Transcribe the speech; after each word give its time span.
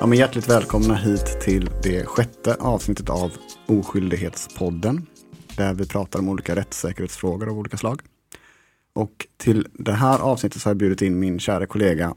Ja, 0.00 0.06
men 0.06 0.18
hjärtligt 0.18 0.48
välkomna 0.48 0.94
hit 0.94 1.40
till 1.40 1.70
det 1.82 2.06
sjätte 2.06 2.54
avsnittet 2.54 3.08
av 3.08 3.32
Oskyldighetspodden. 3.66 5.06
Där 5.56 5.74
vi 5.74 5.86
pratar 5.86 6.18
om 6.18 6.28
olika 6.28 6.56
rättssäkerhetsfrågor 6.56 7.48
av 7.48 7.58
olika 7.58 7.76
slag. 7.76 8.02
Och 8.92 9.26
till 9.36 9.66
det 9.72 9.92
här 9.92 10.18
avsnittet 10.18 10.62
så 10.62 10.68
har 10.68 10.70
jag 10.70 10.76
bjudit 10.76 11.02
in 11.02 11.18
min 11.18 11.38
kära 11.38 11.66
kollega 11.66 12.14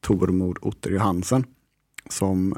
Tormod 0.00 0.58
Otter 0.60 0.90
Johansen. 0.90 1.44
Som 2.10 2.56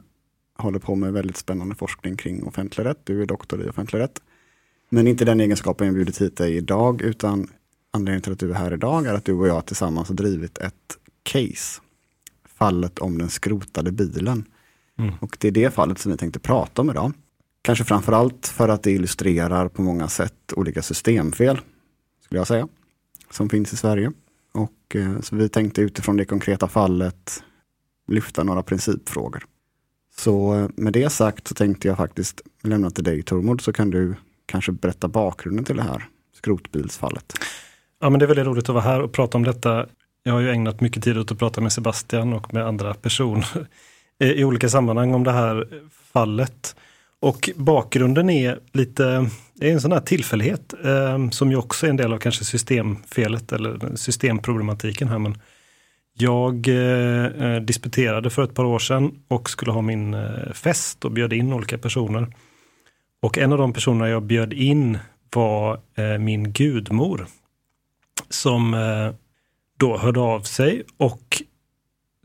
håller 0.58 0.78
på 0.78 0.94
med 0.94 1.12
väldigt 1.12 1.36
spännande 1.36 1.74
forskning 1.74 2.16
kring 2.16 2.44
offentlig 2.44 2.84
rätt. 2.84 3.00
Du 3.04 3.22
är 3.22 3.26
doktor 3.26 3.66
i 3.66 3.68
offentlig 3.68 4.00
rätt. 4.00 4.20
Men 4.88 5.06
inte 5.06 5.24
den 5.24 5.40
egenskapen 5.40 5.86
jag 5.86 5.94
bjudit 5.94 6.20
hit 6.20 6.36
dig 6.36 6.56
idag, 6.56 7.02
utan 7.02 7.48
anledningen 7.90 8.22
till 8.22 8.32
att 8.32 8.38
du 8.38 8.50
är 8.50 8.54
här 8.54 8.74
idag 8.74 9.06
är 9.06 9.14
att 9.14 9.24
du 9.24 9.32
och 9.32 9.48
jag 9.48 9.66
tillsammans 9.66 10.08
har 10.08 10.14
drivit 10.14 10.58
ett 10.58 10.98
case. 11.22 11.80
Fallet 12.48 12.98
om 12.98 13.18
den 13.18 13.30
skrotade 13.30 13.92
bilen. 13.92 14.44
Mm. 14.98 15.14
Och 15.20 15.36
det 15.40 15.48
är 15.48 15.52
det 15.52 15.74
fallet 15.74 15.98
som 15.98 16.12
vi 16.12 16.18
tänkte 16.18 16.38
prata 16.38 16.82
om 16.82 16.90
idag. 16.90 17.12
Kanske 17.62 17.84
framförallt 17.84 18.46
för 18.46 18.68
att 18.68 18.82
det 18.82 18.92
illustrerar 18.92 19.68
på 19.68 19.82
många 19.82 20.08
sätt 20.08 20.52
olika 20.56 20.82
systemfel, 20.82 21.60
skulle 22.24 22.40
jag 22.40 22.46
säga, 22.46 22.68
som 23.30 23.48
finns 23.48 23.72
i 23.72 23.76
Sverige. 23.76 24.12
Och 24.52 24.96
eh, 24.96 25.20
så 25.20 25.36
vi 25.36 25.48
tänkte 25.48 25.80
utifrån 25.80 26.16
det 26.16 26.24
konkreta 26.24 26.68
fallet 26.68 27.42
lyfta 28.08 28.44
några 28.44 28.62
principfrågor. 28.62 29.44
Så 30.16 30.54
eh, 30.54 30.68
med 30.76 30.92
det 30.92 31.10
sagt 31.10 31.48
så 31.48 31.54
tänkte 31.54 31.88
jag 31.88 31.96
faktiskt 31.96 32.40
lämna 32.62 32.90
till 32.90 33.04
dig 33.04 33.22
Tormod 33.22 33.60
så 33.60 33.72
kan 33.72 33.90
du 33.90 34.14
kanske 34.46 34.72
berätta 34.72 35.08
bakgrunden 35.08 35.64
till 35.64 35.76
det 35.76 35.82
här 35.82 36.08
skrotbilsfallet. 36.36 37.32
Ja 38.00 38.10
men 38.10 38.18
det 38.18 38.24
är 38.24 38.26
väldigt 38.26 38.46
roligt 38.46 38.68
att 38.68 38.74
vara 38.74 38.84
här 38.84 39.00
och 39.00 39.12
prata 39.12 39.38
om 39.38 39.44
detta. 39.44 39.86
Jag 40.22 40.32
har 40.32 40.40
ju 40.40 40.50
ägnat 40.50 40.80
mycket 40.80 41.04
tid 41.04 41.18
åt 41.18 41.32
att 41.32 41.38
prata 41.38 41.60
med 41.60 41.72
Sebastian 41.72 42.32
och 42.32 42.54
med 42.54 42.66
andra 42.66 42.94
personer 42.94 43.66
i 44.18 44.44
olika 44.44 44.68
sammanhang 44.68 45.14
om 45.14 45.24
det 45.24 45.32
här 45.32 45.68
fallet. 46.12 46.76
Och 47.20 47.50
bakgrunden 47.56 48.30
är 48.30 48.58
lite, 48.72 49.30
är 49.60 49.72
en 49.72 49.80
sån 49.80 49.92
här 49.92 50.00
tillfällighet 50.00 50.74
eh, 50.84 51.30
som 51.30 51.50
ju 51.50 51.56
också 51.56 51.86
är 51.86 51.90
en 51.90 51.96
del 51.96 52.12
av 52.12 52.18
kanske 52.18 52.44
systemfelet 52.44 53.52
eller 53.52 53.96
systemproblematiken 53.96 55.08
här. 55.08 55.18
Men 55.18 55.38
jag 56.18 56.68
eh, 56.68 57.24
eh, 57.24 57.60
disputerade 57.60 58.30
för 58.30 58.42
ett 58.44 58.54
par 58.54 58.64
år 58.64 58.78
sedan 58.78 59.22
och 59.28 59.50
skulle 59.50 59.72
ha 59.72 59.82
min 59.82 60.14
eh, 60.14 60.52
fest 60.52 61.04
och 61.04 61.12
bjöd 61.12 61.32
in 61.32 61.52
olika 61.52 61.78
personer. 61.78 62.34
Och 63.22 63.38
en 63.38 63.52
av 63.52 63.58
de 63.58 63.72
personerna 63.72 64.08
jag 64.08 64.22
bjöd 64.22 64.52
in 64.52 64.98
var 65.34 65.80
eh, 65.94 66.18
min 66.18 66.52
gudmor. 66.52 67.26
Som 68.28 68.74
eh, 68.74 69.14
då 69.78 69.98
hörde 69.98 70.20
av 70.20 70.40
sig 70.40 70.82
och 70.96 71.42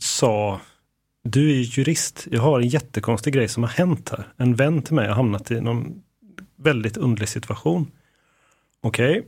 sa 0.01 0.59
du 1.31 1.51
är 1.51 1.63
jurist, 1.63 2.27
jag 2.31 2.41
har 2.41 2.59
en 2.59 2.67
jättekonstig 2.67 3.33
grej 3.33 3.47
som 3.47 3.63
har 3.63 3.69
hänt 3.69 4.09
här. 4.09 4.27
En 4.37 4.55
vän 4.55 4.81
till 4.81 4.95
mig 4.95 5.07
har 5.07 5.15
hamnat 5.15 5.51
i 5.51 5.61
någon 5.61 6.01
väldigt 6.55 6.97
underlig 6.97 7.29
situation. 7.29 7.91
Okej. 8.81 9.19
Okay. 9.19 9.23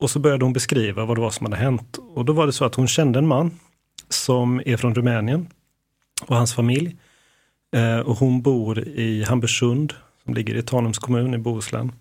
Och 0.00 0.10
så 0.10 0.18
började 0.18 0.44
hon 0.44 0.52
beskriva 0.52 1.04
vad 1.04 1.16
det 1.16 1.20
var 1.20 1.30
som 1.30 1.46
hade 1.46 1.56
hänt. 1.56 1.98
Och 2.14 2.24
då 2.24 2.32
var 2.32 2.46
det 2.46 2.52
så 2.52 2.64
att 2.64 2.74
hon 2.74 2.88
kände 2.88 3.18
en 3.18 3.26
man 3.26 3.58
som 4.08 4.62
är 4.66 4.76
från 4.76 4.94
Rumänien 4.94 5.48
och 6.26 6.36
hans 6.36 6.54
familj. 6.54 6.96
Eh, 7.72 7.98
och 7.98 8.16
hon 8.16 8.42
bor 8.42 8.78
i 8.78 9.24
Hamburgsund 9.24 9.94
som 10.24 10.34
ligger 10.34 10.54
i 10.54 10.62
Tanums 10.62 10.98
kommun 10.98 11.34
i 11.34 11.38
Bohuslän. 11.38 11.92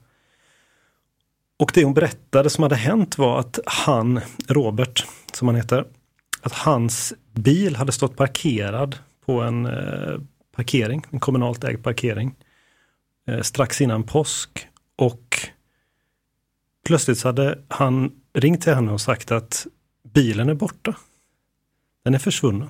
Och 1.59 1.71
det 1.73 1.83
hon 1.83 1.93
berättade 1.93 2.49
som 2.49 2.63
hade 2.63 2.75
hänt 2.75 3.17
var 3.17 3.39
att 3.39 3.59
han, 3.65 4.19
Robert, 4.47 5.05
som 5.33 5.47
han 5.47 5.55
heter, 5.55 5.85
att 6.41 6.53
hans 6.53 7.13
bil 7.33 7.75
hade 7.75 7.91
stått 7.91 8.15
parkerad 8.15 8.97
på 9.29 9.41
en 9.41 9.65
eh, 9.65 10.19
parkering, 10.55 11.03
en 11.09 11.19
kommunalt 11.19 11.63
ägd 11.63 11.83
parkering, 11.83 12.35
eh, 13.27 13.41
strax 13.41 13.81
innan 13.81 14.03
påsk. 14.03 14.67
Och 14.95 15.39
plötsligt 16.85 17.17
så 17.17 17.27
hade 17.27 17.59
han 17.67 18.11
ringt 18.33 18.61
till 18.61 18.73
henne 18.73 18.91
och 18.91 19.01
sagt 19.01 19.31
att 19.31 19.67
bilen 20.13 20.49
är 20.49 20.53
borta. 20.53 20.95
Den 22.03 22.13
är 22.13 22.19
försvunnen. 22.19 22.69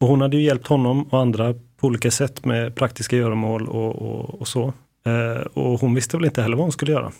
Och 0.00 0.08
hon 0.08 0.20
hade 0.20 0.36
ju 0.36 0.42
hjälpt 0.42 0.66
honom 0.66 1.02
och 1.02 1.20
andra 1.20 1.54
på 1.76 1.86
olika 1.86 2.10
sätt 2.10 2.44
med 2.44 2.74
praktiska 2.74 3.16
göromål 3.16 3.68
och, 3.68 4.02
och, 4.02 4.40
och 4.40 4.48
så. 4.48 4.72
Eh, 5.04 5.40
och 5.40 5.80
hon 5.80 5.94
visste 5.94 6.16
väl 6.16 6.26
inte 6.26 6.42
heller 6.42 6.56
vad 6.56 6.64
hon 6.64 6.72
skulle 6.72 6.92
göra. 6.92 7.12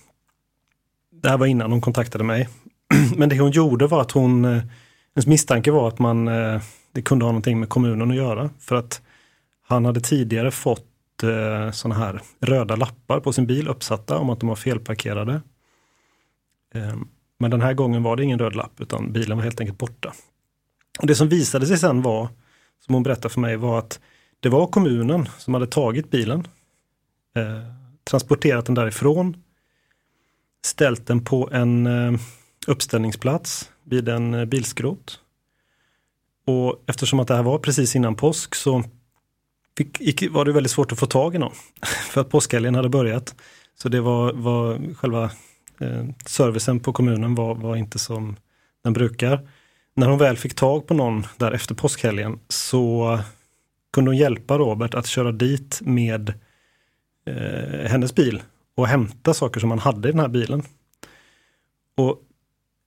Det 1.23 1.29
här 1.29 1.39
var 1.39 1.47
innan 1.47 1.73
hon 1.73 1.81
kontaktade 1.81 2.25
mig. 2.25 2.49
Men 3.17 3.29
det 3.29 3.39
hon 3.39 3.51
gjorde 3.51 3.87
var 3.87 4.01
att 4.01 4.13
hon, 4.13 4.45
eh, 4.45 4.63
hennes 5.15 5.27
misstanke 5.27 5.71
var 5.71 5.89
att 5.89 5.99
man, 5.99 6.29
eh, 6.29 6.61
det 6.99 7.03
kunde 7.03 7.25
ha 7.25 7.33
någonting 7.33 7.61
med 7.61 7.69
kommunen 7.69 8.11
att 8.11 8.17
göra. 8.17 8.51
För 8.59 8.77
att 8.77 9.03
han 9.63 9.85
hade 9.85 10.01
tidigare 10.01 10.51
fått 10.51 11.23
eh, 11.23 11.71
sådana 11.71 12.01
här 12.01 12.23
röda 12.41 12.77
lappar 12.77 13.21
på 13.21 13.33
sin 13.33 13.47
bil 13.47 13.69
uppsatta 13.69 14.19
om 14.19 14.31
att 14.31 14.41
de 14.41 14.49
var 14.49 14.57
felparkerade. 14.57 15.43
Eh, 16.75 16.97
men 17.39 17.51
den 17.51 17.61
här 17.61 17.75
gången 17.75 18.03
var 18.03 18.17
det 18.17 18.25
ingen 18.25 18.39
röd 18.39 18.57
lapp 18.57 18.81
utan 18.81 19.13
bilen 19.13 19.37
var 19.37 19.45
helt 19.45 19.61
enkelt 19.61 19.79
borta. 19.79 20.13
Och 20.99 21.07
Det 21.07 21.15
som 21.15 21.29
visade 21.29 21.67
sig 21.67 21.79
sen 21.79 22.03
var, 22.03 22.29
som 22.87 22.95
hon 22.95 23.03
berättade 23.03 23.35
för 23.35 23.41
mig, 23.41 23.57
var 23.57 23.79
att 23.79 24.01
det 24.41 24.49
var 24.49 24.67
kommunen 24.67 25.29
som 25.39 25.55
hade 25.55 25.67
tagit 25.67 26.11
bilen, 26.11 26.49
eh, 27.37 27.73
transporterat 28.05 28.67
den 28.67 28.75
därifrån, 28.75 29.43
ställt 30.65 31.07
den 31.07 31.25
på 31.25 31.49
en 31.53 31.87
eh, 31.87 32.21
uppställningsplats 32.67 33.71
vid 33.85 34.09
en 34.09 34.35
eh, 34.35 34.45
bilskrot. 34.45 35.21
Och 36.49 36.83
eftersom 36.87 37.21
att 37.21 37.29
det 37.29 37.35
här 37.35 37.43
var 37.43 37.59
precis 37.59 37.97
innan 37.97 38.15
påsk 38.15 38.55
så 38.55 38.85
fick, 39.77 40.31
var 40.31 40.45
det 40.45 40.53
väldigt 40.53 40.73
svårt 40.73 40.93
att 40.93 40.99
få 40.99 41.07
tag 41.07 41.35
i 41.35 41.39
någon. 41.39 41.55
För 42.11 42.21
att 42.21 42.31
påskhelgen 42.31 42.75
hade 42.75 42.89
börjat. 42.89 43.35
Så 43.75 43.89
det 43.89 44.01
var, 44.01 44.33
var 44.33 44.95
själva 44.95 45.25
eh, 45.81 46.05
servicen 46.27 46.81
på 46.81 46.93
kommunen 46.93 47.35
var, 47.35 47.55
var 47.55 47.77
inte 47.77 47.99
som 47.99 48.37
den 48.85 48.93
brukar. 48.93 49.49
När 49.95 50.09
hon 50.09 50.19
väl 50.19 50.37
fick 50.37 50.55
tag 50.55 50.87
på 50.87 50.95
någon 50.95 51.27
där 51.37 51.53
efter 51.53 51.75
påskhelgen 51.75 52.39
så 52.49 53.19
kunde 53.93 54.11
hon 54.11 54.19
hjälpa 54.19 54.59
Robert 54.59 54.95
att 54.95 55.07
köra 55.07 55.33
dit 55.33 55.81
med 55.83 56.35
eh, 57.27 57.91
hennes 57.91 58.15
bil 58.15 58.43
och 58.75 58.89
hämta 58.89 59.35
saker 59.35 59.61
som 59.61 59.71
han 59.71 59.79
hade 59.79 60.09
i 60.09 60.13
den 60.13 60.21
här 60.21 60.29
bilen. 60.29 60.63
Och 61.97 62.23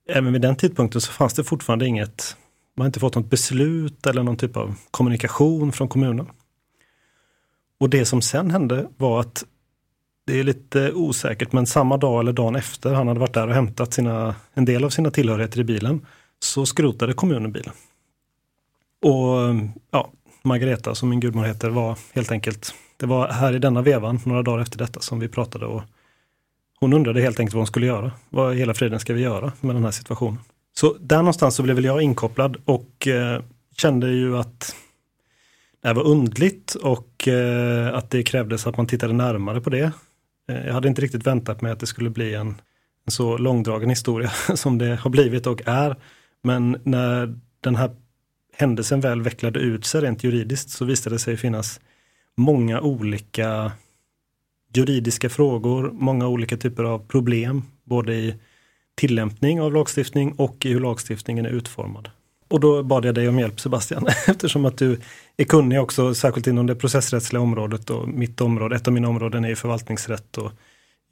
även 0.08 0.32
vid 0.32 0.42
den 0.42 0.56
tidpunkten 0.56 1.00
så 1.00 1.12
fanns 1.12 1.34
det 1.34 1.44
fortfarande 1.44 1.86
inget, 1.86 2.36
man 2.74 2.82
har 2.82 2.86
inte 2.86 3.00
fått 3.00 3.14
något 3.14 3.30
beslut 3.30 4.06
eller 4.06 4.22
någon 4.22 4.36
typ 4.36 4.56
av 4.56 4.74
kommunikation 4.90 5.72
från 5.72 5.88
kommunen. 5.88 6.26
Och 7.78 7.90
det 7.90 8.04
som 8.04 8.22
sen 8.22 8.50
hände 8.50 8.88
var 8.96 9.20
att 9.20 9.44
det 10.26 10.40
är 10.40 10.44
lite 10.44 10.92
osäkert, 10.92 11.52
men 11.52 11.66
samma 11.66 11.96
dag 11.96 12.20
eller 12.20 12.32
dagen 12.32 12.56
efter 12.56 12.94
han 12.94 13.08
hade 13.08 13.20
varit 13.20 13.34
där 13.34 13.48
och 13.48 13.54
hämtat 13.54 13.94
sina, 13.94 14.34
en 14.54 14.64
del 14.64 14.84
av 14.84 14.90
sina 14.90 15.10
tillhörigheter 15.10 15.60
i 15.60 15.64
bilen, 15.64 16.06
så 16.38 16.66
skrotade 16.66 17.12
kommunen 17.12 17.52
bilen. 17.52 17.74
Och 19.02 19.54
ja, 19.90 20.12
Margareta, 20.42 20.94
som 20.94 21.08
min 21.08 21.20
gudmor 21.20 21.44
heter, 21.44 21.70
var 21.70 21.98
helt 22.12 22.32
enkelt, 22.32 22.74
det 22.96 23.06
var 23.06 23.28
här 23.28 23.52
i 23.52 23.58
denna 23.58 23.82
vevan, 23.82 24.20
några 24.24 24.42
dagar 24.42 24.62
efter 24.62 24.78
detta, 24.78 25.00
som 25.00 25.20
vi 25.20 25.28
pratade 25.28 25.66
och 25.66 25.82
hon 26.80 26.92
undrade 26.92 27.20
helt 27.20 27.40
enkelt 27.40 27.54
vad 27.54 27.60
hon 27.60 27.66
skulle 27.66 27.86
göra. 27.86 28.12
Vad 28.30 28.54
i 28.54 28.58
hela 28.58 28.74
friden 28.74 29.00
ska 29.00 29.14
vi 29.14 29.20
göra 29.20 29.52
med 29.60 29.76
den 29.76 29.84
här 29.84 29.90
situationen? 29.90 30.38
Så 30.74 30.96
där 31.00 31.16
någonstans 31.16 31.54
så 31.54 31.62
blev 31.62 31.76
väl 31.76 31.84
jag 31.84 32.02
inkopplad 32.02 32.56
och 32.64 33.06
eh, 33.06 33.42
kände 33.76 34.10
ju 34.10 34.38
att 34.38 34.74
det 35.82 35.88
här 35.88 35.94
var 35.94 36.06
undligt 36.06 36.74
och 36.74 37.28
eh, 37.28 37.94
att 37.94 38.10
det 38.10 38.22
krävdes 38.22 38.66
att 38.66 38.76
man 38.76 38.86
tittade 38.86 39.12
närmare 39.12 39.60
på 39.60 39.70
det. 39.70 39.92
Eh, 40.48 40.66
jag 40.66 40.74
hade 40.74 40.88
inte 40.88 41.02
riktigt 41.02 41.26
väntat 41.26 41.60
mig 41.60 41.72
att 41.72 41.80
det 41.80 41.86
skulle 41.86 42.10
bli 42.10 42.34
en, 42.34 42.48
en 43.04 43.10
så 43.10 43.38
långdragen 43.38 43.88
historia 43.88 44.30
som 44.54 44.78
det 44.78 44.96
har 44.96 45.10
blivit 45.10 45.46
och 45.46 45.62
är. 45.66 45.96
Men 46.42 46.80
när 46.84 47.38
den 47.60 47.76
här 47.76 47.90
händelsen 48.56 49.00
väl 49.00 49.22
vecklade 49.22 49.60
ut 49.60 49.84
sig 49.84 50.00
rent 50.00 50.24
juridiskt 50.24 50.70
så 50.70 50.84
visade 50.84 51.14
det 51.14 51.20
sig 51.20 51.36
finnas 51.36 51.80
många 52.36 52.80
olika 52.80 53.72
juridiska 54.74 55.28
frågor, 55.28 55.90
många 55.92 56.28
olika 56.28 56.56
typer 56.56 56.84
av 56.84 56.98
problem, 56.98 57.62
både 57.84 58.14
i 58.14 58.34
tillämpning 58.94 59.60
av 59.60 59.72
lagstiftning 59.72 60.32
och 60.32 60.66
i 60.66 60.72
hur 60.72 60.80
lagstiftningen 60.80 61.46
är 61.46 61.50
utformad. 61.50 62.10
Och 62.48 62.60
då 62.60 62.82
bad 62.82 63.04
jag 63.04 63.14
dig 63.14 63.28
om 63.28 63.38
hjälp 63.38 63.60
Sebastian, 63.60 64.06
eftersom 64.26 64.64
att 64.64 64.78
du 64.78 65.00
är 65.36 65.44
kunnig 65.44 65.80
också, 65.80 66.14
särskilt 66.14 66.46
inom 66.46 66.66
det 66.66 66.74
processrättsliga 66.74 67.40
området 67.40 67.90
och 67.90 68.08
mitt 68.08 68.40
område, 68.40 68.76
ett 68.76 68.88
av 68.88 68.94
mina 68.94 69.08
områden 69.08 69.44
är 69.44 69.54
förvaltningsrätt 69.54 70.38
och 70.38 70.52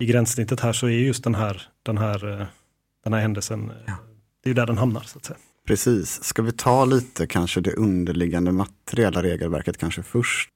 i 0.01 0.07
gränssnittet 0.07 0.61
här 0.61 0.73
så 0.73 0.87
är 0.87 0.91
just 0.91 1.25
den 1.25 1.35
här, 1.35 1.63
den 1.83 1.99
här, 1.99 2.41
eh, 2.41 2.47
den 3.05 3.13
här 3.13 3.21
händelsen, 3.21 3.73
ja. 3.87 3.93
det 4.45 4.51
är 4.51 4.55
där 4.55 4.67
den 4.67 4.79
hamnar 4.79 5.01
så 5.01 5.19
att 5.19 5.25
säga. 5.25 5.39
Precis, 5.67 6.25
ska 6.25 6.43
vi 6.43 6.53
ta 6.53 6.85
lite 6.85 7.27
kanske 7.27 7.61
det 7.61 7.73
underliggande 7.73 8.53
materiella 8.53 9.23
regelverket 9.23 9.79
kanske 9.79 10.03
först? 10.03 10.49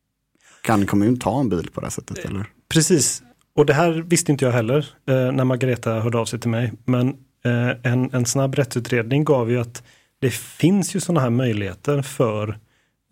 Kan 0.63 0.81
en 0.81 0.87
kommun 0.87 1.19
ta 1.19 1.41
en 1.41 1.49
bil 1.49 1.71
på 1.71 1.81
det 1.81 1.87
här 1.87 1.91
sättet? 1.91 2.19
Eh, 2.19 2.31
eller? 2.31 2.47
Precis, 2.69 3.23
och 3.55 3.67
det 3.67 3.75
här 3.75 3.91
visste 3.93 4.33
inte 4.33 4.45
jag 4.45 4.53
heller 4.53 4.87
eh, 5.07 5.33
när 5.33 5.45
Margareta 5.45 6.01
hörde 6.01 6.19
av 6.19 6.25
sig 6.25 6.41
till 6.41 6.51
mig. 6.51 6.73
Men 6.85 7.09
eh, 7.45 7.71
en, 7.83 8.15
en 8.15 8.27
snabb 8.27 8.55
rättsutredning 8.55 9.25
gav 9.25 9.51
ju 9.51 9.61
att 9.61 9.83
det 10.19 10.31
finns 10.35 10.97
ju 10.97 11.01
sådana 11.01 11.21
här 11.21 11.31
möjligheter 11.31 12.03
för 12.03 12.59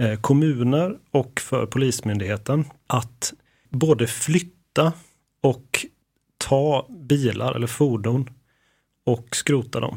eh, 0.01 0.21
kommuner 0.21 0.97
och 1.11 1.41
för 1.41 1.67
Polismyndigheten 1.67 2.65
att 2.87 3.33
både 3.71 4.07
flytta 4.07 4.93
och 5.43 5.87
ta 6.39 6.87
bilar 6.91 7.55
eller 7.55 7.67
fordon 7.67 8.31
och 9.07 9.37
skrota 9.37 9.81
dem. 9.81 9.97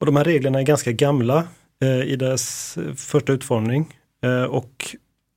Och 0.00 0.06
de 0.06 0.16
här 0.16 0.24
reglerna 0.24 0.58
är 0.58 0.62
ganska 0.62 0.92
gamla 0.92 1.48
eh, 1.82 2.02
i 2.02 2.16
dess 2.16 2.76
eh, 2.76 2.94
första 2.94 3.32
utformning. 3.32 3.96
Eh, 4.22 4.42
och 4.42 4.96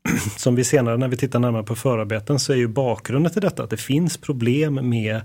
som 0.38 0.56
vi 0.56 0.64
senare 0.64 0.98
när 0.98 1.08
vi 1.08 1.18
tittar 1.18 1.40
närmare 1.40 1.64
på 1.64 1.76
förarbeten 1.76 2.40
så 2.40 2.54
är 2.54 2.58
ju 2.58 2.68
bakgrunden 2.68 3.32
till 3.32 3.42
detta 3.42 3.64
att 3.64 3.70
det 3.70 3.78
finns 3.78 4.18
problem 4.18 4.90
med 4.90 5.22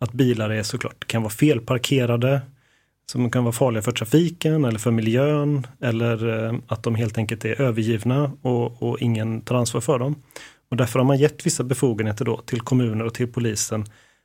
att 0.00 0.12
bilar 0.12 0.50
är 0.50 0.62
såklart 0.62 1.06
kan 1.06 1.22
vara 1.22 1.30
felparkerade, 1.30 2.40
som 3.06 3.30
kan 3.30 3.44
vara 3.44 3.52
farliga 3.52 3.82
för 3.82 3.92
trafiken 3.92 4.64
eller 4.64 4.78
för 4.78 4.90
miljön 4.90 5.66
eller 5.80 6.46
eh, 6.46 6.54
att 6.66 6.82
de 6.82 6.94
helt 6.94 7.18
enkelt 7.18 7.44
är 7.44 7.60
övergivna 7.60 8.32
och, 8.42 8.82
och 8.82 8.98
ingen 9.00 9.40
tar 9.40 9.54
ansvar 9.56 9.80
för 9.80 9.98
dem. 9.98 10.22
Och 10.70 10.76
därför 10.76 10.98
har 10.98 11.06
man 11.06 11.18
gett 11.18 11.46
vissa 11.46 11.64
befogenheter 11.64 12.24
då 12.24 12.36
till 12.36 12.60
kommuner 12.60 13.04
och 13.04 13.14
till 13.14 13.32
polisen 13.32 13.84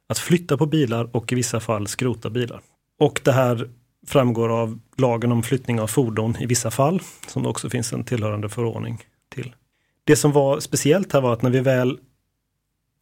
att 0.09 0.17
flytta 0.17 0.57
på 0.57 0.65
bilar 0.65 1.15
och 1.15 1.31
i 1.31 1.35
vissa 1.35 1.59
fall 1.59 1.87
skrota 1.87 2.29
bilar. 2.29 2.61
Och 2.99 3.21
det 3.23 3.31
här 3.31 3.69
framgår 4.07 4.61
av 4.61 4.79
lagen 4.97 5.31
om 5.31 5.43
flyttning 5.43 5.81
av 5.81 5.87
fordon 5.87 6.37
i 6.39 6.45
vissa 6.45 6.71
fall, 6.71 7.01
som 7.27 7.43
det 7.43 7.49
också 7.49 7.69
finns 7.69 7.93
en 7.93 8.03
tillhörande 8.03 8.49
förordning 8.49 9.03
till. 9.29 9.53
Det 10.07 10.15
som 10.15 10.31
var 10.31 10.59
speciellt 10.59 11.13
här 11.13 11.21
var 11.21 11.33
att 11.33 11.41
när 11.41 11.49
vi 11.49 11.59
väl 11.59 11.99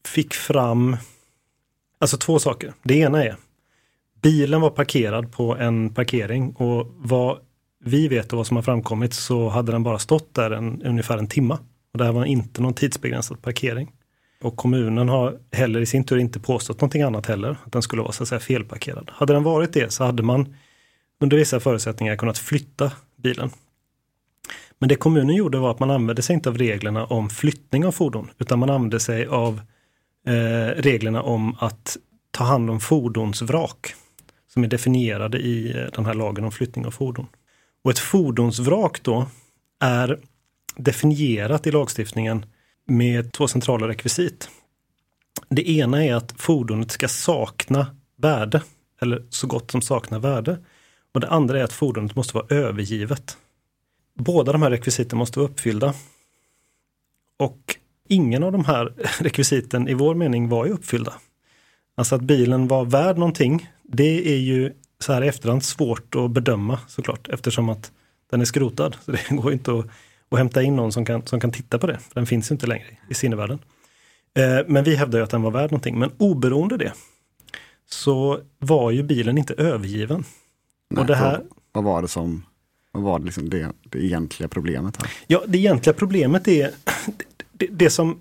fick 0.08 0.34
fram, 0.34 0.98
alltså 2.00 2.18
två 2.18 2.40
saker. 2.40 2.74
Det 2.84 2.96
ena 2.96 3.24
är, 3.24 3.36
bilen 4.22 4.62
var 4.62 4.70
parkerad 4.70 5.32
på 5.32 5.56
en 5.56 5.94
parkering 5.94 6.54
och 6.54 6.92
vad 6.98 7.40
vi 7.84 8.08
vet 8.08 8.34
och 8.34 8.38
vad 8.38 8.48
som 8.48 8.56
har 8.56 8.64
framkommit 8.64 9.14
så 9.14 9.50
hade 9.50 9.72
den 9.72 9.84
bara 9.84 10.00
stått 10.00 10.34
där 10.34 10.52
en, 10.52 10.82
ungefär 10.82 11.18
en 11.18 11.28
timma. 11.28 11.60
Och 11.92 11.98
det 11.98 12.06
här 12.06 12.12
var 12.12 12.26
inte 12.26 12.62
någon 12.62 12.74
tidsbegränsad 12.74 13.42
parkering. 13.42 13.92
Och 14.42 14.56
kommunen 14.56 15.10
har 15.10 15.40
heller 15.52 15.82
i 15.82 15.86
sin 15.86 16.04
tur 16.04 16.18
inte 16.18 16.40
påstått 16.40 16.82
någonting 16.82 17.02
annat 17.02 17.26
heller, 17.26 17.58
att 17.66 17.72
den 17.72 17.82
skulle 17.82 18.02
vara 18.02 18.12
så 18.12 18.24
att 18.24 18.30
säga 18.30 18.40
felparkerad. 18.40 19.12
Hade 19.14 19.34
den 19.34 19.44
varit 19.44 19.74
det 19.74 19.94
så 19.94 20.04
hade 20.04 20.24
man 20.24 20.56
under 21.20 21.38
vissa 21.38 21.60
förutsättningar 21.60 22.16
kunnat 22.16 22.38
flytta 22.38 22.92
bilen. 23.16 23.50
Men 24.80 24.90
det 24.90 24.96
kommunen 24.96 25.36
gjorde 25.36 25.58
var 25.58 25.72
att 25.72 25.80
man 25.80 25.92
använde 25.92 26.22
sig 26.22 26.34
inte 26.34 26.50
av 26.50 26.58
reglerna 26.58 27.06
om 27.06 27.30
flyttning 27.30 27.86
av 27.86 27.92
fordon, 27.92 28.32
utan 28.40 28.60
man 28.60 28.70
använde 28.70 29.00
sig 29.00 29.26
av 29.26 29.62
eh, 30.28 30.82
reglerna 30.82 31.22
om 31.22 31.56
att 31.60 31.98
ta 32.32 32.44
hand 32.44 32.70
om 32.70 32.80
fordonsvrak, 32.80 33.94
som 34.54 34.64
är 34.64 34.68
definierade 34.68 35.38
i 35.38 35.78
eh, 35.78 35.86
den 35.96 36.06
här 36.06 36.14
lagen 36.14 36.44
om 36.44 36.52
flyttning 36.52 36.86
av 36.86 36.92
fordon. 36.92 37.28
Och 37.84 37.92
ett 37.92 38.00
fordonsvrak 38.00 39.04
då 39.04 39.26
är 39.80 40.20
definierat 40.78 41.68
i 41.68 41.72
lagstiftningen 41.72 42.46
med 42.88 43.32
två 43.32 43.48
centrala 43.48 43.88
rekvisit. 43.88 44.50
Det 45.50 45.70
ena 45.70 46.06
är 46.06 46.16
att 46.16 46.34
fordonet 46.38 46.92
ska 46.92 47.08
sakna 47.08 47.96
värde, 48.18 48.62
eller 49.02 49.26
så 49.30 49.48
gott 49.48 49.72
som 49.72 49.82
sakna 49.82 50.20
värde. 50.20 50.58
Och 51.14 51.20
det 51.20 51.30
andra 51.30 51.60
är 51.60 51.64
att 51.64 51.74
fordonet 51.74 52.16
måste 52.16 52.36
vara 52.38 52.46
övergivet. 52.50 53.38
Båda 54.16 54.52
de 54.52 54.62
här 54.62 54.70
rekvisiten 54.70 55.20
måste 55.20 55.40
vara 55.40 55.50
uppfyllda. 55.50 55.94
Och 57.38 57.76
ingen 58.08 58.44
av 58.44 58.52
de 58.52 58.66
här 58.66 58.94
rekvisiten 59.20 59.88
i 59.88 59.94
vår 59.94 60.16
mening 60.16 60.50
var 60.50 60.66
ju 60.66 60.72
uppfyllda. 60.72 61.14
Alltså 61.96 62.16
att 62.16 62.22
bilen 62.22 62.68
var 62.68 62.86
värd 62.86 63.18
någonting, 63.18 63.70
det 63.84 64.34
är 64.34 64.38
ju 64.38 64.74
så 65.00 65.14
här 65.14 65.24
i 65.24 65.28
efterhand 65.28 65.64
svårt 65.64 66.16
att 66.16 66.32
bedöma 66.32 66.80
såklart 66.88 67.28
eftersom 67.28 67.70
att 67.70 67.92
den 68.32 68.42
är 68.42 68.46
skrotad. 68.46 68.96
Så 69.06 69.12
det 69.12 69.30
går 69.30 69.54
inte 69.54 69.80
att, 69.80 69.86
att 70.30 70.38
hämta 70.38 70.64
in 70.64 70.76
någon 70.76 70.92
som 70.92 71.06
kan, 71.06 71.26
som 71.26 71.40
kan 71.40 71.52
titta 71.52 71.80
på 71.80 71.88
det, 71.88 71.98
för 71.98 72.16
den 72.16 72.26
finns 72.26 72.52
inte 72.52 72.68
längre 72.68 72.98
i 73.10 73.14
sinnevärlden. 73.14 73.60
Eh, 74.38 74.60
men 74.68 74.84
vi 74.84 74.96
hävdar 74.96 75.20
ju 75.20 75.24
att 75.24 75.30
den 75.30 75.42
var 75.42 75.52
värd 75.52 75.72
någonting, 75.72 76.00
men 76.00 76.12
oberoende 76.18 76.78
det 76.78 76.94
så 77.90 78.40
var 78.60 78.92
ju 78.92 79.04
bilen 79.04 79.38
inte 79.38 79.54
övergiven. 79.54 80.24
Nej, 80.90 81.02
och 81.02 81.08
det 81.08 81.16
här, 81.16 81.42
vad 81.72 81.84
var 81.84 82.02
det 82.02 82.08
som 82.08 82.46
vad 82.96 83.04
var 83.04 83.20
det, 83.20 83.26
liksom 83.26 83.50
det, 83.50 83.72
det 83.90 84.06
egentliga 84.06 84.48
problemet 84.48 84.98
här? 84.98 85.12
Ja, 85.28 85.44
det 85.48 85.58
egentliga 85.58 85.94
problemet 85.94 86.48
är 86.48 86.72
det, 87.52 87.68
det, 87.72 87.90
som 87.90 88.20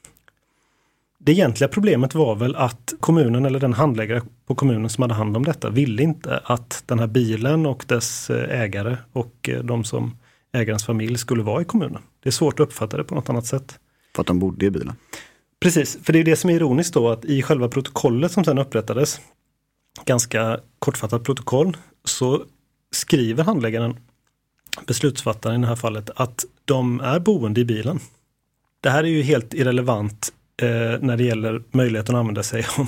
det 1.18 1.32
egentliga 1.32 1.68
problemet 1.68 2.14
var 2.14 2.34
väl 2.34 2.56
att 2.56 2.94
kommunen 3.00 3.44
eller 3.44 3.60
den 3.60 3.72
handläggare 3.72 4.22
på 4.46 4.54
kommunen 4.54 4.90
som 4.90 5.02
hade 5.02 5.14
hand 5.14 5.36
om 5.36 5.44
detta 5.44 5.70
ville 5.70 6.02
inte 6.02 6.40
att 6.44 6.82
den 6.86 6.98
här 6.98 7.06
bilen 7.06 7.66
och 7.66 7.84
dess 7.88 8.30
eh, 8.30 8.60
ägare 8.60 8.96
och 9.12 9.48
eh, 9.48 9.64
de 9.64 9.84
som 9.84 10.16
ägarens 10.52 10.84
familj 10.84 11.18
skulle 11.18 11.42
vara 11.42 11.62
i 11.62 11.64
kommunen. 11.64 12.02
Det 12.22 12.28
är 12.28 12.30
svårt 12.30 12.60
att 12.60 12.66
uppfatta 12.66 12.96
det 12.96 13.04
på 13.04 13.14
något 13.14 13.28
annat 13.28 13.46
sätt. 13.46 13.78
För 14.14 14.20
att 14.22 14.26
de 14.26 14.38
bodde 14.38 14.66
i 14.66 14.70
bilen? 14.70 14.94
Precis, 15.60 15.98
för 16.02 16.12
det 16.12 16.18
är 16.18 16.24
det 16.24 16.36
som 16.36 16.50
är 16.50 16.54
ironiskt 16.54 16.94
då 16.94 17.08
att 17.08 17.24
i 17.24 17.42
själva 17.42 17.68
protokollet 17.68 18.32
som 18.32 18.44
sedan 18.44 18.58
upprättades, 18.58 19.20
ganska 20.04 20.60
kortfattat 20.78 21.24
protokoll, 21.24 21.76
så 22.04 22.42
skriver 22.92 23.44
handläggaren, 23.44 23.96
beslutsfattaren 24.86 25.60
i 25.60 25.62
det 25.62 25.68
här 25.68 25.76
fallet, 25.76 26.10
att 26.16 26.44
de 26.64 27.00
är 27.00 27.18
boende 27.18 27.60
i 27.60 27.64
bilen. 27.64 28.00
Det 28.80 28.90
här 28.90 29.04
är 29.04 29.08
ju 29.08 29.22
helt 29.22 29.54
irrelevant 29.54 30.32
eh, 30.62 30.68
när 31.00 31.16
det 31.16 31.24
gäller 31.24 31.62
möjligheten 31.70 32.14
att 32.14 32.20
använda 32.20 32.42
sig 32.42 32.66
om, 32.78 32.86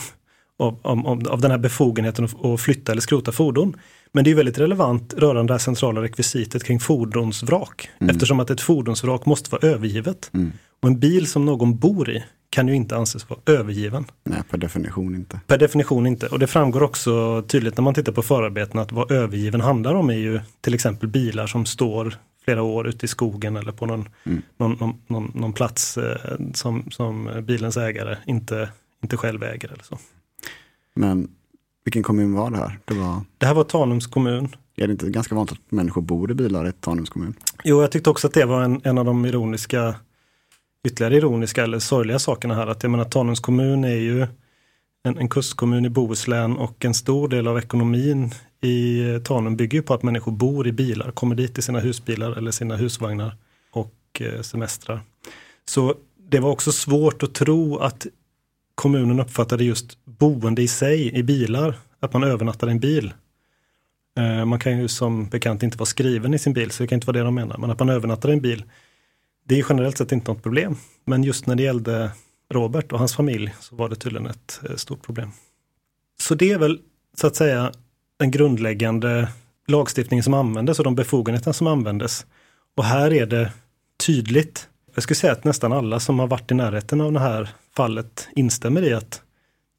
om, 0.82 1.06
om, 1.06 1.26
av 1.26 1.40
den 1.40 1.50
här 1.50 1.58
befogenheten 1.58 2.28
att 2.42 2.60
flytta 2.60 2.92
eller 2.92 3.02
skrota 3.02 3.32
fordon. 3.32 3.76
Men 4.12 4.24
det 4.24 4.30
är 4.30 4.34
väldigt 4.34 4.58
relevant 4.58 5.14
rörande 5.14 5.50
det 5.50 5.54
här 5.54 5.58
centrala 5.58 6.02
rekvisitet 6.02 6.64
kring 6.64 6.80
fordonsvrak. 6.80 7.88
Mm. 7.98 8.10
Eftersom 8.14 8.40
att 8.40 8.50
ett 8.50 8.60
fordonsvrak 8.60 9.26
måste 9.26 9.50
vara 9.50 9.68
övergivet. 9.68 10.30
Mm. 10.34 10.52
Och 10.80 10.88
en 10.88 11.00
bil 11.00 11.26
som 11.26 11.44
någon 11.44 11.78
bor 11.78 12.10
i 12.10 12.24
kan 12.54 12.68
ju 12.68 12.74
inte 12.74 12.96
anses 12.96 13.30
vara 13.30 13.40
övergiven. 13.46 14.04
Nej, 14.24 14.42
per 14.50 14.58
definition 14.58 15.14
inte. 15.14 15.40
Per 15.46 15.58
definition 15.58 16.06
inte. 16.06 16.26
Och 16.26 16.38
det 16.38 16.46
framgår 16.46 16.82
också 16.82 17.42
tydligt 17.42 17.76
när 17.76 17.82
man 17.82 17.94
tittar 17.94 18.12
på 18.12 18.22
förarbeten 18.22 18.80
att 18.80 18.92
vad 18.92 19.10
övergiven 19.10 19.60
handlar 19.60 19.94
om 19.94 20.10
är 20.10 20.14
ju 20.14 20.40
till 20.60 20.74
exempel 20.74 21.08
bilar 21.08 21.46
som 21.46 21.66
står 21.66 22.16
flera 22.44 22.62
år 22.62 22.88
ute 22.88 23.06
i 23.06 23.08
skogen 23.08 23.56
eller 23.56 23.72
på 23.72 23.86
någon, 23.86 24.08
mm. 24.24 24.42
någon, 24.56 24.76
någon, 24.80 24.94
någon, 25.06 25.32
någon, 25.34 25.52
plats 25.52 25.98
eh, 25.98 26.16
som, 26.54 26.90
som 26.90 27.30
bilens 27.42 27.76
ägare 27.76 28.16
inte, 28.26 28.68
inte 29.02 29.16
själv 29.16 29.42
äger. 29.42 29.68
Eller 29.72 29.84
så. 29.84 29.98
Men 30.94 31.28
vilken 31.84 32.02
kommun 32.02 32.34
var 32.34 32.50
det 32.50 32.56
här? 32.56 32.78
Det, 32.84 32.94
var... 32.94 33.20
det 33.38 33.46
här 33.46 33.54
var 33.54 33.64
Tanums 33.64 34.06
kommun. 34.06 34.56
Är 34.76 34.86
det 34.86 34.92
inte 34.92 35.10
ganska 35.10 35.34
vanligt 35.34 35.52
att 35.52 35.72
människor 35.72 36.02
bor 36.02 36.30
i 36.30 36.34
bilar 36.34 36.68
i 36.68 36.72
Tanums 36.72 37.10
kommun? 37.10 37.34
Jo, 37.64 37.80
jag 37.80 37.90
tyckte 37.90 38.10
också 38.10 38.26
att 38.26 38.34
det 38.34 38.44
var 38.44 38.62
en, 38.62 38.80
en 38.84 38.98
av 38.98 39.04
de 39.04 39.26
ironiska, 39.26 39.94
ytterligare 40.84 41.16
ironiska 41.16 41.62
eller 41.62 41.78
sorgliga 41.78 42.18
sakerna 42.18 42.54
här. 42.54 42.66
Att 42.66 42.82
jag 42.82 42.90
menar 42.90 43.04
Tanums 43.04 43.40
kommun 43.40 43.84
är 43.84 43.96
ju 43.96 44.26
en, 45.04 45.18
en 45.18 45.28
kustkommun 45.28 45.84
i 45.84 45.88
Bohuslän 45.88 46.56
och 46.56 46.84
en 46.84 46.94
stor 46.94 47.28
del 47.28 47.48
av 47.48 47.58
ekonomin 47.58 48.30
i 48.60 49.10
eh, 49.10 49.18
Tanum 49.18 49.56
bygger 49.56 49.82
på 49.82 49.94
att 49.94 50.02
människor 50.02 50.32
bor 50.32 50.66
i 50.66 50.72
bilar, 50.72 51.10
kommer 51.10 51.34
dit 51.34 51.58
i 51.58 51.62
sina 51.62 51.80
husbilar 51.80 52.32
eller 52.32 52.50
sina 52.50 52.76
husvagnar 52.76 53.36
och 53.70 53.94
eh, 54.20 54.40
semestrar. 54.40 55.00
Så 55.64 55.94
det 56.28 56.40
var 56.40 56.50
också 56.50 56.72
svårt 56.72 57.22
att 57.22 57.34
tro 57.34 57.76
att 57.76 58.06
kommunen 58.74 59.20
uppfattade 59.20 59.64
just 59.64 60.04
boende 60.04 60.62
i 60.62 60.68
sig 60.68 61.14
i 61.14 61.22
bilar, 61.22 61.78
att 62.00 62.12
man 62.12 62.24
övernattar 62.24 62.68
i 62.68 62.70
en 62.70 62.80
bil. 62.80 63.12
Eh, 64.18 64.44
man 64.44 64.58
kan 64.58 64.78
ju 64.78 64.88
som 64.88 65.28
bekant 65.28 65.62
inte 65.62 65.78
vara 65.78 65.86
skriven 65.86 66.34
i 66.34 66.38
sin 66.38 66.52
bil, 66.52 66.70
så 66.70 66.82
det 66.82 66.86
kan 66.86 66.96
inte 66.96 67.06
vara 67.06 67.18
det 67.18 67.24
de 67.24 67.34
menar. 67.34 67.58
Men 67.58 67.70
att 67.70 67.78
man 67.78 67.88
övernattar 67.88 68.28
i 68.28 68.32
en 68.32 68.40
bil, 68.40 68.64
det 69.44 69.58
är 69.58 69.64
generellt 69.68 69.98
sett 69.98 70.12
inte 70.12 70.30
något 70.30 70.42
problem. 70.42 70.76
Men 71.04 71.24
just 71.24 71.46
när 71.46 71.54
det 71.54 71.62
gällde 71.62 72.10
Robert 72.50 72.92
och 72.92 72.98
hans 72.98 73.16
familj 73.16 73.54
så 73.60 73.76
var 73.76 73.88
det 73.88 73.96
tydligen 73.96 74.26
ett 74.26 74.60
eh, 74.68 74.76
stort 74.76 75.02
problem. 75.02 75.30
Så 76.20 76.34
det 76.34 76.52
är 76.52 76.58
väl 76.58 76.80
så 77.16 77.26
att 77.26 77.36
säga 77.36 77.72
den 78.16 78.30
grundläggande 78.30 79.28
lagstiftningen 79.66 80.22
som 80.22 80.34
användes 80.34 80.78
och 80.78 80.84
de 80.84 80.94
befogenheter 80.94 81.52
som 81.52 81.66
användes. 81.66 82.26
Och 82.76 82.84
här 82.84 83.12
är 83.12 83.26
det 83.26 83.52
tydligt. 84.06 84.68
Jag 84.94 85.02
skulle 85.02 85.16
säga 85.16 85.32
att 85.32 85.44
nästan 85.44 85.72
alla 85.72 86.00
som 86.00 86.18
har 86.18 86.26
varit 86.26 86.50
i 86.50 86.54
närheten 86.54 87.00
av 87.00 87.12
det 87.12 87.20
här 87.20 87.48
fallet 87.76 88.28
instämmer 88.36 88.82
i 88.82 88.92
att 88.92 89.22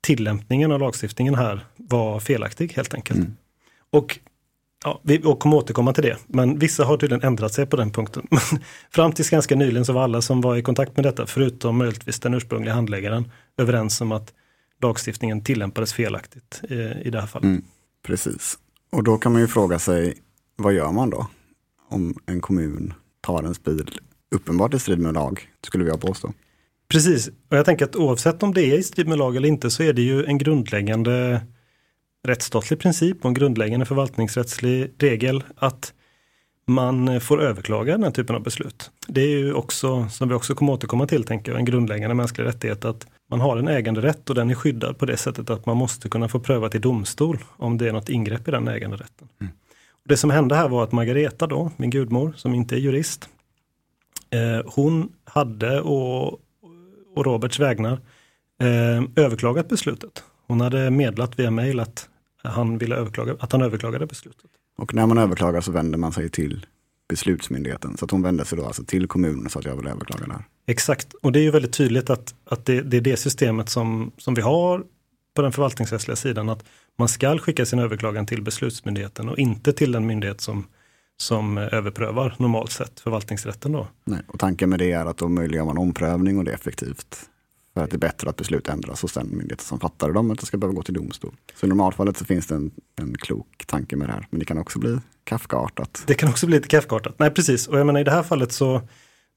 tillämpningen 0.01 0.71
av 0.71 0.79
lagstiftningen 0.79 1.35
här 1.35 1.65
var 1.77 2.19
felaktig 2.19 2.73
helt 2.73 2.93
enkelt. 2.93 3.19
Mm. 3.19 3.35
Och 3.89 4.19
ja, 4.85 5.01
vi 5.03 5.21
kommer 5.39 5.55
återkomma 5.57 5.93
till 5.93 6.03
det, 6.03 6.17
men 6.27 6.59
vissa 6.59 6.85
har 6.85 6.97
tydligen 6.97 7.23
ändrat 7.23 7.53
sig 7.53 7.65
på 7.65 7.75
den 7.75 7.91
punkten. 7.91 8.27
Fram 8.91 9.11
tills 9.11 9.29
ganska 9.29 9.55
nyligen 9.55 9.85
så 9.85 9.93
var 9.93 10.03
alla 10.03 10.21
som 10.21 10.41
var 10.41 10.55
i 10.55 10.61
kontakt 10.61 10.95
med 10.95 11.05
detta, 11.05 11.27
förutom 11.27 11.77
möjligtvis 11.77 12.19
den 12.19 12.33
ursprungliga 12.33 12.73
handläggaren, 12.73 13.31
överens 13.57 14.01
om 14.01 14.11
att 14.11 14.33
lagstiftningen 14.81 15.43
tillämpades 15.43 15.93
felaktigt 15.93 16.61
i, 16.69 16.73
i 16.75 17.09
det 17.09 17.19
här 17.19 17.27
fallet. 17.27 17.45
Mm, 17.45 17.63
precis. 18.07 18.57
Och 18.91 19.03
då 19.03 19.17
kan 19.17 19.31
man 19.31 19.41
ju 19.41 19.47
fråga 19.47 19.79
sig, 19.79 20.17
vad 20.55 20.73
gör 20.73 20.91
man 20.91 21.09
då? 21.09 21.27
Om 21.89 22.15
en 22.25 22.41
kommun 22.41 22.93
tar 23.21 23.43
ens 23.43 23.63
bil 23.63 23.99
uppenbart 24.35 24.73
i 24.73 24.79
strid 24.79 24.99
med 24.99 25.13
lag, 25.13 25.49
skulle 25.67 25.85
jag 25.85 26.01
påstå. 26.01 26.33
Precis, 26.87 27.27
och 27.27 27.57
jag 27.57 27.65
tänker 27.65 27.85
att 27.85 27.95
oavsett 27.95 28.43
om 28.43 28.53
det 28.53 28.61
är 28.61 28.77
i 28.77 28.83
strid 28.83 29.07
med 29.07 29.17
lag 29.17 29.35
eller 29.35 29.47
inte 29.47 29.69
så 29.69 29.83
är 29.83 29.93
det 29.93 30.01
ju 30.01 30.25
en 30.25 30.37
grundläggande 30.37 31.41
rättsstatlig 32.25 32.79
princip 32.79 33.17
och 33.19 33.25
en 33.25 33.33
grundläggande 33.33 33.85
förvaltningsrättslig 33.85 34.91
regel 34.97 35.43
att 35.55 35.93
man 36.67 37.21
får 37.21 37.41
överklaga 37.41 37.91
den 37.91 38.03
här 38.03 38.11
typen 38.11 38.35
av 38.35 38.43
beslut. 38.43 38.91
Det 39.07 39.21
är 39.21 39.27
ju 39.27 39.53
också, 39.53 40.09
som 40.09 40.29
vi 40.29 40.35
också 40.35 40.55
kommer 40.55 40.73
återkomma 40.73 41.07
till, 41.07 41.23
tänker 41.23 41.51
jag, 41.51 41.59
en 41.59 41.65
grundläggande 41.65 42.15
mänsklig 42.15 42.45
rättighet 42.45 42.85
att 42.85 43.07
man 43.29 43.41
har 43.41 43.57
en 43.57 43.67
äganderätt 43.67 44.29
och 44.29 44.35
den 44.35 44.49
är 44.49 44.55
skyddad 44.55 44.97
på 44.97 45.05
det 45.05 45.17
sättet 45.17 45.49
att 45.49 45.65
man 45.65 45.77
måste 45.77 46.09
kunna 46.09 46.27
få 46.27 46.39
prövat 46.39 46.75
i 46.75 46.79
domstol 46.79 47.37
om 47.57 47.77
det 47.77 47.87
är 47.87 47.93
något 47.93 48.09
ingrepp 48.09 48.47
i 48.47 48.51
den 48.51 48.67
äganderätten. 48.67 49.27
Mm. 49.41 49.53
Det 50.05 50.17
som 50.17 50.29
hände 50.29 50.55
här 50.55 50.69
var 50.69 50.83
att 50.83 50.91
Margareta 50.91 51.47
då, 51.47 51.71
min 51.77 51.89
gudmor, 51.89 52.33
som 52.37 52.53
inte 52.53 52.75
är 52.75 52.79
jurist, 52.79 53.29
eh, 54.29 54.71
hon 54.73 55.11
hade 55.23 55.81
och, 55.81 56.39
och 57.15 57.25
Roberts 57.25 57.59
vägnar 57.59 57.99
eh, 58.61 59.23
överklagat 59.23 59.69
beslutet. 59.69 60.23
Hon 60.47 60.61
hade 60.61 60.91
medlat 60.91 61.39
via 61.39 61.51
mail 61.51 61.79
att 61.79 62.09
han, 62.45 62.77
ville 62.77 62.95
överklaga, 62.95 63.35
att 63.39 63.51
han 63.51 63.61
överklagade 63.61 64.05
beslutet. 64.05 64.51
Och 64.77 64.93
när 64.93 65.05
man 65.05 65.17
överklagar 65.17 65.61
så 65.61 65.71
vänder 65.71 65.97
man 65.97 66.11
sig 66.11 66.29
till 66.29 66.65
beslutsmyndigheten. 67.09 67.97
Så 67.97 68.05
att 68.05 68.11
hon 68.11 68.21
vände 68.21 68.45
sig 68.45 68.57
då 68.57 68.65
alltså 68.65 68.83
till 68.83 69.07
kommunen 69.07 69.49
så 69.49 69.59
att 69.59 69.65
jag 69.65 69.75
vill 69.75 69.87
överklaga 69.87 70.25
det 70.25 70.33
här. 70.33 70.43
Exakt, 70.67 71.13
och 71.13 71.31
det 71.31 71.39
är 71.39 71.43
ju 71.43 71.51
väldigt 71.51 71.73
tydligt 71.73 72.09
att, 72.09 72.35
att 72.45 72.65
det, 72.65 72.81
det 72.81 72.97
är 72.97 73.01
det 73.01 73.17
systemet 73.17 73.69
som, 73.69 74.11
som 74.17 74.33
vi 74.33 74.41
har 74.41 74.83
på 75.35 75.41
den 75.41 75.51
förvaltningsrättsliga 75.51 76.15
sidan. 76.15 76.49
Att 76.49 76.65
man 76.97 77.07
ska 77.07 77.37
skicka 77.37 77.65
sin 77.65 77.79
överklagan 77.79 78.25
till 78.25 78.41
beslutsmyndigheten 78.41 79.29
och 79.29 79.39
inte 79.39 79.73
till 79.73 79.91
den 79.91 80.05
myndighet 80.05 80.41
som, 80.41 80.67
som 81.17 81.57
överprövar 81.57 82.35
normalt 82.37 82.71
sett 82.71 82.99
förvaltningsrätten. 82.99 83.71
Då. 83.71 83.87
Nej, 84.03 84.19
och 84.27 84.39
tanken 84.39 84.69
med 84.69 84.79
det 84.79 84.91
är 84.91 85.05
att 85.05 85.17
då 85.17 85.29
möjliggör 85.29 85.65
man 85.65 85.77
omprövning 85.77 86.37
och 86.37 86.43
det 86.43 86.51
är 86.51 86.55
effektivt. 86.55 87.29
För 87.75 87.83
att 87.83 87.89
det 87.89 87.95
är 87.95 87.99
bättre 87.99 88.29
att 88.29 88.35
beslut 88.35 88.69
ändras 88.69 89.01
hos 89.01 89.13
den 89.13 89.27
myndighet 89.29 89.61
som 89.61 89.79
fattade 89.79 90.13
dem, 90.13 90.31
att 90.31 90.39
det 90.39 90.45
ska 90.45 90.57
behöva 90.57 90.75
gå 90.75 90.83
till 90.83 90.93
domstol. 90.93 91.35
Så 91.55 91.65
i 91.65 91.69
normalfallet 91.69 92.17
så 92.17 92.25
finns 92.25 92.47
det 92.47 92.55
en, 92.55 92.71
en 92.95 93.17
klok 93.17 93.63
tanke 93.67 93.95
med 93.95 94.09
det 94.09 94.13
här, 94.13 94.27
men 94.29 94.39
det 94.39 94.45
kan 94.45 94.57
också 94.57 94.79
bli 94.79 94.97
Kafkaartat. 95.23 96.03
Det 96.07 96.13
kan 96.13 96.29
också 96.29 96.45
bli 96.45 96.55
lite 96.55 96.67
Kafkaartat. 96.67 97.19
Nej, 97.19 97.31
precis. 97.31 97.67
Och 97.67 97.79
jag 97.79 97.85
menar 97.85 97.99
i 97.99 98.03
det 98.03 98.11
här 98.11 98.23
fallet 98.23 98.51
så 98.51 98.81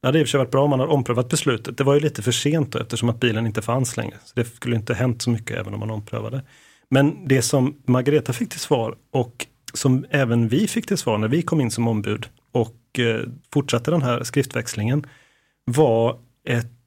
det 0.01 0.09
hade 0.09 0.19
i 0.19 0.23
och 0.23 0.27
för 0.27 0.31
sig 0.31 0.39
varit 0.39 0.51
bra 0.51 0.65
om 0.65 0.71
man 0.71 0.81
hade 0.81 0.93
omprövat 0.93 1.29
beslutet. 1.29 1.79
Det 1.79 1.85
var 1.85 1.95
ju 1.95 2.01
lite 2.01 2.23
för 2.23 2.33
sent 2.33 2.73
då, 2.73 2.79
eftersom 2.79 3.09
att 3.09 3.21
bilen 3.21 3.47
inte 3.47 3.63
fanns 3.63 3.97
längre. 3.97 4.17
Så 4.25 4.33
Det 4.35 4.45
skulle 4.45 4.77
inte 4.77 4.95
hänt 4.95 5.23
så 5.23 5.31
mycket 5.31 5.57
även 5.57 5.75
om 5.75 5.81
man 5.81 5.91
omprövade. 5.91 6.43
Men 6.91 7.29
det 7.29 7.43
som 7.43 7.77
Margareta 7.87 8.33
fick 8.33 8.51
till 8.51 8.61
svar 8.61 8.97
och 9.11 9.47
som 9.75 10.07
även 10.11 10.49
vi 10.49 10.69
fick 10.69 10.87
till 10.87 10.99
svar 10.99 11.19
när 11.19 11.29
vi 11.29 11.43
kom 11.43 11.61
in 11.61 11.71
som 11.71 11.89
ombud 11.89 12.29
och 12.53 12.99
eh, 12.99 13.21
fortsatte 13.53 13.91
den 13.91 14.03
här 14.03 14.25
skriftväxlingen 14.25 15.07
var 15.65 16.19
ett 16.45 16.78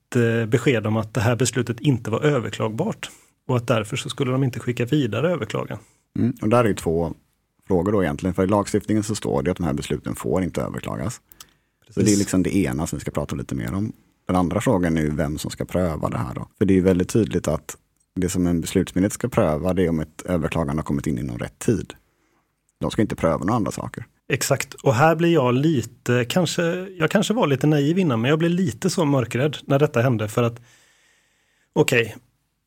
besked 0.48 0.88
om 0.88 0.98
att 0.98 1.14
det 1.14 1.22
här 1.22 1.36
beslutet 1.36 1.80
inte 1.80 2.12
var 2.12 2.22
överklagbart 2.22 3.10
och 3.48 3.58
att 3.58 3.68
därför 3.68 3.98
så 3.98 4.10
skulle 4.10 4.32
de 4.32 4.44
inte 4.44 4.60
skicka 4.60 4.86
vidare 4.86 5.32
överklagan. 5.32 5.78
Mm, 6.20 6.34
och 6.42 6.50
där 6.50 6.66
är 6.66 6.74
två 6.74 7.14
frågor 7.68 7.92
då 7.92 8.04
egentligen, 8.04 8.34
för 8.34 8.44
i 8.44 8.48
lagstiftningen 8.48 9.04
så 9.04 9.16
står 9.16 9.44
det 9.44 9.52
att 9.52 9.58
de 9.58 9.64
här 9.64 9.74
besluten 9.74 10.16
får 10.16 10.44
inte 10.44 10.62
överklagas. 10.62 11.22
Precis. 11.80 11.94
Så 11.96 12.02
det 12.02 12.14
är 12.14 12.18
liksom 12.18 12.44
det 12.44 12.56
ena 12.56 12.88
som 12.88 12.98
vi 12.98 13.02
ska 13.02 13.12
prata 13.12 13.36
lite 13.36 13.56
mer 13.56 13.74
om. 13.74 13.94
Den 14.28 14.36
andra 14.36 14.62
frågan 14.62 14.98
är 14.98 15.08
vem 15.08 15.38
som 15.38 15.52
ska 15.52 15.66
pröva 15.66 16.10
det 16.10 16.18
här 16.18 16.36
då. 16.36 16.48
För 16.58 16.66
det 16.66 16.78
är 16.78 16.82
väldigt 16.82 17.10
tydligt 17.10 17.48
att 17.48 17.78
det 18.16 18.30
som 18.30 18.48
en 18.48 18.62
beslutsmyndighet 18.62 19.14
ska 19.14 19.30
pröva 19.30 19.74
det 19.74 19.86
är 19.86 19.90
om 19.90 20.00
ett 20.00 20.22
överklagande 20.26 20.80
har 20.80 20.86
kommit 20.86 21.08
in 21.08 21.18
inom 21.18 21.38
rätt 21.38 21.60
tid. 21.60 21.94
De 22.80 22.92
ska 22.92 23.02
inte 23.02 23.16
pröva 23.16 23.38
några 23.38 23.54
andra 23.54 23.72
saker. 23.72 24.06
Exakt, 24.34 24.74
och 24.74 24.96
här 24.96 25.16
blir 25.16 25.34
jag 25.34 25.54
lite, 25.54 26.26
kanske, 26.26 26.64
jag 26.98 27.12
kanske 27.12 27.34
var 27.34 27.48
lite 27.48 27.68
naiv 27.68 28.00
innan, 28.00 28.22
men 28.22 28.30
jag 28.30 28.40
blev 28.40 28.52
lite 28.52 28.90
så 28.90 29.06
mörkrädd 29.06 29.58
när 29.66 29.80
detta 29.80 30.02
hände 30.02 30.28
för 30.28 30.44
att 30.44 30.62
okej, 31.74 32.02
okay, 32.02 32.14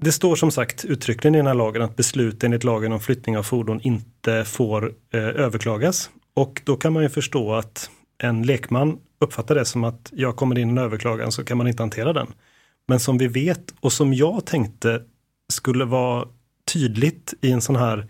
det 0.03 0.13
står 0.13 0.37
som 0.37 0.51
sagt 0.51 0.85
uttryckligen 0.85 1.35
i 1.35 1.39
den 1.39 1.47
här 1.47 1.55
lagen 1.55 1.83
att 1.83 1.97
beslut 1.97 2.45
enligt 2.45 2.65
lagen 2.65 2.93
om 2.93 3.01
flyttning 3.01 3.39
av 3.39 3.43
fordon 3.43 3.81
inte 3.81 4.45
får 4.45 4.95
eh, 5.13 5.21
överklagas. 5.21 6.11
Och 6.35 6.63
då 6.65 6.77
kan 6.77 6.93
man 6.93 7.03
ju 7.03 7.09
förstå 7.09 7.55
att 7.55 7.91
en 8.19 8.43
lekman 8.43 8.99
uppfattar 9.21 9.55
det 9.55 9.65
som 9.65 9.85
att 9.85 10.13
jag 10.13 10.37
kommer 10.37 10.59
in 10.59 10.71
en 10.71 10.79
överklagan 10.79 11.33
så 11.33 11.45
kan 11.45 11.59
man 11.59 11.69
inte 11.69 11.83
hantera 11.83 12.13
den. 12.13 12.27
Men 12.89 13.01
som 13.01 13.19
vi 13.19 13.27
vet 13.27 13.75
och 13.81 13.93
som 13.93 14.15
jag 14.15 14.47
tänkte 14.47 15.03
skulle 15.53 15.85
vara 15.85 16.29
tydligt 16.73 17.35
i 17.41 17.51
en 17.51 17.61
sån 17.61 17.77
här 17.77 18.09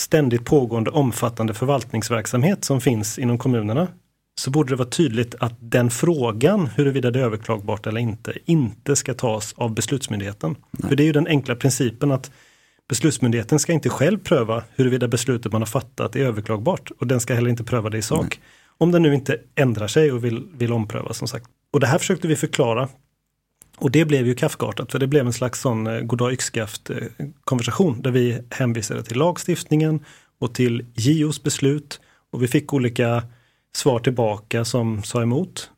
ständigt 0.00 0.44
pågående 0.44 0.90
omfattande 0.90 1.54
förvaltningsverksamhet 1.54 2.64
som 2.64 2.80
finns 2.80 3.18
inom 3.18 3.38
kommunerna 3.38 3.88
så 4.40 4.50
borde 4.50 4.72
det 4.72 4.76
vara 4.76 4.88
tydligt 4.88 5.34
att 5.40 5.54
den 5.58 5.90
frågan, 5.90 6.66
huruvida 6.66 7.10
det 7.10 7.20
är 7.20 7.24
överklagbart 7.24 7.86
eller 7.86 8.00
inte, 8.00 8.32
inte 8.44 8.96
ska 8.96 9.14
tas 9.14 9.54
av 9.56 9.74
beslutsmyndigheten. 9.74 10.56
Nej. 10.70 10.88
För 10.88 10.96
det 10.96 11.02
är 11.02 11.04
ju 11.04 11.12
den 11.12 11.26
enkla 11.26 11.56
principen 11.56 12.12
att 12.12 12.30
beslutsmyndigheten 12.88 13.58
ska 13.58 13.72
inte 13.72 13.88
själv 13.88 14.18
pröva 14.18 14.62
huruvida 14.74 15.08
beslutet 15.08 15.52
man 15.52 15.60
har 15.60 15.66
fattat 15.66 16.16
är 16.16 16.20
överklagbart 16.20 16.90
och 16.98 17.06
den 17.06 17.20
ska 17.20 17.34
heller 17.34 17.50
inte 17.50 17.64
pröva 17.64 17.90
det 17.90 17.98
i 17.98 18.02
sak. 18.02 18.26
Nej. 18.30 18.40
Om 18.78 18.92
den 18.92 19.02
nu 19.02 19.14
inte 19.14 19.38
ändrar 19.54 19.88
sig 19.88 20.12
och 20.12 20.24
vill, 20.24 20.46
vill 20.56 20.72
ompröva 20.72 21.12
som 21.12 21.28
sagt. 21.28 21.46
Och 21.72 21.80
det 21.80 21.86
här 21.86 21.98
försökte 21.98 22.28
vi 22.28 22.36
förklara. 22.36 22.88
Och 23.76 23.90
det 23.90 24.04
blev 24.04 24.26
ju 24.26 24.34
kafkartat, 24.34 24.92
för 24.92 24.98
det 24.98 25.06
blev 25.06 25.26
en 25.26 25.32
slags 25.32 25.60
sån 25.60 25.86
eh, 25.86 26.00
goddag 26.00 26.32
yxskaft-konversation 26.32 27.96
eh, 27.96 28.02
där 28.02 28.10
vi 28.10 28.42
hänvisade 28.50 29.02
till 29.02 29.18
lagstiftningen 29.18 30.04
och 30.38 30.54
till 30.54 30.86
JOs 30.94 31.42
beslut 31.42 32.00
och 32.32 32.42
vi 32.42 32.48
fick 32.48 32.72
olika 32.72 33.22
svar 33.76 33.98
tillbaka 33.98 34.64
som 34.64 35.02
sa 35.02 35.22
emot. 35.22 35.70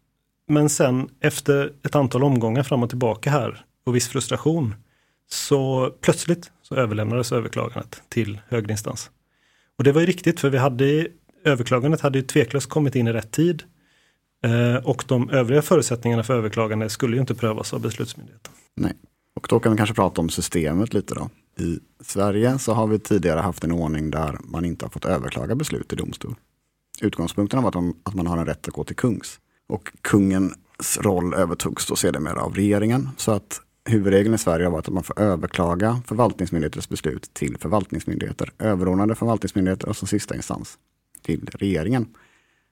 Men 0.48 0.68
sen 0.68 1.08
efter 1.20 1.72
ett 1.84 1.94
antal 1.94 2.24
omgångar 2.24 2.62
fram 2.62 2.82
och 2.82 2.88
tillbaka 2.88 3.30
här 3.30 3.64
och 3.86 3.96
viss 3.96 4.08
frustration 4.08 4.74
så 5.30 5.90
plötsligt 6.00 6.50
så 6.62 6.74
överlämnades 6.74 7.32
överklagandet 7.32 8.02
till 8.08 8.40
högre 8.48 8.72
instans. 8.72 9.10
Och 9.78 9.84
det 9.84 9.92
var 9.92 10.00
ju 10.00 10.06
riktigt 10.06 10.40
för 10.40 10.50
vi 10.50 10.58
hade 10.58 11.08
överklagandet 11.44 12.00
hade 12.00 12.18
ju 12.18 12.24
tveklöst 12.24 12.68
kommit 12.68 12.94
in 12.94 13.08
i 13.08 13.12
rätt 13.12 13.30
tid. 13.30 13.62
Eh, 14.44 14.86
och 14.86 15.04
de 15.08 15.30
övriga 15.30 15.62
förutsättningarna 15.62 16.22
för 16.22 16.34
överklagande 16.34 16.88
skulle 16.88 17.16
ju 17.16 17.20
inte 17.20 17.34
prövas 17.34 17.74
av 17.74 17.80
beslutsmyndigheten. 17.80 18.52
Nej, 18.76 18.92
och 19.36 19.46
då 19.50 19.60
kan 19.60 19.72
vi 19.72 19.78
kanske 19.78 19.94
prata 19.94 20.20
om 20.20 20.28
systemet 20.28 20.94
lite 20.94 21.14
då. 21.14 21.30
I 21.64 21.78
Sverige 22.00 22.58
så 22.58 22.72
har 22.72 22.86
vi 22.86 22.98
tidigare 22.98 23.40
haft 23.40 23.64
en 23.64 23.72
ordning 23.72 24.10
där 24.10 24.38
man 24.44 24.64
inte 24.64 24.84
har 24.84 24.90
fått 24.90 25.04
överklaga 25.04 25.54
beslut 25.54 25.92
i 25.92 25.96
domstol. 25.96 26.34
Utgångspunkten 27.00 27.62
var 27.62 27.68
att, 27.68 27.94
att 28.02 28.14
man 28.14 28.26
har 28.26 28.38
en 28.38 28.46
rätt 28.46 28.68
att 28.68 28.74
gå 28.74 28.84
till 28.84 28.96
kungs. 28.96 29.40
Och 29.68 29.92
kungens 30.02 30.98
roll 31.00 31.34
övertogs 31.34 31.86
då 31.86 31.96
sedermera 31.96 32.40
av 32.40 32.54
regeringen. 32.54 33.08
Så 33.16 33.32
att 33.32 33.60
huvudregeln 33.84 34.34
i 34.34 34.38
Sverige 34.38 34.66
har 34.66 34.72
varit 34.72 34.88
att 34.88 34.94
man 34.94 35.02
får 35.02 35.20
överklaga 35.20 36.02
förvaltningsmyndigheters 36.06 36.88
beslut 36.88 37.30
till 37.32 37.56
förvaltningsmyndigheter, 37.58 38.52
överordnade 38.58 39.14
förvaltningsmyndigheter 39.14 39.88
och 39.88 39.96
som 39.96 40.08
sista 40.08 40.36
instans 40.36 40.78
till 41.22 41.50
regeringen. 41.52 42.06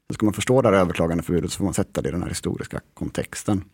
Så 0.09 0.15
ska 0.15 0.27
man 0.27 0.35
förstå 0.35 0.63
det 0.63 0.69
här 0.69 0.77
överklagandeförbudet 0.77 1.53
så 1.53 1.57
får 1.57 1.65
man 1.65 1.75
sätta 1.75 2.03
det 2.03 2.09
i 2.09 2.13
den 2.13 2.23
här 2.23 2.29
historiska 2.29 2.81
kontexten. 2.95 3.65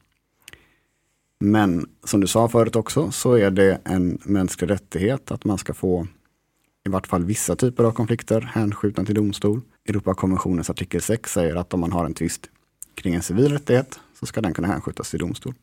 Men 1.41 1.89
som 2.05 2.21
du 2.21 2.27
sa 2.27 2.49
förut 2.49 2.77
också 2.77 3.11
så 3.11 3.35
är 3.35 3.51
det 3.51 3.81
en 3.85 4.19
mänsklig 4.25 4.71
rättighet 4.71 5.31
att 5.31 5.45
man 5.45 5.59
ska 5.59 5.75
få 5.75 6.07
i 6.87 6.89
vart 6.89 7.07
fall 7.07 7.25
vissa 7.25 7.57
typer 7.57 7.85
av 7.85 7.93
konflikter 7.93 8.41
hänskjutna 8.41 9.05
till 9.05 9.15
domstol. 9.15 9.61
Europakonventionens 9.89 10.71
artikel 10.71 11.03
6 11.03 11.33
säger 11.33 11.57
att 11.57 11.75
om 11.75 11.81
man 11.81 11.93
har 11.93 12.05
en 12.05 12.15
tvist 12.15 12.51
kring 12.95 13.15
en 13.15 13.23
civil 13.23 13.53
rättighet 13.53 14.01
så 14.21 14.27
ska 14.27 14.41
den 14.41 14.55
kunna 14.55 14.69
hänskjutas 14.69 15.11
till 15.11 15.19
domstol. 15.19 15.55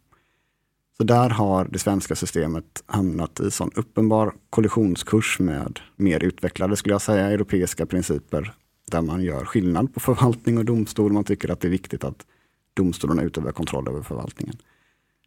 Så 0.98 1.04
där 1.04 1.30
har 1.30 1.66
det 1.66 1.80
svenska 1.80 2.16
systemet 2.16 2.84
hamnat 2.86 3.40
i 3.40 3.52
sån 3.52 3.72
uppenbar 3.76 4.34
kollisionskurs 4.50 5.40
med 5.40 5.80
mer 5.96 6.24
utvecklade, 6.24 6.76
skulle 6.76 6.94
jag 6.94 7.02
säga, 7.02 7.28
europeiska 7.28 7.86
principer 7.86 8.54
där 8.89 9.01
man 9.01 9.24
gör 9.24 9.46
skillnad 9.46 9.93
på 9.93 10.00
förvaltning 10.00 10.58
och 10.58 10.65
domstol. 10.65 11.13
Man 11.13 11.24
tycker 11.24 11.51
att 11.51 11.60
det 11.60 11.67
är 11.67 11.72
viktigt 11.72 12.03
att 12.03 12.25
domstolarna 12.74 13.24
utövar 13.24 13.51
kontroll 13.51 13.88
över 13.88 14.01
förvaltningen. 14.01 14.55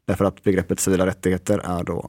Därför 0.04 0.24
att 0.24 0.42
begreppet 0.42 0.80
civila 0.80 1.06
rättigheter 1.06 1.58
är 1.58 1.84
då 1.84 2.08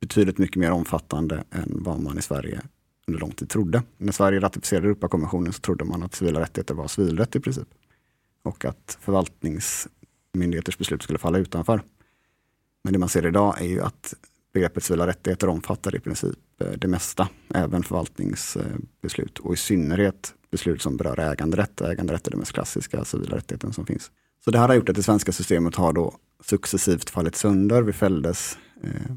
betydligt 0.00 0.38
mycket 0.38 0.56
mer 0.56 0.70
omfattande 0.70 1.44
än 1.50 1.78
vad 1.84 2.00
man 2.00 2.18
i 2.18 2.22
Sverige 2.22 2.60
under 3.06 3.20
lång 3.20 3.30
tid 3.30 3.48
trodde. 3.48 3.82
När 3.96 4.12
Sverige 4.12 4.40
ratificerade 4.40 4.86
Europakonventionen 4.86 5.52
så 5.52 5.60
trodde 5.60 5.84
man 5.84 6.02
att 6.02 6.14
civila 6.14 6.40
rättigheter 6.40 6.74
var 6.74 6.88
civilrätt 6.88 7.36
i 7.36 7.40
princip. 7.40 7.68
Och 8.42 8.64
att 8.64 8.98
förvaltningsmyndigheters 9.00 10.78
beslut 10.78 11.02
skulle 11.02 11.18
falla 11.18 11.38
utanför. 11.38 11.82
Men 12.84 12.92
det 12.92 12.98
man 12.98 13.08
ser 13.08 13.26
idag 13.26 13.60
är 13.60 13.66
ju 13.66 13.80
att 13.80 14.14
begreppet 14.52 14.84
civila 14.84 15.06
rättigheter 15.06 15.48
omfattar 15.48 15.96
i 15.96 16.00
princip 16.00 16.38
eh, 16.58 16.70
det 16.70 16.88
mesta, 16.88 17.28
även 17.54 17.82
förvaltningsbeslut 17.82 19.38
och 19.38 19.54
i 19.54 19.56
synnerhet 19.56 20.34
beslut 20.52 20.82
som 20.82 20.96
berör 20.96 21.32
äganderätt. 21.32 21.80
Äganderätt 21.80 22.26
är 22.26 22.30
den 22.30 22.40
mest 22.40 22.52
klassiska 22.52 23.04
civila 23.04 23.36
rättigheten 23.36 23.72
som 23.72 23.86
finns. 23.86 24.10
Så 24.44 24.50
det 24.50 24.58
här 24.58 24.68
har 24.68 24.74
gjort 24.74 24.88
att 24.88 24.96
det 24.96 25.02
svenska 25.02 25.32
systemet 25.32 25.74
har 25.74 25.92
då 25.92 26.14
successivt 26.44 27.10
fallit 27.10 27.36
sönder. 27.36 27.82
Vi 27.82 27.92
fälldes, 27.92 28.58
eh, 28.82 29.12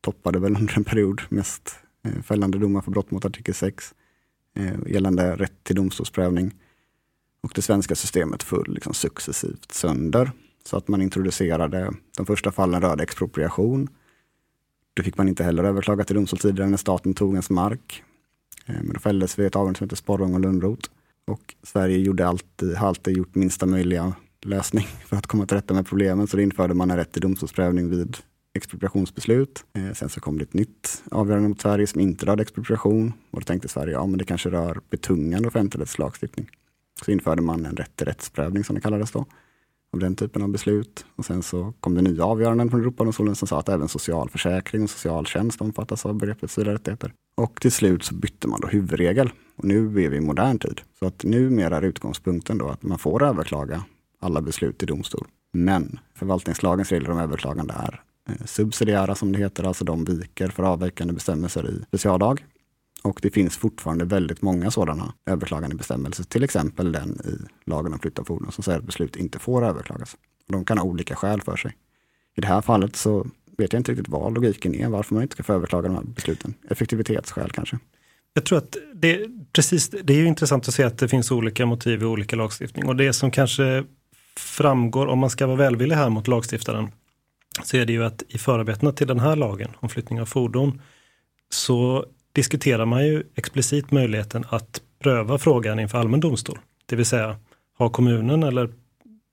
toppade 0.00 0.38
väl 0.38 0.56
under 0.56 0.76
en 0.76 0.84
period 0.84 1.22
mest 1.28 1.74
eh, 2.04 2.22
fällande 2.22 2.58
domar 2.58 2.80
för 2.80 2.90
brott 2.90 3.10
mot 3.10 3.24
artikel 3.24 3.54
6 3.54 3.94
eh, 4.56 4.72
gällande 4.86 5.36
rätt 5.36 5.64
till 5.64 5.76
domstolsprövning. 5.76 6.54
Och 7.42 7.52
det 7.54 7.62
svenska 7.62 7.94
systemet 7.94 8.42
föll 8.42 8.74
liksom 8.74 8.94
successivt 8.94 9.72
sönder. 9.72 10.32
Så 10.64 10.76
att 10.76 10.88
man 10.88 11.02
introducerade, 11.02 11.92
de 12.16 12.26
första 12.26 12.52
fallen 12.52 12.80
rörde 12.80 13.02
expropriation. 13.02 13.88
Då 14.94 15.02
fick 15.02 15.16
man 15.16 15.28
inte 15.28 15.44
heller 15.44 15.64
överklaga 15.64 16.04
till 16.04 16.16
domstol 16.16 16.38
tidigare 16.38 16.70
när 16.70 16.76
staten 16.76 17.14
tog 17.14 17.32
ens 17.32 17.50
mark. 17.50 18.04
Eh, 18.70 18.82
men 18.82 18.92
då 18.92 19.00
fälldes 19.00 19.38
vi 19.38 19.46
ett 19.46 19.56
avgörande 19.56 19.78
som 19.78 19.84
heter 19.84 19.96
Sporrong 19.96 20.34
och 20.34 20.40
Lönnroth. 20.40 20.90
Och 21.26 21.54
Sverige 21.62 21.98
gjorde 21.98 22.26
alltid, 22.26 22.76
har 22.76 22.88
alltid 22.88 23.16
gjort 23.16 23.34
minsta 23.34 23.66
möjliga 23.66 24.14
lösning 24.42 24.86
för 25.06 25.16
att 25.16 25.26
komma 25.26 25.46
till 25.46 25.56
rätta 25.56 25.74
med 25.74 25.86
problemen. 25.86 26.26
Så 26.26 26.36
då 26.36 26.42
införde 26.42 26.74
man 26.74 26.90
en 26.90 26.96
rätt 26.96 27.12
till 27.12 27.22
domstolsprövning 27.22 27.90
vid 27.90 28.16
expropriationsbeslut. 28.54 29.64
Eh, 29.72 29.92
sen 29.92 30.08
så 30.08 30.20
kom 30.20 30.38
det 30.38 30.44
ett 30.44 30.54
nytt 30.54 31.02
avgörande 31.10 31.48
mot 31.48 31.60
Sverige 31.60 31.86
som 31.86 32.00
inte 32.00 32.26
rörde 32.26 32.42
expropriation. 32.42 33.12
Och 33.30 33.40
då 33.40 33.44
tänkte 33.44 33.68
Sverige, 33.68 33.92
ja 33.92 34.06
men 34.06 34.18
det 34.18 34.24
kanske 34.24 34.50
rör 34.50 34.80
betungande 34.90 35.48
offentlighetslagstiftning. 35.48 36.50
Så 37.04 37.10
införde 37.10 37.42
man 37.42 37.66
en 37.66 37.76
rätt 37.76 37.96
till 37.96 38.06
rättsprövning 38.06 38.64
som 38.64 38.74
det 38.74 38.80
kallades 38.80 39.10
då. 39.10 39.26
Av 39.92 40.00
den 40.00 40.16
typen 40.16 40.42
av 40.42 40.48
beslut. 40.48 41.04
Och 41.16 41.24
sen 41.24 41.42
så 41.42 41.72
kom 41.80 41.94
det 41.94 42.02
nya 42.02 42.24
avgöranden 42.24 42.70
från 42.70 42.80
Europadomstolen 42.80 43.34
som 43.34 43.48
sa 43.48 43.58
att 43.58 43.68
även 43.68 43.88
socialförsäkring 43.88 44.82
och 44.82 44.90
socialtjänst 44.90 45.60
omfattas 45.60 46.06
av 46.06 46.14
begreppet 46.14 46.50
civila 46.50 46.74
rättigheter. 46.74 47.12
Och 47.40 47.60
till 47.60 47.72
slut 47.72 48.04
så 48.04 48.14
bytte 48.14 48.48
man 48.48 48.60
då 48.60 48.68
huvudregel. 48.68 49.30
Och 49.56 49.64
nu 49.64 50.04
är 50.04 50.08
vi 50.08 50.16
i 50.16 50.20
modern 50.20 50.58
tid. 50.58 50.80
Så 50.98 51.06
att 51.06 51.24
numera 51.24 51.76
är 51.76 51.82
utgångspunkten 51.82 52.58
då 52.58 52.68
att 52.68 52.82
man 52.82 52.98
får 52.98 53.22
överklaga 53.22 53.84
alla 54.20 54.40
beslut 54.40 54.82
i 54.82 54.86
domstol. 54.86 55.26
Men 55.52 55.98
förvaltningslagens 56.14 56.92
regler 56.92 57.10
om 57.10 57.18
överklagande 57.18 57.74
är 57.74 58.02
eh, 58.28 58.44
subsidiära 58.44 59.14
som 59.14 59.32
det 59.32 59.38
heter, 59.38 59.64
alltså 59.64 59.84
de 59.84 60.04
viker 60.04 60.48
för 60.48 60.62
avvikande 60.62 61.12
bestämmelser 61.14 61.70
i 61.70 61.84
speciallag. 61.86 62.44
Och 63.02 63.18
det 63.22 63.30
finns 63.30 63.56
fortfarande 63.56 64.04
väldigt 64.04 64.42
många 64.42 64.70
sådana 64.70 65.14
överklagande 65.26 65.76
bestämmelser, 65.76 66.24
till 66.24 66.44
exempel 66.44 66.92
den 66.92 67.20
i 67.24 67.68
lagen 67.70 67.92
om 67.92 67.98
flytt 67.98 68.18
av 68.18 68.24
fordon 68.24 68.52
som 68.52 68.64
säger 68.64 68.78
att 68.78 68.84
beslut 68.84 69.16
inte 69.16 69.38
får 69.38 69.64
överklagas. 69.64 70.16
De 70.48 70.64
kan 70.64 70.78
ha 70.78 70.84
olika 70.84 71.16
skäl 71.16 71.42
för 71.42 71.56
sig. 71.56 71.76
I 72.36 72.40
det 72.40 72.46
här 72.46 72.60
fallet 72.60 72.96
så 72.96 73.26
vet 73.60 73.72
jag 73.72 73.80
inte 73.80 73.92
riktigt 73.92 74.08
vad 74.08 74.34
logiken 74.34 74.74
är, 74.74 74.88
varför 74.88 75.14
man 75.14 75.22
inte 75.22 75.34
ska 75.34 75.42
få 75.42 75.52
överklaga 75.52 75.88
de 75.88 75.94
här 75.94 76.04
besluten. 76.04 76.54
Effektivitetsskäl 76.70 77.50
kanske. 77.50 77.78
Jag 78.34 78.44
tror 78.44 78.58
att 78.58 78.76
det, 78.94 79.26
precis, 79.52 79.90
det 79.90 80.12
är 80.12 80.16
ju 80.16 80.26
intressant 80.26 80.68
att 80.68 80.74
se 80.74 80.82
att 80.82 80.98
det 80.98 81.08
finns 81.08 81.30
olika 81.30 81.66
motiv 81.66 82.02
i 82.02 82.04
olika 82.04 82.36
lagstiftning 82.36 82.86
och 82.86 82.96
det 82.96 83.12
som 83.12 83.30
kanske 83.30 83.84
framgår, 84.36 85.06
om 85.06 85.18
man 85.18 85.30
ska 85.30 85.46
vara 85.46 85.56
välvillig 85.56 85.96
här 85.96 86.10
mot 86.10 86.28
lagstiftaren, 86.28 86.88
så 87.64 87.76
är 87.76 87.86
det 87.86 87.92
ju 87.92 88.04
att 88.04 88.22
i 88.28 88.38
förarbetena 88.38 88.92
till 88.92 89.06
den 89.06 89.20
här 89.20 89.36
lagen 89.36 89.70
om 89.76 89.88
flyttning 89.88 90.20
av 90.20 90.26
fordon 90.26 90.80
så 91.50 92.06
diskuterar 92.32 92.86
man 92.86 93.06
ju 93.06 93.22
explicit 93.34 93.90
möjligheten 93.90 94.44
att 94.48 94.82
pröva 94.98 95.38
frågan 95.38 95.80
inför 95.80 95.98
allmän 95.98 96.20
domstol. 96.20 96.58
Det 96.86 96.96
vill 96.96 97.06
säga, 97.06 97.36
har 97.78 97.88
kommunen 97.88 98.42
eller 98.42 98.70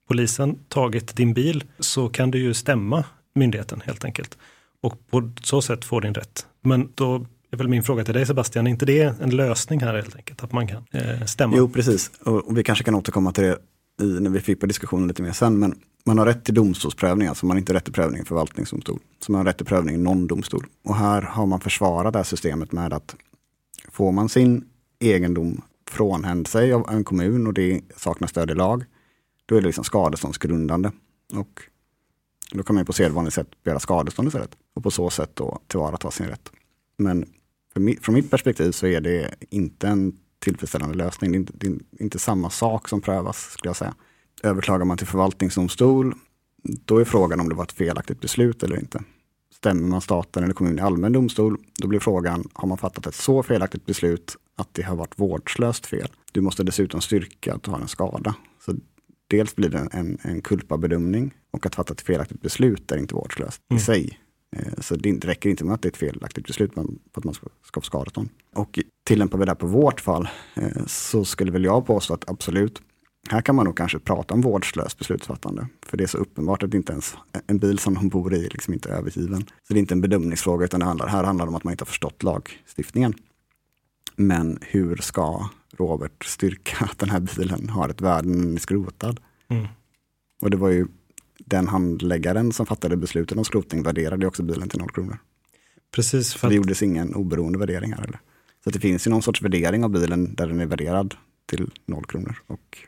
polisen 0.08 0.58
tagit 0.68 1.16
din 1.16 1.34
bil 1.34 1.64
så 1.78 2.08
kan 2.08 2.30
du 2.30 2.38
ju 2.38 2.54
stämma 2.54 3.04
myndigheten 3.38 3.82
helt 3.84 4.04
enkelt. 4.04 4.38
Och 4.80 5.08
på 5.10 5.30
så 5.42 5.62
sätt 5.62 5.84
få 5.84 6.00
din 6.00 6.14
rätt. 6.14 6.46
Men 6.62 6.92
då 6.94 7.26
är 7.50 7.56
väl 7.56 7.68
min 7.68 7.82
fråga 7.82 8.04
till 8.04 8.14
dig 8.14 8.26
Sebastian, 8.26 8.66
är 8.66 8.70
inte 8.70 8.86
det 8.86 9.20
en 9.20 9.30
lösning 9.30 9.80
här 9.80 9.94
helt 9.94 10.16
enkelt? 10.16 10.44
Att 10.44 10.52
man 10.52 10.66
kan 10.66 10.84
eh, 10.92 11.24
stämma? 11.24 11.56
Jo, 11.56 11.68
precis. 11.68 12.10
Och, 12.20 12.48
och 12.48 12.58
vi 12.58 12.64
kanske 12.64 12.84
kan 12.84 12.94
återkomma 12.94 13.32
till 13.32 13.44
det 13.44 13.58
i, 14.02 14.20
när 14.20 14.30
vi 14.30 14.40
fick 14.40 14.60
på 14.60 14.66
diskussionen 14.66 15.08
lite 15.08 15.22
mer 15.22 15.32
sen. 15.32 15.58
Men 15.58 15.74
man 16.04 16.18
har 16.18 16.26
rätt 16.26 16.44
till 16.44 16.54
domstolsprövning, 16.54 17.28
alltså 17.28 17.46
man 17.46 17.56
har 17.56 17.58
inte 17.58 17.74
rätt 17.74 17.84
till 17.84 17.92
prövning 17.92 18.22
i 18.22 18.24
förvaltningsdomstol. 18.24 18.98
Så 19.26 19.32
man 19.32 19.38
har 19.38 19.44
rätt 19.44 19.56
till 19.56 19.66
prövning 19.66 19.94
i 19.94 19.98
någon 19.98 20.26
domstol. 20.26 20.66
Och 20.84 20.96
här 20.96 21.22
har 21.22 21.46
man 21.46 21.60
försvarat 21.60 22.12
det 22.12 22.18
här 22.18 22.24
systemet 22.24 22.72
med 22.72 22.92
att 22.92 23.16
får 23.90 24.12
man 24.12 24.28
sin 24.28 24.64
egendom 25.00 25.62
frånhänd 25.90 26.46
sig 26.46 26.72
av 26.72 26.90
en 26.90 27.04
kommun 27.04 27.46
och 27.46 27.54
det 27.54 27.80
saknar 27.96 28.28
stöd 28.28 28.50
i 28.50 28.54
lag, 28.54 28.84
då 29.46 29.56
är 29.56 29.60
det 29.60 29.66
liksom 29.66 29.84
skadeståndsgrundande. 29.84 30.90
Och 31.34 31.62
då 32.52 32.62
kan 32.62 32.76
man 32.76 32.84
på 32.84 32.92
sedvanligt 32.92 33.34
sätt 33.34 33.48
begära 33.64 33.80
skadestånd 33.80 34.28
istället. 34.28 34.56
Och 34.74 34.82
på 34.82 34.90
så 34.90 35.10
sätt 35.10 35.30
då 35.34 35.60
tillvarata 35.66 36.10
sin 36.10 36.26
rätt. 36.26 36.52
Men 36.96 37.26
från 38.00 38.14
mitt 38.14 38.30
perspektiv 38.30 38.72
så 38.72 38.86
är 38.86 39.00
det 39.00 39.34
inte 39.50 39.88
en 39.88 40.12
tillfredsställande 40.38 40.96
lösning. 40.96 41.32
Det 41.32 41.36
är, 41.36 41.40
inte, 41.40 41.52
det 41.56 41.66
är 41.66 42.02
inte 42.02 42.18
samma 42.18 42.50
sak 42.50 42.88
som 42.88 43.00
prövas, 43.00 43.50
skulle 43.50 43.68
jag 43.68 43.76
säga. 43.76 43.94
Överklagar 44.42 44.84
man 44.84 44.96
till 44.96 45.06
förvaltningsdomstol, 45.06 46.14
då 46.62 46.98
är 46.98 47.04
frågan 47.04 47.40
om 47.40 47.48
det 47.48 47.54
var 47.54 47.64
ett 47.64 47.72
felaktigt 47.72 48.20
beslut 48.20 48.62
eller 48.62 48.78
inte. 48.78 49.02
Stämmer 49.54 49.88
man 49.88 50.00
staten 50.00 50.44
eller 50.44 50.54
kommunen 50.54 50.78
i 50.78 50.82
allmän 50.82 51.12
domstol, 51.12 51.56
då 51.78 51.88
blir 51.88 52.00
frågan, 52.00 52.48
har 52.52 52.68
man 52.68 52.78
fattat 52.78 53.06
ett 53.06 53.14
så 53.14 53.42
felaktigt 53.42 53.86
beslut 53.86 54.36
att 54.56 54.68
det 54.74 54.82
har 54.82 54.96
varit 54.96 55.18
vårdslöst 55.18 55.86
fel? 55.86 56.08
Du 56.32 56.40
måste 56.40 56.62
dessutom 56.62 57.00
styrka 57.00 57.54
att 57.54 57.62
du 57.62 57.70
har 57.70 57.80
en 57.80 57.88
skada. 57.88 58.34
Så 58.64 58.74
dels 59.28 59.56
blir 59.56 59.68
det 59.68 59.88
en, 59.92 60.18
en 60.22 60.42
kulpabedömning 60.42 61.34
och 61.50 61.66
att 61.66 61.74
fatta 61.74 61.92
ett 61.92 62.00
felaktigt 62.00 62.42
beslut 62.42 62.92
är 62.92 62.96
inte 62.96 63.14
vårdslöst 63.14 63.62
mm. 63.70 63.78
i 63.78 63.80
sig. 63.80 64.18
Eh, 64.56 64.72
så 64.78 64.96
det 64.96 65.24
räcker 65.24 65.50
inte 65.50 65.64
med 65.64 65.74
att 65.74 65.82
det 65.82 65.88
är 65.88 65.90
ett 65.90 65.96
felaktigt 65.96 66.46
beslut 66.46 66.74
för 66.74 66.82
att 67.14 67.24
man 67.24 67.34
ska 67.34 67.46
få 67.74 67.80
skadestånd. 67.80 68.28
Och 68.54 68.78
tillämpar 69.04 69.38
vi 69.38 69.44
det 69.44 69.50
här 69.50 69.56
på 69.56 69.66
vårt 69.66 70.00
fall 70.00 70.28
eh, 70.54 70.86
så 70.86 71.24
skulle 71.24 71.52
väl 71.52 71.64
jag 71.64 71.86
påstå 71.86 72.14
att 72.14 72.30
absolut, 72.30 72.82
här 73.30 73.40
kan 73.40 73.54
man 73.54 73.64
nog 73.64 73.76
kanske 73.76 73.98
prata 73.98 74.34
om 74.34 74.40
vårdslöst 74.40 74.98
beslutsfattande. 74.98 75.66
För 75.86 75.96
det 75.96 76.04
är 76.04 76.08
så 76.08 76.18
uppenbart 76.18 76.62
att 76.62 76.74
inte 76.74 76.92
ens 76.92 77.14
en 77.46 77.58
bil 77.58 77.78
som 77.78 77.94
de 77.94 78.08
bor 78.08 78.34
i 78.34 78.48
liksom 78.48 78.74
inte 78.74 78.88
är 78.88 78.94
övergiven. 78.94 79.40
Så 79.40 79.74
det 79.74 79.78
är 79.78 79.80
inte 79.80 79.94
en 79.94 80.00
bedömningsfråga 80.00 80.64
utan 80.64 80.80
det 80.80 80.86
handlar, 80.86 81.06
här 81.06 81.24
handlar 81.24 81.46
det 81.46 81.48
om 81.48 81.54
att 81.54 81.64
man 81.64 81.72
inte 81.72 81.82
har 81.82 81.86
förstått 81.86 82.22
lagstiftningen. 82.22 83.14
Men 84.16 84.58
hur 84.62 84.96
ska 84.96 85.48
Robert 85.76 86.24
styrka 86.24 86.84
att 86.90 86.98
den 86.98 87.10
här 87.10 87.20
bilen 87.20 87.68
har 87.68 87.88
ett 87.88 88.00
värde 88.00 88.28
när 88.28 88.44
den 88.44 88.54
är 88.54 88.60
skrotad? 88.60 89.20
Mm. 89.48 89.66
Och 90.42 90.50
det 90.50 90.56
var 90.56 90.68
ju 90.68 90.86
den 91.38 91.68
handläggaren 91.68 92.52
som 92.52 92.66
fattade 92.66 92.96
beslutet 92.96 93.38
om 93.38 93.44
skrotning 93.44 93.82
värderade 93.82 94.26
också 94.26 94.42
bilen 94.42 94.68
till 94.68 94.78
noll 94.78 94.90
kronor. 94.90 95.18
Precis. 95.94 96.34
För 96.34 96.46
att... 96.46 96.50
Det 96.50 96.56
gjordes 96.56 96.82
ingen 96.82 97.14
oberoende 97.14 97.58
värdering 97.58 97.92
här. 97.92 98.04
Eller? 98.04 98.20
Så 98.64 98.70
det 98.70 98.80
finns 98.80 99.06
ju 99.06 99.10
någon 99.10 99.22
sorts 99.22 99.42
värdering 99.42 99.84
av 99.84 99.90
bilen 99.90 100.34
där 100.34 100.46
den 100.46 100.60
är 100.60 100.66
värderad 100.66 101.14
till 101.46 101.70
noll 101.86 102.04
kronor. 102.04 102.38
Och 102.46 102.78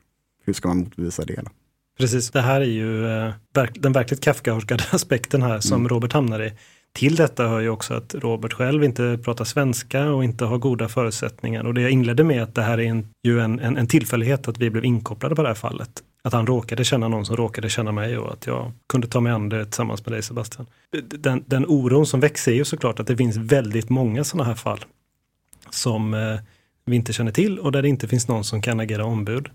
hur 0.45 0.53
ska 0.53 0.69
man 0.69 0.79
motbevisa 0.79 1.25
det? 1.25 1.37
Då? 1.37 1.51
Precis, 1.99 2.31
det 2.31 2.41
här 2.41 2.61
är 2.61 2.65
ju 2.65 3.07
eh, 3.07 3.35
den 3.75 3.93
verkligt 3.93 4.21
kafkaorskade 4.21 4.85
aspekten 4.91 5.43
här 5.43 5.61
som 5.61 5.81
mm. 5.81 5.89
Robert 5.89 6.13
hamnar 6.13 6.43
i. 6.43 6.53
Till 6.93 7.17
detta 7.17 7.49
hör 7.49 7.61
ju 7.61 7.69
också 7.69 7.95
att 7.95 8.15
Robert 8.15 8.53
själv 8.53 8.85
inte 8.85 9.19
pratar 9.25 9.45
svenska 9.45 10.11
och 10.13 10.25
inte 10.25 10.45
har 10.45 10.59
goda 10.59 10.89
förutsättningar. 10.89 11.65
Och 11.65 11.75
det 11.75 11.81
jag 11.81 11.91
inledde 11.91 12.25
med 12.25 12.43
att 12.43 12.55
det 12.55 12.63
här 12.63 12.81
är 12.81 12.85
en, 12.85 13.09
ju 13.23 13.41
en, 13.41 13.59
en, 13.61 13.77
en 13.77 13.87
tillfällighet 13.87 14.49
att 14.49 14.59
vi 14.59 14.71
blev 14.71 14.85
inkopplade 14.85 15.35
på 15.35 15.43
det 15.43 15.49
här 15.49 15.55
fallet. 15.55 16.03
Att 16.23 16.33
han 16.33 16.47
råkade 16.47 16.85
känna 16.85 17.09
någon 17.09 17.27
som 17.27 17.37
råkade 17.37 17.69
känna 17.69 17.93
mig 17.93 18.19
och 18.19 18.33
att 18.33 18.47
jag 18.47 18.73
kunde 18.87 19.07
ta 19.07 19.21
mig 19.21 19.33
an 19.33 19.49
det 19.49 19.65
tillsammans 19.65 20.07
med 20.07 20.13
dig 20.13 20.23
Sebastian. 20.23 20.67
Den, 21.09 21.45
den 21.47 21.67
oron 21.69 22.07
som 22.07 22.21
växer 22.21 22.53
är 22.53 22.57
ju 22.57 22.65
såklart 22.65 23.01
att 23.01 23.07
det 23.07 23.17
finns 23.17 23.37
väldigt 23.37 23.89
många 23.89 24.25
sådana 24.25 24.49
här 24.49 24.55
fall 24.55 24.85
som 25.71 26.15
eh, 26.15 26.41
vi 26.85 26.97
inte 26.97 27.13
känner 27.13 27.33
till 27.33 27.59
och 27.59 27.73
där 27.73 27.83
det 27.83 27.89
inte 27.89 28.09
finns 28.09 28.29
någon 28.29 28.45
som 28.45 28.63
kan 28.63 28.81
agera 28.81 29.05
ombud. 29.05 29.49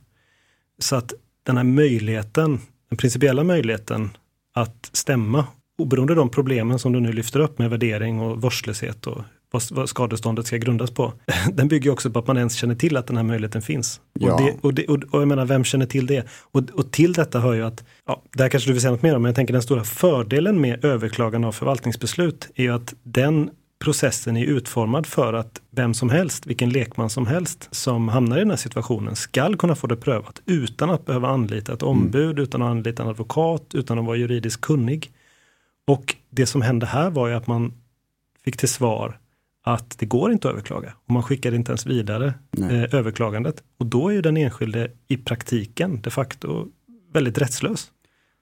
Så 0.80 0.96
att 0.96 1.14
den 1.44 1.58
här 1.58 1.64
möjligheten, 1.64 2.60
den 2.90 2.98
principiella 2.98 3.44
möjligheten 3.44 4.18
att 4.54 4.90
stämma, 4.94 5.48
oberoende 5.78 6.14
av 6.14 6.18
de 6.18 6.30
problemen 6.30 6.80
som 6.80 6.92
du 6.92 7.00
nu 7.00 7.12
lyfter 7.12 7.40
upp 7.40 7.60
med 7.60 7.70
värdering 7.70 8.20
och 8.20 8.42
vårdslöshet 8.42 9.08
och 9.08 9.22
vad 9.52 9.90
skadeståndet 9.90 10.48
ska 10.48 10.58
grundas 10.58 10.92
på. 10.92 11.14
Den 11.54 11.68
bygger 11.68 11.92
också 11.92 12.12
på 12.12 12.20
att 12.20 12.28
man 12.28 12.38
ens 12.38 12.56
känner 12.56 12.76
till 12.76 12.98
att 12.98 13.08
den 13.08 13.18
här 13.18 13.24
möjligheten 13.24 13.62
finns. 13.62 14.02
Ja. 14.20 14.34
Och, 14.34 14.42
det, 14.42 14.56
och, 14.62 14.74
det, 14.74 14.86
och, 14.88 15.22
jag 15.22 15.28
menar, 15.28 15.46
vem 15.46 15.64
känner 15.64 15.86
till 15.86 16.08
det? 16.08 16.28
Och, 16.52 16.62
och 16.74 16.92
till 16.92 17.14
detta 17.14 17.40
hör 17.40 17.54
ju 17.54 17.66
att, 17.66 17.84
ja, 18.08 18.24
där 18.34 18.50
kanske 18.50 18.70
du 18.70 18.74
vill 18.74 18.82
säga 18.82 18.92
något 18.92 19.02
mer 19.02 19.16
om, 19.16 19.22
men 19.22 19.30
jag 19.30 19.36
tänker 19.36 19.54
den 19.54 19.62
stora 19.62 19.84
fördelen 19.84 20.62
med 20.62 20.86
överklagande 20.86 21.48
av 21.48 21.52
förvaltningsbeslut 21.52 22.50
är 22.56 22.64
ju 22.64 22.74
att 22.74 22.94
den 23.04 23.50
processen 23.80 24.38
är 24.38 24.46
utformad 24.46 25.06
för 25.06 25.34
att 25.34 25.62
vem 25.72 25.94
som 25.94 26.10
helst, 26.10 26.46
vilken 26.46 26.70
lekman 26.70 27.10
som 27.10 27.28
helst 27.28 27.68
som 27.72 28.08
hamnar 28.08 28.38
i 28.38 28.40
den 28.40 28.50
här 28.50 28.58
situationen 28.58 29.16
skall 29.16 29.58
kunna 29.58 29.76
få 29.76 29.88
det 29.88 29.96
prövat 29.96 30.42
utan 30.46 30.90
att 30.90 31.06
behöva 31.06 31.28
anlita 31.28 31.74
ett 31.74 31.84
ombud, 31.84 32.32
mm. 32.32 32.44
utan 32.44 32.62
att 32.62 32.70
anlita 32.70 33.04
en 33.04 33.10
advokat, 33.10 33.66
utan 33.74 34.00
att 34.00 34.06
vara 34.06 34.18
juridiskt 34.18 34.62
kunnig. 34.62 35.12
Och 35.88 36.16
det 36.30 36.46
som 36.46 36.62
hände 36.62 36.86
här 36.86 37.10
var 37.10 37.28
ju 37.28 37.34
att 37.34 37.48
man 37.48 37.74
fick 38.44 38.58
till 38.58 38.70
svar 38.70 39.20
att 39.64 40.00
det 40.00 40.06
går 40.06 40.32
inte 40.32 40.48
att 40.48 40.54
överklaga 40.54 40.94
och 41.06 41.12
man 41.12 41.24
skickar 41.24 41.54
inte 41.54 41.72
ens 41.72 41.86
vidare 41.86 42.34
eh, 42.58 42.96
överklagandet. 42.96 43.64
Och 43.78 43.86
då 43.86 44.10
är 44.10 44.14
ju 44.14 44.22
den 44.22 44.38
enskilde 44.38 44.92
i 45.08 45.18
praktiken 45.18 46.02
de 46.02 46.10
facto 46.10 46.68
väldigt 47.14 47.38
rättslös. 47.38 47.92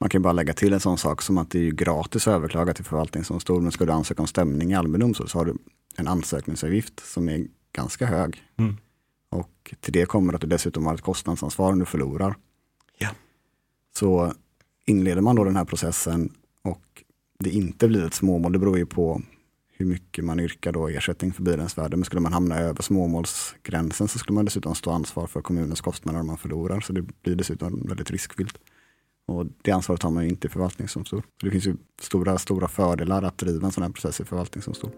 Man 0.00 0.10
kan 0.10 0.22
bara 0.22 0.32
lägga 0.32 0.52
till 0.52 0.72
en 0.72 0.80
sån 0.80 0.98
sak 0.98 1.22
som 1.22 1.38
att 1.38 1.50
det 1.50 1.68
är 1.68 1.70
gratis 1.70 2.28
att 2.28 2.34
överklaga 2.34 2.74
till 2.74 2.84
förvaltningsdomstol. 2.84 3.62
Men 3.62 3.72
ska 3.72 3.84
du 3.84 3.92
ansöka 3.92 4.22
om 4.22 4.28
stämning 4.28 4.72
i 4.72 4.74
allmän 4.74 5.00
domstol 5.00 5.28
så 5.28 5.38
har 5.38 5.44
du 5.44 5.54
en 5.96 6.08
ansökningsavgift 6.08 7.00
som 7.00 7.28
är 7.28 7.46
ganska 7.72 8.06
hög. 8.06 8.42
Mm. 8.56 8.76
Och 9.30 9.74
till 9.80 9.92
det 9.92 10.06
kommer 10.06 10.32
att 10.32 10.40
du 10.40 10.46
dessutom 10.46 10.86
har 10.86 10.94
ett 10.94 11.00
kostnadsansvar 11.00 11.72
om 11.72 11.78
du 11.78 11.84
förlorar. 11.84 12.34
Ja. 12.98 13.08
Så 13.98 14.32
inleder 14.84 15.20
man 15.20 15.36
då 15.36 15.44
den 15.44 15.56
här 15.56 15.64
processen 15.64 16.32
det 17.38 17.50
inte 17.50 17.88
blir 17.88 18.06
ett 18.06 18.14
småmål, 18.14 18.52
det 18.52 18.58
beror 18.58 18.78
ju 18.78 18.86
på 18.86 19.22
hur 19.76 19.86
mycket 19.86 20.24
man 20.24 20.40
yrkar 20.40 20.72
då 20.72 20.88
ersättning 20.88 21.32
för 21.32 21.42
bilens 21.42 21.78
värde. 21.78 21.96
Men 21.96 22.04
skulle 22.04 22.20
man 22.20 22.32
hamna 22.32 22.58
över 22.58 22.82
småmålsgränsen 22.82 24.08
så 24.08 24.18
skulle 24.18 24.34
man 24.34 24.44
dessutom 24.44 24.74
stå 24.74 24.90
ansvar 24.90 25.26
för 25.26 25.42
kommunens 25.42 25.80
kostnader 25.80 26.20
om 26.20 26.26
man 26.26 26.38
förlorar. 26.38 26.80
Så 26.80 26.92
det 26.92 27.02
blir 27.22 27.36
dessutom 27.36 27.82
väldigt 27.86 28.10
riskfyllt. 28.10 28.58
Och 29.26 29.46
det 29.62 29.70
ansvaret 29.70 30.02
har 30.02 30.10
man 30.10 30.24
ju 30.24 30.30
inte 30.30 30.46
i 30.46 30.50
förvaltningsdomstol. 30.50 31.22
Så 31.40 31.46
det 31.46 31.50
finns 31.50 31.66
ju 31.66 31.76
stora, 32.00 32.38
stora 32.38 32.68
fördelar 32.68 33.22
att 33.22 33.38
driva 33.38 33.66
en 33.66 33.72
sån 33.72 33.82
här 33.82 33.90
process 33.90 34.20
i 34.20 34.24
förvaltningsdomstol. 34.24 34.90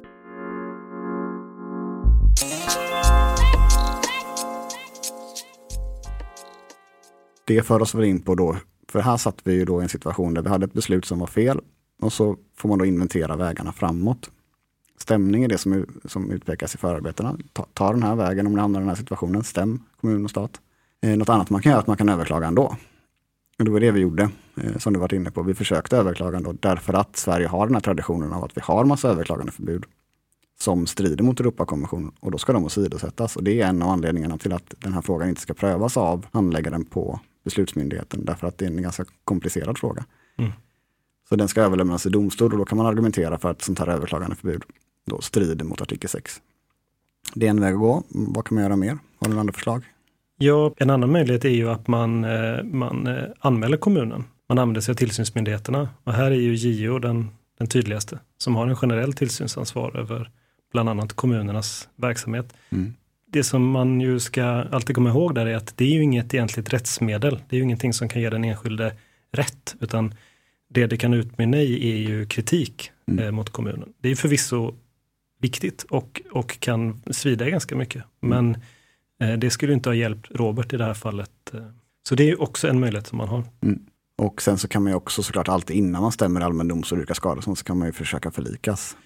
det 7.47 7.63
för 7.63 7.83
oss 7.83 7.95
väl 7.95 8.05
in 8.05 8.21
på 8.21 8.35
då, 8.35 8.57
för 8.89 9.01
här 9.01 9.17
satt 9.17 9.41
vi 9.45 9.55
ju 9.55 9.65
då 9.65 9.81
i 9.81 9.83
en 9.83 9.89
situation 9.89 10.35
där 10.35 10.43
vi 10.43 10.49
hade 10.49 10.67
ett 10.67 10.73
beslut 10.73 11.05
som 11.05 11.19
var 11.19 11.27
fel 11.27 11.61
och 12.03 12.13
så 12.13 12.37
får 12.57 12.69
man 12.69 12.79
då 12.79 12.85
inventera 12.85 13.37
vägarna 13.37 13.73
framåt. 13.73 14.31
Stämning 14.99 15.45
är 15.45 15.49
det 15.49 15.59
som, 15.59 15.87
som 16.05 16.31
utpekas 16.31 16.75
i 16.75 16.79
förarbetena. 16.79 17.39
Ta, 17.53 17.67
ta 17.73 17.93
den 17.93 18.03
här 18.03 18.15
vägen 18.15 18.47
om 18.47 18.53
ni 18.53 18.61
hamnar 18.61 18.81
i 18.81 18.83
den 18.83 18.89
här 18.89 18.97
situationen, 18.97 19.45
stäm 19.45 19.83
kommun 20.01 20.25
och 20.25 20.31
stat. 20.31 20.61
Eh, 21.03 21.17
något 21.17 21.29
annat 21.29 21.51
man 21.51 21.63
kan 21.63 21.71
göra 21.71 21.79
är 21.79 21.81
att 21.81 21.87
man 21.87 21.97
kan 21.97 22.09
överklaga 22.09 22.47
ändå. 22.47 22.77
Och 23.59 23.65
det 23.65 23.71
var 23.71 23.81
det 23.81 23.91
vi 23.91 24.01
gjorde, 24.01 24.31
eh, 24.57 24.79
som 24.79 24.93
du 24.93 24.99
varit 24.99 25.13
inne 25.13 25.31
på. 25.31 25.43
Vi 25.43 25.55
försökte 25.55 25.97
överklaga 25.97 26.37
ändå 26.37 26.53
därför 26.53 26.95
att 26.95 27.17
Sverige 27.17 27.47
har 27.47 27.67
den 27.67 27.75
här 27.75 27.81
traditionen 27.81 28.33
av 28.33 28.45
att 28.45 28.57
vi 28.57 28.61
har 28.65 28.85
massa 28.85 29.09
överklagandeförbud 29.09 29.85
som 30.61 30.87
strider 30.87 31.25
mot 31.25 31.41
Europakonventionen 31.41 32.13
och 32.21 32.31
då 32.31 32.39
ska 32.39 32.53
de 32.53 32.65
åsidosättas. 32.65 33.37
Och 33.37 33.45
det 33.45 33.61
är 33.61 33.67
en 33.67 33.83
av 33.83 33.89
anledningarna 33.89 34.39
till 34.39 34.53
att 34.53 34.75
den 34.79 34.93
här 34.93 35.03
frågan 35.03 35.29
inte 35.29 35.41
ska 35.41 35.55
prövas 35.55 35.97
av 35.97 36.27
handläggaren 36.33 36.85
på 36.85 37.21
beslutsmyndigheten 37.45 38.25
därför 38.25 38.47
att 38.47 38.59
det 38.59 38.65
är 38.65 38.71
en 38.71 38.83
ganska 38.83 39.05
komplicerad 39.25 39.79
fråga. 39.79 40.05
Mm. 40.39 40.53
Så 41.29 41.37
den 41.37 41.49
ska 41.49 41.63
överlämnas 41.63 42.03
till 42.03 42.13
domstol 42.13 42.53
och 42.53 42.59
då 42.59 42.65
kan 42.65 42.79
man 42.79 42.87
argumentera 42.87 43.39
för 43.39 43.51
att 43.51 43.63
sånt 43.63 43.79
här 43.79 43.87
överklagandeförbud 43.87 44.63
då 45.07 45.21
strider 45.21 45.65
mot 45.65 45.81
artikel 45.81 46.11
6. 46.11 46.41
Det 47.35 47.47
är 47.47 47.51
en 47.51 47.61
väg 47.61 47.75
att 47.75 47.81
gå. 47.81 48.03
Vad 48.09 48.45
kan 48.45 48.55
man 48.55 48.65
göra 48.65 48.77
mer? 48.77 48.91
Har 48.91 48.99
du 49.21 49.29
några 49.29 49.41
andra 49.41 49.53
förslag? 49.53 49.85
Ja, 50.39 50.75
en 50.77 50.91
annan 50.91 51.13
möjlighet 51.13 51.45
är 51.45 51.49
ju 51.49 51.71
att 51.71 51.89
man, 51.89 52.25
eh, 52.25 52.63
man 52.63 53.07
eh, 53.07 53.25
anmäler 53.39 53.77
kommunen. 53.77 54.25
Man 54.49 54.59
använder 54.59 54.81
sig 54.81 54.93
av 54.93 54.97
tillsynsmyndigheterna 54.97 55.89
och 56.05 56.13
här 56.13 56.31
är 56.31 56.35
ju 56.35 56.55
JO 56.55 56.99
den, 56.99 57.31
den 57.59 57.67
tydligaste 57.67 58.19
som 58.39 58.57
har 58.57 58.67
en 58.67 58.77
generell 58.77 59.13
tillsynsansvar 59.13 59.97
över 59.97 60.31
bland 60.73 60.89
annat 60.89 61.13
kommunernas 61.13 61.89
verksamhet. 61.97 62.55
Mm. 62.71 62.95
Det 63.27 63.45
som 63.45 63.71
man 63.71 64.01
ju 64.01 64.21
ska 64.21 64.45
alltid 64.45 64.97
komma 64.97 65.11
ihåg 65.11 65.35
där 65.35 65.47
är 65.47 65.57
att 65.57 65.77
det 65.77 65.85
är 65.85 65.89
ju 65.89 66.03
inget 66.03 66.35
egentligt 66.35 66.73
rättsmedel. 66.73 67.41
Det 67.49 67.57
är 67.57 67.59
ju 67.59 67.65
ingenting 67.65 67.93
som 67.93 68.09
kan 68.09 68.23
ge 68.23 68.31
den 68.31 68.45
enskilde 68.45 68.93
rätt, 69.33 69.77
utan 69.81 70.15
det 70.77 70.87
det 70.87 70.97
kan 70.97 71.15
utmynna 71.15 71.57
i 71.63 71.93
är 71.93 71.97
ju 71.97 72.27
kritik 72.27 72.91
mm. 73.09 73.25
eh, 73.25 73.31
mot 73.31 73.51
kommunen. 73.51 73.93
Det 74.01 74.09
är 74.09 74.17
förvisso 74.17 74.75
viktigt 75.41 75.83
och, 75.83 76.23
och 76.33 76.61
kan 76.61 77.03
svida 77.11 77.51
ganska 77.51 77.77
mycket. 77.77 78.05
Mm. 78.23 78.55
Men 79.19 79.31
eh, 79.31 79.39
det 79.39 79.51
skulle 79.51 79.73
inte 79.73 79.89
ha 79.89 79.95
hjälpt 79.95 80.31
Robert 80.31 80.73
i 80.73 80.77
det 80.77 80.85
här 80.85 80.95
fallet. 80.95 81.31
Eh. 81.55 81.61
Så 82.09 82.15
det 82.15 82.31
är 82.31 82.43
också 82.43 82.69
en 82.69 82.81
möjlighet 82.81 83.07
som 83.07 83.19
man 83.19 83.29
har. 83.29 83.45
Mm. 83.63 83.81
Och 84.19 84.43
sen 84.43 84.59
så 84.59 84.69
kan 84.69 84.83
man 84.83 84.93
ju 84.93 84.97
också 84.97 85.23
såklart 85.23 85.49
alltid 85.49 85.77
innan 85.77 86.03
man 86.03 86.13
stämmer 86.13 86.41
allmän 86.41 86.69
domstol 86.69 86.99
och 86.99 87.03
yrkar 87.03 87.15
skadestånd 87.15 87.59
så 87.59 87.65
kan 87.65 87.79
man 87.79 87.89
ju 87.89 87.93
försöka 87.93 88.31
förlikas. 88.31 88.97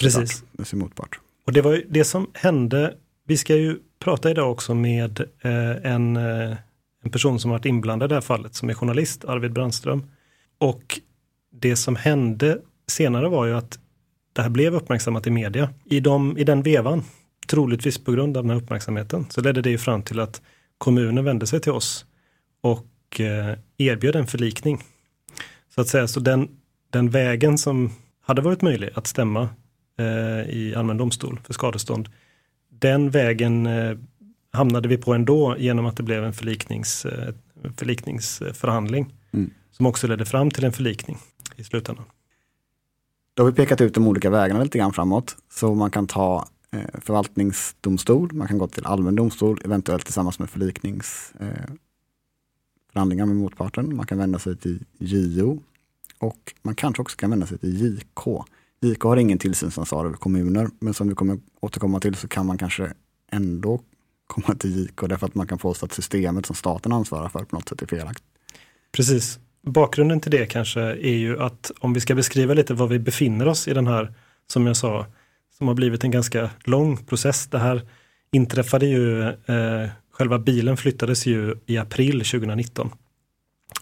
Precis. 0.00 0.44
Med 0.52 0.66
sin 0.66 0.78
motpart. 0.78 1.20
Och 1.46 1.52
det 1.52 1.60
var 1.60 1.72
ju 1.72 1.86
det 1.88 2.04
som 2.04 2.30
hände. 2.34 2.94
Vi 3.26 3.36
ska 3.36 3.56
ju 3.56 3.78
prata 3.98 4.30
idag 4.30 4.52
också 4.52 4.74
med 4.74 5.20
eh, 5.20 5.92
en, 5.92 6.16
en 6.16 7.10
person 7.12 7.40
som 7.40 7.50
varit 7.50 7.64
inblandad 7.64 8.06
i 8.06 8.08
det 8.08 8.14
här 8.14 8.20
fallet 8.20 8.54
som 8.54 8.70
är 8.70 8.74
journalist, 8.74 9.24
Arvid 9.24 9.52
Brandström. 9.52 10.02
Och 10.58 11.00
det 11.60 11.76
som 11.76 11.96
hände 11.96 12.58
senare 12.86 13.28
var 13.28 13.46
ju 13.46 13.54
att 13.54 13.78
det 14.32 14.42
här 14.42 14.48
blev 14.48 14.74
uppmärksammat 14.74 15.26
i 15.26 15.30
media. 15.30 15.70
I, 15.84 16.00
de, 16.00 16.38
i 16.38 16.44
den 16.44 16.62
vevan, 16.62 17.04
troligtvis 17.46 18.04
på 18.04 18.12
grund 18.12 18.36
av 18.36 18.44
den 18.44 18.50
här 18.50 18.56
uppmärksamheten, 18.56 19.26
så 19.30 19.40
ledde 19.40 19.62
det 19.62 19.70
ju 19.70 19.78
fram 19.78 20.02
till 20.02 20.20
att 20.20 20.42
kommunen 20.78 21.24
vände 21.24 21.46
sig 21.46 21.60
till 21.60 21.72
oss 21.72 22.06
och 22.60 23.20
eh, 23.20 23.58
erbjöd 23.78 24.16
en 24.16 24.26
förlikning. 24.26 24.82
Så 25.74 25.80
att 25.80 25.88
säga, 25.88 26.08
så 26.08 26.20
den, 26.20 26.48
den 26.90 27.10
vägen 27.10 27.58
som 27.58 27.92
hade 28.20 28.42
varit 28.42 28.62
möjlig 28.62 28.90
att 28.94 29.06
stämma 29.06 29.48
eh, 29.98 30.50
i 30.50 30.74
allmän 30.76 30.96
domstol 30.96 31.40
för 31.44 31.52
skadestånd, 31.52 32.08
den 32.70 33.10
vägen 33.10 33.66
eh, 33.66 33.96
hamnade 34.52 34.88
vi 34.88 34.96
på 34.96 35.14
ändå 35.14 35.56
genom 35.58 35.86
att 35.86 35.96
det 35.96 36.02
blev 36.02 36.24
en 36.24 36.32
förliknings, 36.32 37.04
eh, 37.04 37.34
förlikningsförhandling 37.76 39.14
mm. 39.32 39.50
som 39.70 39.86
också 39.86 40.06
ledde 40.06 40.24
fram 40.24 40.50
till 40.50 40.64
en 40.64 40.72
förlikning 40.72 41.18
i 41.58 41.64
slutändan. 41.64 42.04
Då 43.34 43.42
har 43.42 43.50
vi 43.50 43.56
pekat 43.56 43.80
ut 43.80 43.94
de 43.94 44.08
olika 44.08 44.30
vägarna 44.30 44.62
lite 44.62 44.78
grann 44.78 44.92
framåt. 44.92 45.36
Så 45.50 45.74
man 45.74 45.90
kan 45.90 46.06
ta 46.06 46.48
eh, 46.70 47.00
förvaltningsdomstol, 47.00 48.32
man 48.32 48.48
kan 48.48 48.58
gå 48.58 48.68
till 48.68 48.86
allmän 48.86 49.16
domstol, 49.16 49.60
eventuellt 49.64 50.04
tillsammans 50.04 50.38
med 50.38 50.50
förlikningsförhandlingar 50.50 53.24
eh, 53.24 53.26
med 53.26 53.36
motparten. 53.36 53.96
Man 53.96 54.06
kan 54.06 54.18
vända 54.18 54.38
sig 54.38 54.56
till 54.56 54.84
JO 54.98 55.62
och 56.18 56.54
man 56.62 56.74
kanske 56.74 57.02
också 57.02 57.16
kan 57.16 57.30
vända 57.30 57.46
sig 57.46 57.58
till 57.58 57.80
JK. 57.80 58.44
JK 58.80 59.02
har 59.02 59.16
ingen 59.16 59.38
tillsynsansvar 59.38 60.06
över 60.06 60.16
kommuner, 60.16 60.68
men 60.78 60.94
som 60.94 61.08
vi 61.08 61.14
kommer 61.14 61.38
återkomma 61.60 62.00
till 62.00 62.14
så 62.14 62.28
kan 62.28 62.46
man 62.46 62.58
kanske 62.58 62.92
ändå 63.30 63.80
komma 64.26 64.54
till 64.54 64.78
JK 64.78 65.08
därför 65.08 65.26
att 65.26 65.34
man 65.34 65.46
kan 65.46 65.58
påstå 65.58 65.86
att 65.86 65.92
systemet 65.92 66.46
som 66.46 66.56
staten 66.56 66.92
ansvarar 66.92 67.28
för 67.28 67.44
på 67.44 67.56
något 67.56 67.68
sätt 67.68 67.82
är 67.82 67.86
felaktigt. 67.86 68.24
Precis, 68.92 69.38
Bakgrunden 69.62 70.20
till 70.20 70.30
det 70.30 70.46
kanske 70.46 70.80
är 70.80 71.16
ju 71.16 71.42
att 71.42 71.70
om 71.78 71.92
vi 71.92 72.00
ska 72.00 72.14
beskriva 72.14 72.54
lite 72.54 72.74
var 72.74 72.86
vi 72.86 72.98
befinner 72.98 73.48
oss 73.48 73.68
i 73.68 73.74
den 73.74 73.86
här, 73.86 74.12
som 74.46 74.66
jag 74.66 74.76
sa, 74.76 75.06
som 75.58 75.68
har 75.68 75.74
blivit 75.74 76.04
en 76.04 76.10
ganska 76.10 76.50
lång 76.64 76.96
process. 76.96 77.46
Det 77.46 77.58
här 77.58 77.82
inträffade 78.32 78.86
ju, 78.86 79.22
eh, 79.22 79.88
själva 80.12 80.38
bilen 80.38 80.76
flyttades 80.76 81.26
ju 81.26 81.54
i 81.66 81.78
april 81.78 82.24
2019. 82.24 82.90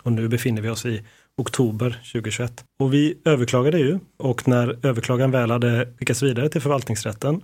Och 0.02 0.12
nu 0.12 0.28
befinner 0.28 0.62
vi 0.62 0.68
oss 0.68 0.86
i 0.86 1.02
oktober 1.36 2.00
2021. 2.12 2.64
Och 2.78 2.94
vi 2.94 3.18
överklagade 3.24 3.78
ju 3.78 3.98
och 4.16 4.48
när 4.48 4.86
överklagan 4.86 5.30
väl 5.30 5.50
hade 5.50 5.88
skickats 5.98 6.22
vidare 6.22 6.48
till 6.48 6.60
förvaltningsrätten 6.60 7.42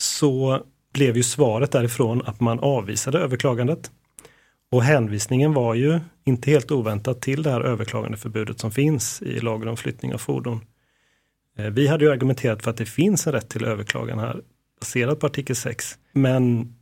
så 0.00 0.62
blev 0.92 1.16
ju 1.16 1.22
svaret 1.22 1.72
därifrån 1.72 2.22
att 2.26 2.40
man 2.40 2.58
avvisade 2.60 3.18
överklagandet. 3.18 3.90
Och 4.72 4.82
hänvisningen 4.82 5.52
var 5.52 5.74
ju 5.74 6.00
inte 6.24 6.50
helt 6.50 6.70
oväntat 6.70 7.20
till 7.20 7.42
det 7.42 7.50
här 7.50 7.60
överklagandeförbudet 7.60 8.60
som 8.60 8.70
finns 8.70 9.22
i 9.22 9.40
lagen 9.40 9.68
om 9.68 9.76
flyttning 9.76 10.14
av 10.14 10.18
fordon. 10.18 10.60
Eh, 11.58 11.66
vi 11.66 11.86
hade 11.86 12.04
ju 12.04 12.10
argumenterat 12.10 12.62
för 12.62 12.70
att 12.70 12.76
det 12.76 12.86
finns 12.86 13.26
en 13.26 13.32
rätt 13.32 13.48
till 13.48 13.64
överklagan 13.64 14.18
här 14.18 14.40
baserat 14.80 15.20
på 15.20 15.26
artikel 15.26 15.56
6. 15.56 15.98
Men 16.12 16.74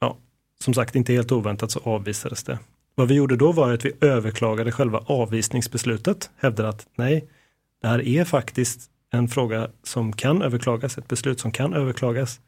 ja, 0.00 0.16
som 0.60 0.74
sagt 0.74 0.94
inte 0.96 1.12
helt 1.12 1.32
oväntat 1.32 1.70
så 1.70 1.80
avvisades 1.80 2.44
det. 2.44 2.58
Vad 2.94 3.08
vi 3.08 3.14
gjorde 3.14 3.36
då 3.36 3.52
var 3.52 3.72
att 3.72 3.84
vi 3.84 3.92
överklagade 4.00 4.72
själva 4.72 4.98
avvisningsbeslutet, 5.06 6.30
hävdade 6.36 6.68
att 6.68 6.86
nej, 6.96 7.28
det 7.82 7.88
här 7.88 8.08
är 8.08 8.24
faktiskt 8.24 8.90
en 9.10 9.28
fråga 9.28 9.70
som 9.82 10.12
kan 10.12 10.42
överklagas, 10.42 10.98
ett 10.98 11.08
beslut 11.08 11.40
som 11.40 11.52
kan 11.52 11.74
överklagas. 11.74 12.40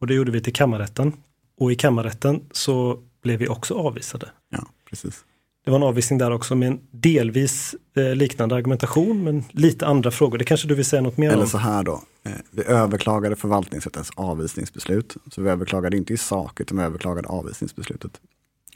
Och 0.00 0.06
det 0.06 0.14
gjorde 0.14 0.32
vi 0.32 0.40
till 0.40 0.54
kammarrätten. 0.54 1.12
Och 1.58 1.72
i 1.72 1.74
kammarrätten 1.74 2.40
så 2.50 3.02
blev 3.26 3.38
vi 3.38 3.48
också 3.48 3.74
avvisade. 3.74 4.30
Ja, 4.50 4.66
precis. 4.90 5.24
Det 5.64 5.70
var 5.70 5.78
en 5.78 5.82
avvisning 5.82 6.18
där 6.18 6.30
också 6.30 6.54
med 6.54 6.68
en 6.68 6.80
delvis 6.90 7.74
eh, 7.96 8.14
liknande 8.14 8.54
argumentation 8.54 9.24
men 9.24 9.44
lite 9.50 9.86
andra 9.86 10.10
frågor. 10.10 10.38
Det 10.38 10.44
kanske 10.44 10.68
du 10.68 10.74
vill 10.74 10.84
säga 10.84 11.02
något 11.02 11.16
mer 11.16 11.26
Eller 11.26 11.36
om? 11.36 11.40
Eller 11.40 11.50
så 11.50 11.58
här 11.58 11.82
då, 11.82 12.02
eh, 12.24 12.32
vi 12.50 12.64
överklagade 12.64 13.36
förvaltningsrättens 13.36 14.10
avvisningsbeslut. 14.16 15.16
Så 15.30 15.42
vi 15.42 15.50
överklagade 15.50 15.96
inte 15.96 16.12
i 16.12 16.16
sak 16.16 16.60
utan 16.60 16.78
vi 16.78 16.84
överklagade 16.84 17.28
avvisningsbeslutet. 17.28 18.20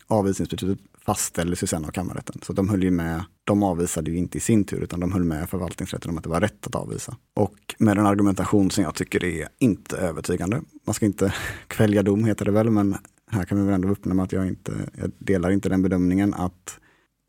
Avvisningsbeslutet 0.07 0.79
fastställdes 1.07 1.63
ju 1.63 1.67
sen 1.67 1.85
av 1.85 1.91
kammarrätten. 1.91 2.41
Så 2.43 2.53
de 2.53 2.69
höll 2.69 2.83
ju 2.83 2.91
med, 2.91 3.25
de 3.45 3.63
avvisade 3.63 4.11
ju 4.11 4.17
inte 4.17 4.39
i 4.39 4.41
sin 4.41 4.65
tur 4.65 4.81
utan 4.81 5.01
de 5.01 5.13
höll 5.13 5.25
med 5.25 5.51
förvaltningsrätten 5.51 6.11
om 6.11 6.19
att 6.19 6.25
det 6.25 6.31
var 6.31 6.41
rätt 6.41 6.67
att 6.67 6.75
avvisa. 6.75 7.17
Och 7.35 7.75
med 7.79 7.99
en 7.99 8.07
argumentation 8.07 8.71
som 8.71 8.85
jag 8.85 8.95
tycker 8.95 9.25
är 9.25 9.49
inte 9.59 9.97
övertygande. 9.97 10.63
Man 10.87 10.95
ska 10.95 11.07
inte 11.07 11.35
kvälja 11.67 12.03
dom 12.03 12.25
heter 12.25 12.45
det 12.45 12.51
väl, 12.51 12.71
men 12.71 12.97
här 13.31 13.45
kan 13.45 13.59
vi 13.59 13.65
väl 13.65 13.75
ändå 13.75 13.89
öppna 13.89 14.15
med 14.15 14.23
att 14.23 14.33
jag 14.33 14.47
inte, 14.47 14.73
jag 14.95 15.11
delar 15.19 15.51
inte 15.51 15.69
den 15.69 15.83
bedömningen 15.83 16.35
att 16.35 16.79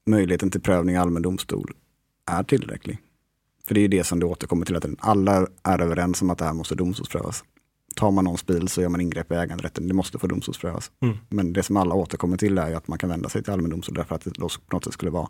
möjligheten 0.05 0.51
till 0.51 0.61
prövning 0.61 0.95
i 0.95 0.97
allmän 0.97 1.21
domstol 1.21 1.73
är 2.25 2.43
tillräcklig. 2.43 2.99
För 3.67 3.73
det 3.73 3.79
är 3.79 3.81
ju 3.81 3.87
det 3.87 4.03
som 4.03 4.19
det 4.19 4.25
återkommer 4.25 4.65
till, 4.65 4.75
att 4.75 4.85
alla 4.99 5.47
är 5.63 5.81
överens 5.81 6.21
om 6.21 6.29
att 6.29 6.37
det 6.37 6.45
här 6.45 6.53
måste 6.53 6.75
domstolsprövas. 6.75 7.43
Tar 7.95 8.11
man 8.11 8.23
någons 8.23 8.45
bil 8.45 8.67
så 8.67 8.81
gör 8.81 8.89
man 8.89 9.01
ingrepp 9.01 9.31
i 9.31 9.35
äganderätten, 9.35 9.87
det 9.87 9.93
måste 9.93 10.19
få 10.19 10.27
domstolsprövas. 10.27 10.91
Mm. 10.99 11.17
Men 11.29 11.53
det 11.53 11.63
som 11.63 11.77
alla 11.77 11.95
återkommer 11.95 12.37
till 12.37 12.57
är 12.57 12.75
att 12.75 12.87
man 12.87 12.97
kan 12.97 13.09
vända 13.09 13.29
sig 13.29 13.43
till 13.43 13.53
allmän 13.53 13.71
domstol 13.71 13.95
därför 13.95 14.15
att 14.15 14.21
det 14.21 14.39
på 14.39 14.49
något 14.71 14.83
sätt 14.83 14.93
skulle 14.93 15.11
vara 15.11 15.29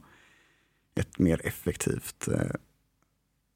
ett 0.95 1.19
mer 1.19 1.41
effektivt 1.43 2.27
eh, 2.27 2.55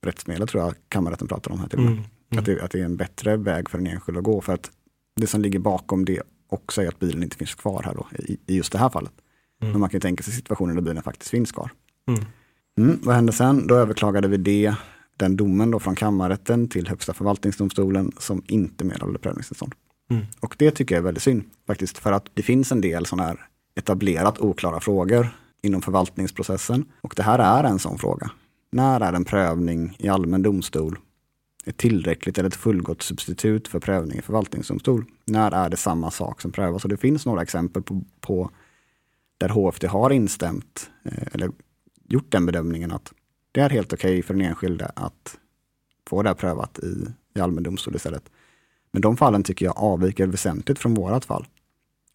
rättsmedel, 0.05 0.47
tror 0.47 0.63
jag 0.63 0.75
kammarrätten 0.87 1.27
pratar 1.27 1.51
om 1.51 1.59
här 1.59 1.67
till 1.67 1.79
och 1.79 1.85
med. 1.85 1.93
Mm. 1.93 2.05
Mm. 2.29 2.39
Att, 2.39 2.45
det, 2.45 2.61
att 2.61 2.71
det 2.71 2.79
är 2.79 2.85
en 2.85 2.97
bättre 2.97 3.37
väg 3.37 3.69
för 3.69 3.77
en 3.77 3.87
enskild 3.87 4.17
att 4.17 4.23
gå. 4.23 4.41
För 4.41 4.53
att 4.53 4.71
det 5.15 5.27
som 5.27 5.41
ligger 5.41 5.59
bakom 5.59 6.05
det 6.05 6.21
också 6.49 6.81
är 6.81 6.87
att 6.87 6.99
bilen 6.99 7.23
inte 7.23 7.37
finns 7.37 7.55
kvar 7.55 7.83
här 7.83 7.93
då, 7.93 8.07
i, 8.19 8.37
i 8.45 8.55
just 8.55 8.71
det 8.71 8.77
här 8.77 8.89
fallet. 8.89 9.11
Mm. 9.61 9.71
Men 9.71 9.81
man 9.81 9.89
kan 9.89 10.01
tänka 10.01 10.23
sig 10.23 10.33
situationer 10.33 10.73
där 10.73 10.81
bilen 10.81 11.03
faktiskt 11.03 11.31
finns 11.31 11.51
kvar. 11.51 11.71
Mm. 12.07 12.25
Mm, 12.77 12.99
vad 13.03 13.15
hände 13.15 13.31
sen? 13.31 13.67
Då 13.67 13.75
överklagade 13.75 14.27
vi 14.27 14.37
det, 14.37 14.75
den 15.17 15.35
domen 15.35 15.71
då 15.71 15.79
från 15.79 15.95
kammarrätten 15.95 16.67
till 16.67 16.87
Högsta 16.87 17.13
förvaltningsdomstolen 17.13 18.11
som 18.19 18.43
inte 18.47 18.85
medhåller 18.85 19.19
prövningstillstånd. 19.19 19.73
Mm. 20.09 20.25
Och 20.39 20.55
det 20.59 20.71
tycker 20.71 20.95
jag 20.95 20.99
är 20.99 21.05
väldigt 21.05 21.23
synd 21.23 21.43
faktiskt, 21.67 21.97
för 21.97 22.11
att 22.11 22.25
det 22.33 22.43
finns 22.43 22.71
en 22.71 22.81
del 22.81 23.05
sådana 23.05 23.27
här 23.27 23.47
etablerat 23.75 24.39
oklara 24.39 24.79
frågor 24.79 25.27
inom 25.61 25.81
förvaltningsprocessen. 25.81 26.85
Och 27.01 27.13
det 27.15 27.23
här 27.23 27.39
är 27.39 27.63
en 27.63 27.79
sån 27.79 27.97
fråga. 27.97 28.31
När 28.71 29.01
är 29.01 29.13
en 29.13 29.25
prövning 29.25 29.95
i 29.99 30.07
allmän 30.07 30.41
domstol 30.41 30.99
ett 31.65 31.77
tillräckligt 31.77 32.37
eller 32.37 32.49
ett 32.49 32.55
fullgott 32.55 33.01
substitut 33.01 33.67
för 33.67 33.79
prövning 33.79 34.19
i 34.19 34.21
förvaltningsdomstol. 34.21 35.05
När 35.25 35.51
är 35.51 35.69
det 35.69 35.77
samma 35.77 36.11
sak 36.11 36.41
som 36.41 36.51
prövas? 36.51 36.83
Och 36.83 36.89
det 36.89 36.97
finns 36.97 37.25
några 37.25 37.41
exempel 37.41 37.83
på, 37.83 38.01
på 38.21 38.51
där 39.37 39.49
HFD 39.49 39.87
har 39.87 40.09
instämt 40.09 40.89
eh, 41.03 41.27
eller 41.31 41.51
gjort 42.07 42.31
den 42.31 42.45
bedömningen 42.45 42.91
att 42.91 43.13
det 43.51 43.61
är 43.61 43.69
helt 43.69 43.93
okej 43.93 44.11
okay 44.11 44.23
för 44.23 44.33
den 44.33 44.41
enskilde 44.41 44.85
att 44.95 45.37
få 46.09 46.23
det 46.23 46.29
här 46.29 46.35
prövat 46.35 46.79
i, 46.79 47.05
i 47.35 47.39
allmän 47.39 47.63
domstol 47.63 47.95
istället. 47.95 48.29
Men 48.91 49.01
de 49.01 49.17
fallen 49.17 49.43
tycker 49.43 49.65
jag 49.65 49.77
avviker 49.77 50.27
väsentligt 50.27 50.79
från 50.79 50.93
vårat 50.93 51.25
fall. 51.25 51.47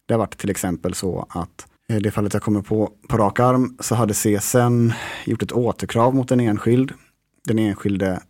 Det 0.05 0.13
har 0.13 0.19
varit 0.19 0.37
till 0.37 0.49
exempel 0.49 0.93
så 0.93 1.27
att 1.29 1.67
i 1.87 1.99
det 1.99 2.11
fallet 2.11 2.33
jag 2.33 2.43
kommer 2.43 2.61
på 2.61 2.91
på 3.07 3.17
rak 3.17 3.39
arm 3.39 3.77
så 3.79 3.95
hade 3.95 4.13
CSN 4.13 4.91
gjort 5.25 5.43
ett 5.43 5.51
återkrav 5.51 6.15
mot 6.15 6.31
en 6.31 6.39
enskild. 6.39 6.93
Den 7.43 7.59
enskilde 7.59 8.21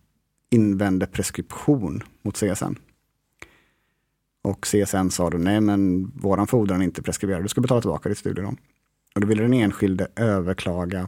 invände 0.52 1.08
preskription 1.08 2.04
mot 2.22 2.38
CSN. 2.38 2.76
Och 4.42 4.66
CSN 4.66 5.10
sa 5.10 5.30
då 5.30 5.38
nej 5.38 5.62
men 5.62 6.12
våran 6.16 6.48
fordran 6.48 6.82
är 6.82 6.86
inte 6.86 7.02
preskriberad, 7.02 7.44
du 7.44 7.48
ska 7.48 7.62
betala 7.62 7.82
tillbaka 7.82 8.10
ditt 8.10 8.18
studielån. 8.18 8.58
Och 9.16 9.22
då 9.22 9.28
ville 9.28 9.42
den 9.42 9.54
enskilde 9.54 10.08
överklaga 10.16 11.08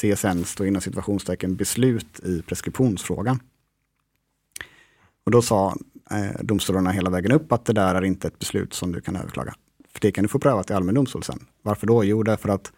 CSNs 0.00 0.54
då 0.56 0.66
inom 0.66 0.82
situationstecken 0.82 1.56
beslut 1.56 2.20
i 2.20 2.42
preskriptionsfrågan. 2.42 3.40
Och 5.24 5.30
då 5.30 5.42
sa 5.42 5.76
eh, 6.10 6.42
domstolarna 6.42 6.90
hela 6.90 7.10
vägen 7.10 7.32
upp 7.32 7.52
att 7.52 7.64
det 7.64 7.72
där 7.72 7.94
är 7.94 8.04
inte 8.04 8.28
ett 8.28 8.38
beslut 8.38 8.74
som 8.74 8.92
du 8.92 9.00
kan 9.00 9.16
överklaga. 9.16 9.54
För 9.88 10.00
det 10.00 10.12
kan 10.12 10.22
du 10.22 10.28
få 10.28 10.38
prövat 10.38 10.70
i 10.70 10.72
allmän 10.72 10.94
domstol 10.94 11.22
sen. 11.22 11.46
Varför 11.62 11.86
då? 11.86 12.04
Jo, 12.04 12.22
därför 12.22 12.48
att 12.48 12.72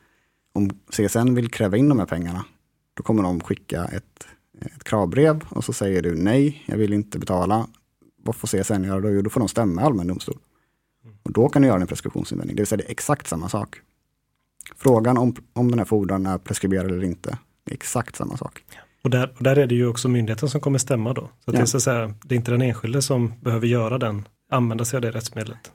om 0.52 0.70
CSN 0.70 1.34
vill 1.34 1.50
kräva 1.50 1.76
in 1.76 1.88
de 1.88 1.98
här 1.98 2.06
pengarna, 2.06 2.44
då 2.94 3.02
kommer 3.02 3.22
de 3.22 3.40
skicka 3.40 3.84
ett, 3.84 4.26
ett 4.60 4.84
kravbrev 4.84 5.44
och 5.48 5.64
så 5.64 5.72
säger 5.72 6.02
du 6.02 6.14
nej, 6.14 6.64
jag 6.66 6.76
vill 6.76 6.92
inte 6.92 7.18
betala. 7.18 7.66
Vad 8.22 8.36
får 8.36 8.48
CSN 8.48 8.84
göra 8.84 9.00
då? 9.00 9.10
Jo, 9.10 9.22
då 9.22 9.30
får 9.30 9.40
de 9.40 9.48
stämma 9.48 9.82
allmän 9.82 10.06
domstol. 10.06 10.38
Och 11.22 11.32
då 11.32 11.48
kan 11.48 11.62
du 11.62 11.68
göra 11.68 11.80
en 11.80 11.86
preskriptionsinvändning, 11.86 12.56
det 12.56 12.60
vill 12.60 12.66
säga 12.66 12.76
det 12.76 12.84
är 12.88 12.90
exakt 12.90 13.26
samma 13.26 13.48
sak. 13.48 13.80
Frågan 14.76 15.18
om, 15.18 15.34
om 15.52 15.70
den 15.70 15.78
här 15.78 15.86
fordran 15.86 16.26
är 16.26 16.38
preskriberad 16.38 16.90
eller 16.90 17.04
inte, 17.04 17.38
är 17.70 17.74
exakt 17.74 18.16
samma 18.16 18.36
sak. 18.36 18.64
Och 19.02 19.10
där, 19.10 19.32
och 19.36 19.42
där 19.42 19.56
är 19.58 19.66
det 19.66 19.74
ju 19.74 19.86
också 19.86 20.08
myndigheten 20.08 20.48
som 20.48 20.60
kommer 20.60 20.78
stämma 20.78 21.12
då. 21.12 21.22
Så 21.22 21.30
ja. 21.44 21.52
det, 21.52 21.58
är 21.58 21.64
så 21.64 21.80
säga, 21.80 22.14
det 22.24 22.34
är 22.34 22.36
inte 22.36 22.50
den 22.50 22.62
enskilde 22.62 23.02
som 23.02 23.32
behöver 23.40 23.66
göra 23.66 23.98
den, 23.98 24.28
använda 24.50 24.84
sig 24.84 24.96
av 24.96 25.00
det 25.00 25.10
rättsmedlet. 25.10 25.72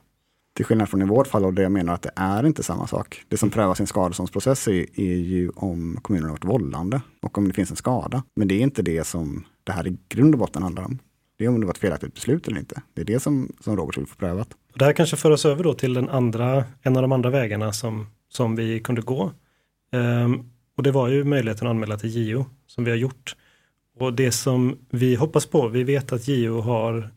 Till 0.54 0.64
skillnad 0.64 0.88
från 0.88 1.02
i 1.02 1.04
vårt 1.04 1.26
fall 1.26 1.44
och 1.44 1.54
det 1.54 1.62
jag 1.62 1.72
menar 1.72 1.94
att 1.94 2.02
det 2.02 2.10
är 2.16 2.46
inte 2.46 2.62
samma 2.62 2.86
sak. 2.86 3.24
Det 3.28 3.36
som 3.36 3.46
mm. 3.46 3.54
prövas 3.54 3.80
i 3.80 3.82
en 3.82 3.86
skadeståndsprocess 3.86 4.68
är, 4.68 5.00
är 5.00 5.16
ju 5.16 5.50
om 5.50 5.98
kommunen 6.02 6.28
har 6.28 6.36
varit 6.36 6.44
vållande 6.44 7.00
och 7.22 7.38
om 7.38 7.48
det 7.48 7.54
finns 7.54 7.70
en 7.70 7.76
skada. 7.76 8.22
Men 8.36 8.48
det 8.48 8.54
är 8.54 8.60
inte 8.60 8.82
det 8.82 9.06
som 9.06 9.44
det 9.64 9.72
här 9.72 9.86
i 9.86 9.96
grund 10.08 10.34
och 10.34 10.38
botten 10.38 10.62
handlar 10.62 10.84
om. 10.84 10.98
Det 11.38 11.44
är 11.44 11.48
om 11.48 11.60
det 11.60 11.66
var 11.66 11.72
ett 11.72 11.78
felaktigt 11.78 12.14
beslut 12.14 12.48
eller 12.48 12.58
inte. 12.58 12.82
Det 12.94 13.00
är 13.00 13.04
det 13.04 13.20
som, 13.20 13.52
som 13.60 13.76
Robert 13.76 13.98
vill 13.98 14.06
få 14.06 14.16
prövat. 14.16 14.48
Det 14.74 14.84
här 14.84 14.92
kanske 14.92 15.16
för 15.16 15.30
oss 15.30 15.46
över 15.46 15.64
då 15.64 15.74
till 15.74 15.94
den 15.94 16.08
andra, 16.08 16.64
en 16.82 16.96
av 16.96 17.02
de 17.02 17.12
andra 17.12 17.30
vägarna 17.30 17.72
som, 17.72 18.06
som 18.28 18.56
vi 18.56 18.80
kunde 18.80 19.02
gå. 19.02 19.32
Um, 19.92 20.50
och 20.76 20.82
det 20.82 20.90
var 20.90 21.08
ju 21.08 21.24
möjligheten 21.24 21.66
att 21.66 21.70
anmäla 21.70 21.98
till 21.98 22.28
JO 22.28 22.46
som 22.66 22.84
vi 22.84 22.90
har 22.90 22.98
gjort. 22.98 23.36
Och 23.98 24.12
det 24.12 24.32
som 24.32 24.78
vi 24.90 25.14
hoppas 25.14 25.46
på, 25.46 25.68
vi 25.68 25.84
vet 25.84 26.12
att 26.12 26.28
JO 26.28 26.60
har 26.60 27.10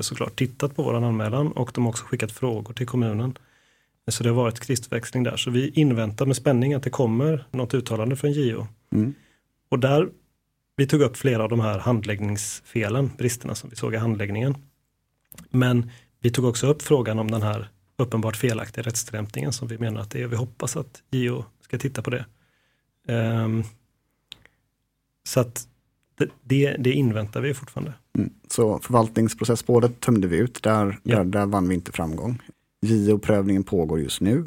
såklart 0.00 0.36
tittat 0.36 0.76
på 0.76 0.82
vår 0.82 0.94
anmälan 0.94 1.52
och 1.52 1.70
de 1.74 1.84
har 1.84 1.90
också 1.90 2.04
skickat 2.04 2.32
frågor 2.32 2.74
till 2.74 2.86
kommunen. 2.86 3.38
Så 4.08 4.22
det 4.22 4.28
har 4.28 4.36
varit 4.36 4.60
kristväxling 4.60 5.22
där. 5.22 5.36
Så 5.36 5.50
vi 5.50 5.68
inväntar 5.68 6.26
med 6.26 6.36
spänning 6.36 6.74
att 6.74 6.82
det 6.82 6.90
kommer 6.90 7.44
något 7.50 7.74
uttalande 7.74 8.16
från 8.16 8.32
JO. 8.32 8.66
Mm. 8.92 9.14
Och 9.68 9.78
där, 9.78 10.08
vi 10.76 10.86
tog 10.86 11.00
upp 11.00 11.16
flera 11.16 11.42
av 11.42 11.48
de 11.48 11.60
här 11.60 11.78
handläggningsfelen, 11.78 13.10
bristerna 13.18 13.54
som 13.54 13.70
vi 13.70 13.76
såg 13.76 13.94
i 13.94 13.96
handläggningen. 13.96 14.56
Men 15.50 15.90
vi 16.20 16.30
tog 16.30 16.44
också 16.44 16.66
upp 16.66 16.82
frågan 16.82 17.18
om 17.18 17.30
den 17.30 17.42
här 17.42 17.68
uppenbart 17.96 18.36
felaktiga 18.36 18.84
rättstillämpningen 18.84 19.52
som 19.52 19.68
vi 19.68 19.78
menar 19.78 20.00
att 20.00 20.10
det 20.10 20.22
är. 20.22 20.26
Vi 20.26 20.36
hoppas 20.36 20.76
att 20.76 21.02
JO 21.10 21.44
ska 21.60 21.78
titta 21.78 22.02
på 22.02 22.10
det. 22.10 22.24
Um, 23.08 23.64
så 25.24 25.40
att 25.40 25.68
det, 26.42 26.76
det 26.78 26.92
inväntar 26.92 27.40
vi 27.40 27.54
fortfarande. 27.54 27.92
Mm. 28.18 28.30
Så 28.48 28.78
förvaltningsprocessspåret 28.78 30.00
tömde 30.00 30.28
vi 30.28 30.36
ut, 30.36 30.62
där, 30.62 30.98
ja. 31.02 31.16
där, 31.16 31.24
där 31.24 31.46
vann 31.46 31.68
vi 31.68 31.74
inte 31.74 31.92
framgång. 31.92 32.42
JO-prövningen 32.86 33.64
pågår 33.64 34.00
just 34.00 34.20
nu. 34.20 34.44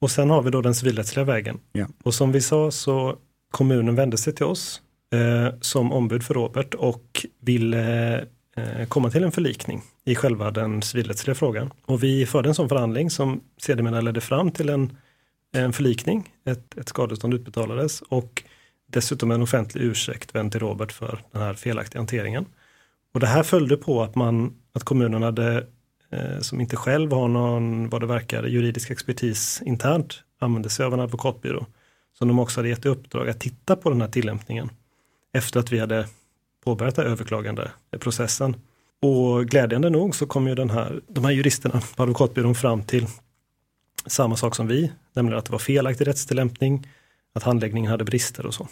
Och 0.00 0.10
sen 0.10 0.30
har 0.30 0.42
vi 0.42 0.50
då 0.50 0.60
den 0.60 0.74
civilrättsliga 0.74 1.24
vägen. 1.24 1.58
Ja. 1.72 1.86
Och 2.02 2.14
som 2.14 2.32
vi 2.32 2.40
sa 2.40 2.70
så 2.70 3.16
kommunen 3.50 3.94
vände 3.94 4.16
sig 4.16 4.34
till 4.34 4.46
oss 4.46 4.82
eh, 5.12 5.54
som 5.60 5.92
ombud 5.92 6.22
för 6.22 6.34
Robert 6.34 6.74
och 6.74 7.26
ville 7.40 8.16
eh, 8.56 8.86
komma 8.88 9.10
till 9.10 9.24
en 9.24 9.32
förlikning 9.32 9.82
i 10.04 10.14
själva 10.14 10.50
den 10.50 10.82
civilrättsliga 10.82 11.34
frågan. 11.34 11.70
Och 11.84 12.02
vi 12.02 12.26
förde 12.26 12.48
en 12.48 12.54
sån 12.54 12.68
förhandling 12.68 13.10
som 13.10 13.40
sedermera 13.56 14.00
ledde 14.00 14.20
fram 14.20 14.50
till 14.50 14.68
en, 14.68 14.96
en 15.52 15.72
förlikning. 15.72 16.32
Ett, 16.44 16.78
ett 16.78 16.88
skadestånd 16.88 17.34
utbetalades 17.34 18.02
och 18.02 18.42
dessutom 18.86 19.30
en 19.30 19.42
offentlig 19.42 19.82
ursäkt 19.82 20.34
vänd 20.34 20.52
till 20.52 20.60
Robert 20.60 20.92
för 20.92 21.22
den 21.32 21.42
här 21.42 21.54
felaktiga 21.54 22.00
hanteringen. 22.00 22.46
Och 23.14 23.20
det 23.20 23.26
här 23.26 23.42
följde 23.42 23.76
på 23.76 24.02
att, 24.02 24.14
man, 24.14 24.54
att 24.72 24.84
kommunen 24.84 25.22
hade, 25.22 25.66
eh, 26.10 26.40
som 26.40 26.60
inte 26.60 26.76
själv 26.76 27.12
har 27.12 27.28
någon, 27.28 27.88
vad 27.88 28.00
det 28.00 28.06
verkar, 28.06 28.44
juridisk 28.44 28.90
expertis 28.90 29.62
internt, 29.66 30.22
använde 30.38 30.68
sig 30.70 30.86
av 30.86 30.94
en 30.94 31.00
advokatbyrå. 31.00 31.66
Som 32.18 32.28
de 32.28 32.38
också 32.38 32.60
hade 32.60 32.68
gett 32.68 32.86
i 32.86 32.88
uppdrag 32.88 33.28
att 33.28 33.40
titta 33.40 33.76
på 33.76 33.90
den 33.90 34.00
här 34.00 34.08
tillämpningen. 34.08 34.70
Efter 35.32 35.60
att 35.60 35.72
vi 35.72 35.78
hade 35.78 36.06
påbörjat 36.64 36.98
överklagandeprocessen. 36.98 37.74
överklagande 37.90 37.98
processen. 37.98 38.56
Och 39.02 39.46
glädjande 39.46 39.90
nog 39.90 40.14
så 40.14 40.26
kom 40.26 40.48
ju 40.48 40.54
den 40.54 40.70
här, 40.70 41.00
de 41.08 41.24
här 41.24 41.32
juristerna 41.32 41.82
på 41.96 42.02
advokatbyrån 42.02 42.54
fram 42.54 42.82
till 42.82 43.06
samma 44.06 44.36
sak 44.36 44.56
som 44.56 44.66
vi, 44.66 44.92
nämligen 45.12 45.38
att 45.38 45.44
det 45.44 45.52
var 45.52 45.58
felaktig 45.58 46.06
rättstillämpning, 46.06 46.86
att 47.34 47.42
handläggningen 47.42 47.90
hade 47.90 48.04
brister 48.04 48.46
och 48.46 48.54
så. 48.54 48.68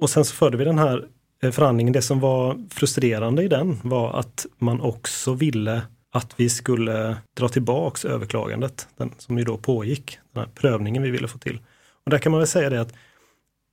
Och 0.00 0.10
sen 0.10 0.24
så 0.24 0.34
förde 0.34 0.56
vi 0.56 0.64
den 0.64 0.78
här 0.78 1.08
eh, 1.42 1.50
förhandlingen. 1.50 1.92
Det 1.92 2.02
som 2.02 2.20
var 2.20 2.66
frustrerande 2.70 3.42
i 3.42 3.48
den 3.48 3.78
var 3.82 4.18
att 4.18 4.46
man 4.58 4.80
också 4.80 5.34
ville 5.34 5.82
att 6.12 6.34
vi 6.36 6.50
skulle 6.50 7.16
dra 7.36 7.48
tillbaks 7.48 8.04
överklagandet, 8.04 8.88
den 8.96 9.14
som 9.18 9.38
ju 9.38 9.44
då 9.44 9.56
pågick, 9.56 10.18
den 10.32 10.44
här 10.44 10.50
prövningen 10.54 11.02
vi 11.02 11.10
ville 11.10 11.28
få 11.28 11.38
till. 11.38 11.60
Och 12.04 12.10
där 12.10 12.18
kan 12.18 12.32
man 12.32 12.38
väl 12.38 12.48
säga 12.48 12.70
det 12.70 12.80
att 12.80 12.94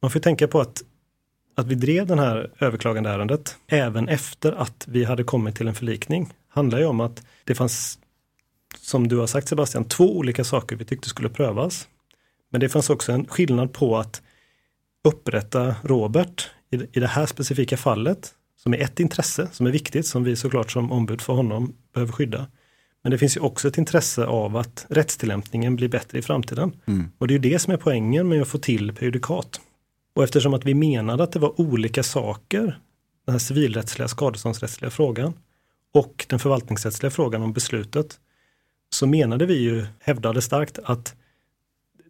man 0.01 0.11
får 0.11 0.19
tänka 0.19 0.47
på 0.47 0.61
att, 0.61 0.83
att 1.55 1.67
vi 1.67 1.75
drev 1.75 2.07
den 2.07 2.19
här 2.19 2.51
överklagandeärendet 2.59 3.57
även 3.67 4.09
efter 4.09 4.51
att 4.51 4.85
vi 4.87 5.03
hade 5.03 5.23
kommit 5.23 5.55
till 5.55 5.67
en 5.67 5.75
förlikning. 5.75 6.33
handlar 6.49 6.79
ju 6.79 6.85
om 6.85 6.99
att 6.99 7.25
det 7.43 7.55
fanns, 7.55 7.99
som 8.79 9.07
du 9.07 9.17
har 9.17 9.27
sagt 9.27 9.47
Sebastian, 9.47 9.85
två 9.85 10.17
olika 10.17 10.43
saker 10.43 10.75
vi 10.75 10.85
tyckte 10.85 11.09
skulle 11.09 11.29
prövas. 11.29 11.87
Men 12.51 12.61
det 12.61 12.69
fanns 12.69 12.89
också 12.89 13.11
en 13.11 13.27
skillnad 13.27 13.73
på 13.73 13.97
att 13.97 14.21
upprätta 15.03 15.75
Robert 15.83 16.49
i, 16.71 16.75
i 16.75 16.99
det 16.99 17.07
här 17.07 17.25
specifika 17.25 17.77
fallet, 17.77 18.33
som 18.57 18.73
är 18.73 18.77
ett 18.77 18.99
intresse 18.99 19.49
som 19.51 19.67
är 19.67 19.71
viktigt, 19.71 20.07
som 20.07 20.23
vi 20.23 20.35
såklart 20.35 20.71
som 20.71 20.91
ombud 20.91 21.21
för 21.21 21.33
honom 21.33 21.75
behöver 21.93 22.13
skydda. 22.13 22.47
Men 23.03 23.11
det 23.11 23.17
finns 23.17 23.37
ju 23.37 23.41
också 23.41 23.67
ett 23.67 23.77
intresse 23.77 24.25
av 24.25 24.57
att 24.57 24.85
rättstillämpningen 24.89 25.75
blir 25.75 25.87
bättre 25.87 26.19
i 26.19 26.21
framtiden. 26.21 26.71
Mm. 26.85 27.11
Och 27.17 27.27
det 27.27 27.35
är 27.35 27.39
det 27.39 27.59
som 27.59 27.73
är 27.73 27.77
poängen 27.77 28.27
med 28.27 28.41
att 28.41 28.47
få 28.47 28.57
till 28.57 28.93
prejudikat. 28.93 29.61
Och 30.15 30.23
eftersom 30.23 30.53
att 30.53 30.65
vi 30.65 30.73
menade 30.73 31.23
att 31.23 31.31
det 31.31 31.39
var 31.39 31.61
olika 31.61 32.03
saker, 32.03 32.79
den 33.25 33.33
här 33.33 33.39
civilrättsliga 33.39 34.07
skadeståndsrättsliga 34.07 34.91
frågan 34.91 35.33
och 35.93 36.25
den 36.29 36.39
förvaltningsrättsliga 36.39 37.09
frågan 37.09 37.41
om 37.41 37.53
beslutet, 37.53 38.19
så 38.89 39.07
menade 39.07 39.45
vi 39.45 39.53
ju, 39.53 39.85
hävdade 39.99 40.41
starkt 40.41 40.79
att 40.83 41.15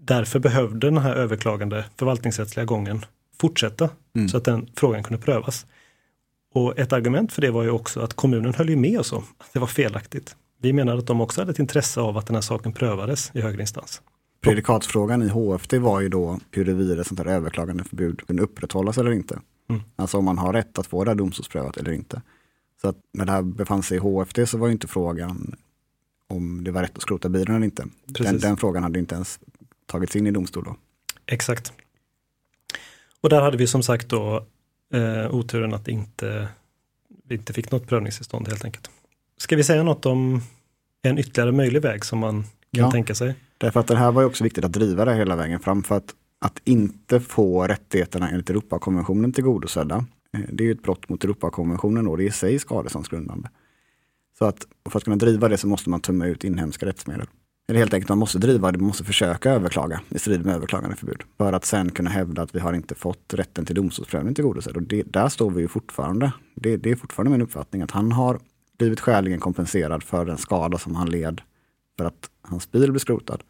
därför 0.08 0.40
behövde 0.40 0.88
den 0.88 0.98
här 0.98 1.16
överklagande 1.16 1.86
förvaltningsrättsliga 1.98 2.66
gången 2.66 3.06
fortsätta 3.42 3.90
mm. 4.16 4.30
så 4.30 4.38
att 4.38 4.46
den 4.46 4.70
frågan 4.76 5.04
kunde 5.04 5.24
prövas. 5.24 5.66
Och 6.54 6.80
ett 6.80 6.94
argument 6.94 7.34
för 7.34 7.42
det 7.42 7.52
var 7.52 7.64
ju 7.64 7.70
också 7.70 8.00
att 8.00 8.14
kommunen 8.14 8.54
höll 8.54 8.70
ju 8.70 8.76
med 8.76 9.00
oss 9.00 9.14
om 9.14 9.24
att 9.38 9.54
det 9.54 9.60
var 9.60 9.68
felaktigt. 9.68 10.36
Vi 10.62 10.74
menar 10.74 10.98
att 10.98 11.08
de 11.08 11.22
också 11.22 11.42
hade 11.42 11.52
ett 11.52 11.60
intresse 11.60 12.02
av 12.02 12.18
att 12.18 12.26
den 12.26 12.36
här 12.36 12.42
saken 12.42 12.74
prövades 12.74 13.32
i 13.34 13.42
högre 13.42 13.62
instans. 13.62 14.02
Predikatsfrågan 14.42 15.24
i 15.24 15.28
HFT 15.28 15.74
var 15.74 16.02
ju 16.02 16.10
då 16.10 16.40
huruvida 16.52 17.04
sånt 17.04 17.20
här 17.20 17.28
överklagandeförbud 17.28 18.28
kunde 18.28 18.44
upprätthållas 18.44 18.98
eller 18.98 19.12
inte. 19.12 19.40
Mm. 19.70 19.82
Alltså 19.96 20.18
om 20.18 20.26
man 20.26 20.38
har 20.38 20.54
rätt 20.54 20.80
att 20.80 20.88
få 20.88 21.04
det 21.04 21.10
här 21.10 21.16
domstolsprövat 21.16 21.78
eller 21.78 21.92
inte. 21.92 22.22
Så 22.82 22.90
att 22.90 22.98
när 23.14 23.26
det 23.26 23.32
här 23.32 23.42
befann 23.42 23.84
sig 23.84 23.98
i 23.98 24.00
HFT 24.00 24.40
så 24.50 24.58
var 24.58 24.68
ju 24.68 24.74
inte 24.74 24.88
frågan 24.88 25.56
om 26.28 26.64
det 26.64 26.72
var 26.72 26.82
rätt 26.82 26.96
att 26.96 27.02
skrota 27.02 27.30
bilen 27.30 27.56
eller 27.56 27.66
inte. 27.66 27.86
Den, 28.06 28.40
den, 28.40 28.58
frågan 28.58 28.84
hade 28.84 29.00
inte 29.00 29.16
ens 29.16 29.40
tagits 29.88 30.16
in 30.16 30.28
i 30.28 30.32
domstol 30.32 30.64
då. 30.64 30.76
Exakt. 31.26 31.74
Och 33.22 33.30
där 33.30 33.42
hade 33.42 33.58
vi 33.58 33.68
som 33.68 33.84
sagt 33.84 34.10
då 34.10 34.46
eh, 34.94 35.36
oturen 35.36 35.74
att 35.74 35.88
inte, 35.88 36.48
vi 37.24 37.36
inte 37.36 37.54
fick 37.54 37.72
något 37.72 37.88
prövningstillstånd 37.88 38.48
helt 38.48 38.66
enkelt. 38.66 38.90
Ska 39.38 39.56
vi 39.56 39.64
säga 39.64 39.84
något 39.84 40.06
om 40.06 40.42
en 41.02 41.18
ytterligare 41.18 41.52
möjlig 41.52 41.82
väg 41.82 42.06
som 42.06 42.20
man 42.20 42.44
kan 42.44 42.50
ja, 42.72 42.92
tänka 42.92 43.16
sig? 43.16 43.36
Därför 43.58 43.80
att 43.80 43.88
det 43.88 43.98
här 43.98 44.12
var 44.12 44.22
ju 44.22 44.28
också 44.28 44.44
viktigt 44.44 44.66
att 44.66 44.74
driva 44.74 45.06
det 45.06 45.16
hela 45.16 45.36
vägen 45.36 45.60
fram 45.60 45.84
för 45.84 45.98
att, 45.98 46.16
att 46.40 46.62
inte 46.64 47.20
få 47.20 47.68
rättigheterna 47.68 48.30
enligt 48.30 48.50
Europakonventionen 48.50 49.34
tillgodosedda. 49.34 50.06
Eh, 50.34 50.42
det 50.52 50.64
är 50.64 50.66
ju 50.66 50.72
ett 50.72 50.84
brott 50.84 51.10
mot 51.10 51.24
Europakonventionen 51.24 52.08
och 52.08 52.18
det 52.18 52.24
är 52.24 52.28
i 52.28 52.32
sig 52.32 52.60
skadeståndsgrundande. 52.60 53.50
Så 54.38 54.46
att 54.46 54.68
för 54.90 54.98
att 54.98 55.04
kunna 55.04 55.16
driva 55.16 55.48
det 55.48 55.58
så 55.58 55.68
måste 55.68 55.90
man 55.90 56.02
tömma 56.02 56.26
ut 56.26 56.44
inhemska 56.44 56.86
rättsmedel 56.86 57.28
eller 57.68 57.80
helt 57.80 57.94
enkelt 57.94 58.10
man 58.10 58.18
måste 58.18 58.40
driva 58.40 58.72
det, 58.72 58.78
man 58.78 58.88
måste 58.88 59.04
försöka 59.04 59.52
överklaga 59.52 60.02
i 60.10 60.20
strid 60.20 60.46
med 60.46 60.56
överklagandeförbud. 60.56 61.24
För 61.38 61.54
att 61.54 61.66
sen 61.66 61.92
kunna 61.92 62.10
hävda 62.10 62.42
att 62.42 62.56
vi 62.56 62.60
har 62.60 62.74
inte 62.74 62.96
fått 62.96 63.34
rätten 63.34 63.66
till 63.66 63.76
domstolsprövning 63.76 64.34
tillgodosedd. 64.34 64.76
Och 64.76 64.84
det, 64.84 65.04
där 65.04 65.30
står 65.30 65.52
vi 65.52 65.62
ju 65.62 65.68
fortfarande. 65.68 66.32
Det, 66.56 66.78
det 66.78 66.92
är 66.92 66.96
fortfarande 66.96 67.32
min 67.32 67.42
uppfattning 67.42 67.82
att 67.82 67.92
han 67.92 68.12
har 68.12 68.40
blivit 68.78 69.00
skäligen 69.00 69.40
kompenserad 69.40 70.04
för 70.04 70.26
den 70.26 70.38
skada 70.38 70.78
som 70.78 70.96
han 70.96 71.10
led 71.10 71.42
för 71.98 72.06
att 72.06 72.30
hans 72.42 72.72
bil 72.72 72.92
blev 72.92 73.00
skrotad. 73.00 73.44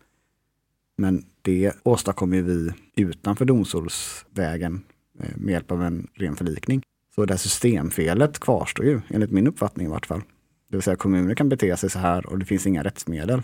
Men 0.97 1.25
det 1.41 1.73
åstadkommer 1.83 2.41
vi 2.41 2.71
utanför 2.95 3.45
domstolsvägen 3.45 4.83
eh, 5.19 5.29
med 5.35 5.51
hjälp 5.51 5.71
av 5.71 5.83
en 5.83 6.07
ren 6.13 6.35
förlikning. 6.35 6.83
Så 7.15 7.25
det 7.25 7.33
här 7.33 7.37
systemfelet 7.37 8.39
kvarstår 8.39 8.85
ju, 8.85 9.01
enligt 9.09 9.31
min 9.31 9.47
uppfattning 9.47 9.87
i 9.87 9.89
vart 9.89 10.05
fall. 10.05 10.21
Det 10.69 10.77
vill 10.77 10.83
säga 10.83 10.95
kommuner 10.95 11.35
kan 11.35 11.49
bete 11.49 11.77
sig 11.77 11.89
så 11.89 11.99
här 11.99 12.25
och 12.25 12.39
det 12.39 12.45
finns 12.45 12.67
inga 12.67 12.83
rättsmedel. 12.83 13.41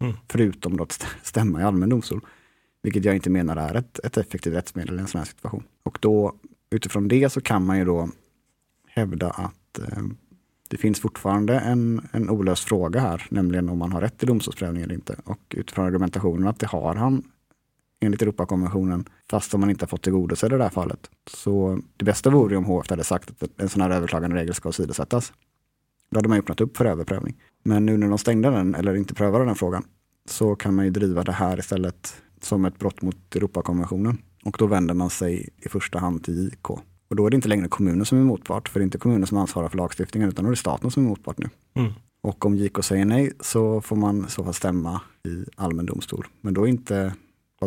Mm. 0.00 0.16
Förutom 0.28 0.80
att 0.80 1.06
stämma 1.22 1.60
i 1.60 1.64
allmän 1.64 1.88
domstol. 1.88 2.20
Vilket 2.82 3.04
jag 3.04 3.14
inte 3.14 3.30
menar 3.30 3.56
är 3.56 3.74
ett, 3.74 3.98
ett 4.04 4.16
effektivt 4.16 4.54
rättsmedel 4.54 4.98
i 4.98 5.00
en 5.00 5.06
sån 5.06 5.18
här 5.18 5.26
situation. 5.26 5.62
Och 5.82 5.98
då 6.00 6.34
utifrån 6.70 7.08
det 7.08 7.32
så 7.32 7.40
kan 7.40 7.66
man 7.66 7.78
ju 7.78 7.84
då 7.84 8.08
hävda 8.86 9.30
att 9.30 9.78
eh, 9.78 10.04
det 10.68 10.76
finns 10.76 11.00
fortfarande 11.00 11.58
en, 11.58 12.08
en 12.12 12.30
olöst 12.30 12.64
fråga 12.64 13.00
här, 13.00 13.26
nämligen 13.30 13.68
om 13.68 13.78
man 13.78 13.92
har 13.92 14.00
rätt 14.00 14.18
till 14.18 14.28
domstolsprövning 14.28 14.82
eller 14.82 14.94
inte. 14.94 15.16
Och 15.24 15.40
utifrån 15.50 15.86
argumentationen 15.86 16.48
att 16.48 16.60
det 16.60 16.66
har 16.66 16.94
han 16.94 17.22
enligt 18.00 18.22
Europakonventionen, 18.22 19.04
fast 19.30 19.54
om 19.54 19.60
man 19.60 19.70
inte 19.70 19.82
har 19.82 19.88
fått 19.88 20.02
tillgodosedd 20.02 20.52
i 20.52 20.56
det 20.56 20.62
här 20.62 20.70
fallet. 20.70 21.10
Så 21.30 21.80
det 21.96 22.04
bästa 22.04 22.30
vore 22.30 22.56
om 22.56 22.64
HF 22.64 22.90
hade 22.90 23.04
sagt 23.04 23.42
att 23.42 23.60
en 23.60 23.68
sån 23.68 23.82
här 23.82 23.90
överklagande 23.90 24.36
regel 24.36 24.54
ska 24.54 24.68
åsidosättas. 24.68 25.32
Då 26.10 26.18
hade 26.18 26.28
man 26.28 26.38
öppnat 26.38 26.60
upp 26.60 26.76
för 26.76 26.84
överprövning. 26.84 27.36
Men 27.64 27.86
nu 27.86 27.96
när 27.96 28.08
de 28.08 28.18
stängde 28.18 28.50
den, 28.50 28.74
eller 28.74 28.94
inte 28.94 29.14
prövade 29.14 29.44
den 29.44 29.54
frågan, 29.54 29.84
så 30.28 30.56
kan 30.56 30.74
man 30.74 30.84
ju 30.84 30.90
driva 30.90 31.24
det 31.24 31.32
här 31.32 31.58
istället 31.58 32.22
som 32.40 32.64
ett 32.64 32.78
brott 32.78 33.02
mot 33.02 33.36
Europakonventionen. 33.36 34.18
Och 34.44 34.56
då 34.58 34.66
vänder 34.66 34.94
man 34.94 35.10
sig 35.10 35.48
i 35.56 35.68
första 35.68 35.98
hand 35.98 36.24
till 36.24 36.48
JK. 36.48 36.70
Och 37.08 37.16
då 37.16 37.26
är 37.26 37.30
det 37.30 37.36
inte 37.36 37.48
längre 37.48 37.68
kommunen 37.68 38.06
som 38.06 38.18
är 38.18 38.22
motpart, 38.22 38.68
för 38.68 38.80
det 38.80 38.82
är 38.82 38.84
inte 38.84 38.98
kommunen 38.98 39.26
som 39.26 39.38
ansvarar 39.38 39.68
för 39.68 39.76
lagstiftningen, 39.76 40.28
utan 40.28 40.44
då 40.44 40.48
är 40.48 40.52
det 40.52 40.56
staten 40.56 40.90
som 40.90 41.04
är 41.04 41.08
motpart 41.08 41.38
nu. 41.38 41.48
Mm. 41.74 41.92
Och 42.22 42.46
om 42.46 42.56
JK 42.56 42.84
säger 42.84 43.04
nej 43.04 43.32
så 43.40 43.80
får 43.80 43.96
man 43.96 44.28
så 44.28 44.44
fall 44.44 44.54
stämma 44.54 45.00
i 45.24 45.44
allmän 45.56 45.86
domstol. 45.86 46.26
Men 46.40 46.54
då 46.54 46.64
är 46.64 46.68
inte, 46.68 47.14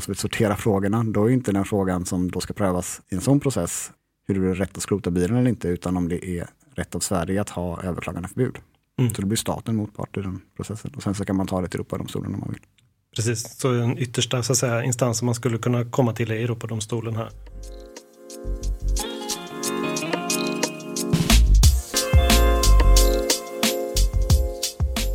vi 0.08 0.16
sortera 0.16 0.56
frågorna, 0.56 1.04
då 1.04 1.26
är 1.26 1.30
inte 1.30 1.52
den 1.52 1.66
frågan 1.66 2.06
som 2.06 2.32
då 2.32 2.40
ska 2.40 2.54
prövas 2.54 3.02
i 3.10 3.16
en 3.16 3.22
sån 3.22 3.40
process 3.40 3.92
hur 4.28 4.42
det 4.42 4.50
är 4.50 4.54
rätt 4.54 4.78
att 4.78 4.84
skrota 4.84 5.12
bilen 5.12 5.38
eller 5.38 5.50
inte, 5.50 5.68
utan 5.68 5.98
om 5.98 6.10
det 6.10 6.26
är 6.26 6.50
rätt 6.80 6.96
av 6.96 7.00
Sverige 7.00 7.42
att 7.42 7.50
ha 7.50 7.84
överklagandeförbud. 7.84 8.58
Mm. 9.00 9.14
Så 9.14 9.22
då 9.22 9.28
blir 9.28 9.38
staten 9.38 9.76
motpart 9.76 10.18
i 10.18 10.22
den 10.22 10.42
processen. 10.56 10.92
Och 10.96 11.04
sen 11.04 11.16
så 11.16 11.26
kan 11.26 11.36
man 11.36 11.48
ta 11.48 11.62
det 11.62 11.68
till 11.68 11.80
Europadomstolen 11.80 12.34
om 12.34 12.40
man 12.40 12.50
vill. 12.50 12.62
Precis, 13.16 13.60
så 13.60 13.72
den 13.72 13.98
yttersta 13.98 14.44
så 14.44 14.56
säga, 14.56 14.84
instansen 14.84 15.26
man 15.26 15.36
skulle 15.36 15.58
kunna 15.58 15.86
komma 15.86 16.14
till 16.14 16.32
är 16.32 16.36
Europadomstolen 16.36 17.16
här. 17.16 17.30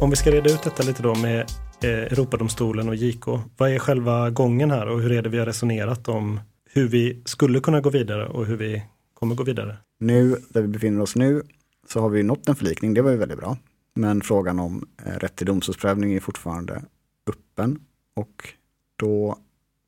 Om 0.00 0.10
vi 0.10 0.16
ska 0.16 0.30
reda 0.30 0.50
ut 0.50 0.62
detta 0.62 0.82
lite 0.82 1.02
då 1.02 1.14
med 1.14 1.40
eh, 1.82 1.90
Europadomstolen 1.90 2.88
och 2.88 2.94
JK. 2.94 3.26
Vad 3.56 3.70
är 3.70 3.78
själva 3.78 4.30
gången 4.30 4.70
här 4.70 4.86
och 4.88 5.00
hur 5.00 5.12
är 5.12 5.22
det 5.22 5.28
vi 5.28 5.38
har 5.38 5.46
resonerat 5.46 6.08
om 6.08 6.40
hur 6.70 6.88
vi 6.88 7.22
skulle 7.24 7.60
kunna 7.60 7.80
gå 7.80 7.90
vidare 7.90 8.26
och 8.26 8.46
hur 8.46 8.56
vi 8.56 8.82
kommer 9.14 9.34
gå 9.34 9.44
vidare? 9.44 9.76
Nu, 10.04 10.36
där 10.48 10.62
vi 10.62 10.68
befinner 10.68 11.00
oss 11.00 11.16
nu, 11.16 11.42
så 11.88 12.00
har 12.00 12.08
vi 12.08 12.22
nått 12.22 12.48
en 12.48 12.56
förlikning. 12.56 12.94
Det 12.94 13.02
var 13.02 13.10
ju 13.10 13.16
väldigt 13.16 13.38
bra. 13.38 13.58
Men 13.94 14.20
frågan 14.20 14.58
om 14.58 14.88
eh, 15.06 15.12
rätt 15.12 15.36
till 15.36 15.46
domstolsprövning 15.46 16.14
är 16.14 16.20
fortfarande 16.20 16.82
öppen. 17.26 17.80
Och 18.14 18.48
då 18.96 19.38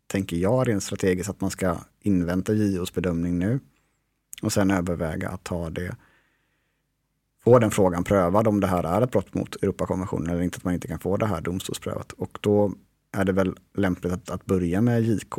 tänker 0.06 0.36
jag 0.36 0.68
rent 0.68 0.82
strategiskt 0.82 1.30
att 1.30 1.40
man 1.40 1.50
ska 1.50 1.76
invänta 2.00 2.52
JOs 2.52 2.94
bedömning 2.94 3.38
nu. 3.38 3.60
Och 4.42 4.52
sen 4.52 4.70
överväga 4.70 5.28
att 5.28 5.44
ta 5.44 5.70
det 5.70 5.96
få 7.44 7.58
den 7.58 7.70
frågan 7.70 8.04
prövad 8.04 8.48
om 8.48 8.60
det 8.60 8.66
här 8.66 8.84
är 8.84 9.02
ett 9.02 9.10
brott 9.10 9.34
mot 9.34 9.56
Europakonventionen 9.56 10.30
eller 10.30 10.42
inte, 10.42 10.56
att 10.56 10.64
man 10.64 10.74
inte 10.74 10.88
kan 10.88 10.98
få 10.98 11.16
det 11.16 11.26
här 11.26 11.40
domstolsprövat. 11.40 12.12
Och 12.12 12.38
då 12.40 12.72
är 13.12 13.24
det 13.24 13.32
väl 13.32 13.56
lämpligt 13.74 14.12
att, 14.12 14.30
att 14.30 14.44
börja 14.44 14.80
med 14.80 15.02
JK. 15.02 15.34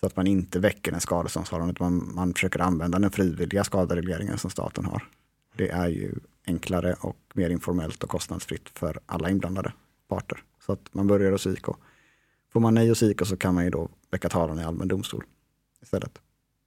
Så 0.00 0.06
att 0.06 0.16
man 0.16 0.26
inte 0.26 0.58
väcker 0.58 0.92
en 0.92 1.00
skadeståndstalan, 1.00 1.70
utan 1.70 1.92
man, 1.96 2.14
man 2.14 2.34
försöker 2.34 2.60
använda 2.60 2.98
den 2.98 3.10
frivilliga 3.10 3.64
skaderegleringen 3.64 4.38
som 4.38 4.50
staten 4.50 4.84
har. 4.84 5.02
Det 5.56 5.70
är 5.70 5.88
ju 5.88 6.14
enklare 6.46 6.96
och 7.00 7.16
mer 7.34 7.50
informellt 7.50 8.04
och 8.04 8.10
kostnadsfritt 8.10 8.68
för 8.74 9.00
alla 9.06 9.30
inblandade 9.30 9.72
parter. 10.08 10.38
Så 10.66 10.72
att 10.72 10.94
man 10.94 11.06
börjar 11.06 11.32
hos 11.32 11.46
IK. 11.46 11.66
Får 12.52 12.60
man 12.60 12.74
nej 12.74 12.88
hos 12.88 13.02
IK 13.02 13.26
så 13.26 13.36
kan 13.36 13.54
man 13.54 13.64
ju 13.64 13.70
då 13.70 13.88
väcka 14.10 14.28
talan 14.28 14.58
i 14.58 14.64
allmän 14.64 14.88
domstol 14.88 15.24
istället. 15.82 16.18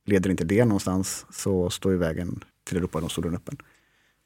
Leder 0.06 0.30
inte 0.30 0.44
det 0.44 0.66
någonstans 0.66 1.26
så 1.32 1.70
står 1.70 1.92
ju 1.92 1.98
vägen 1.98 2.44
till 2.64 2.78
Europadomstolen 2.78 3.36
öppen. 3.36 3.58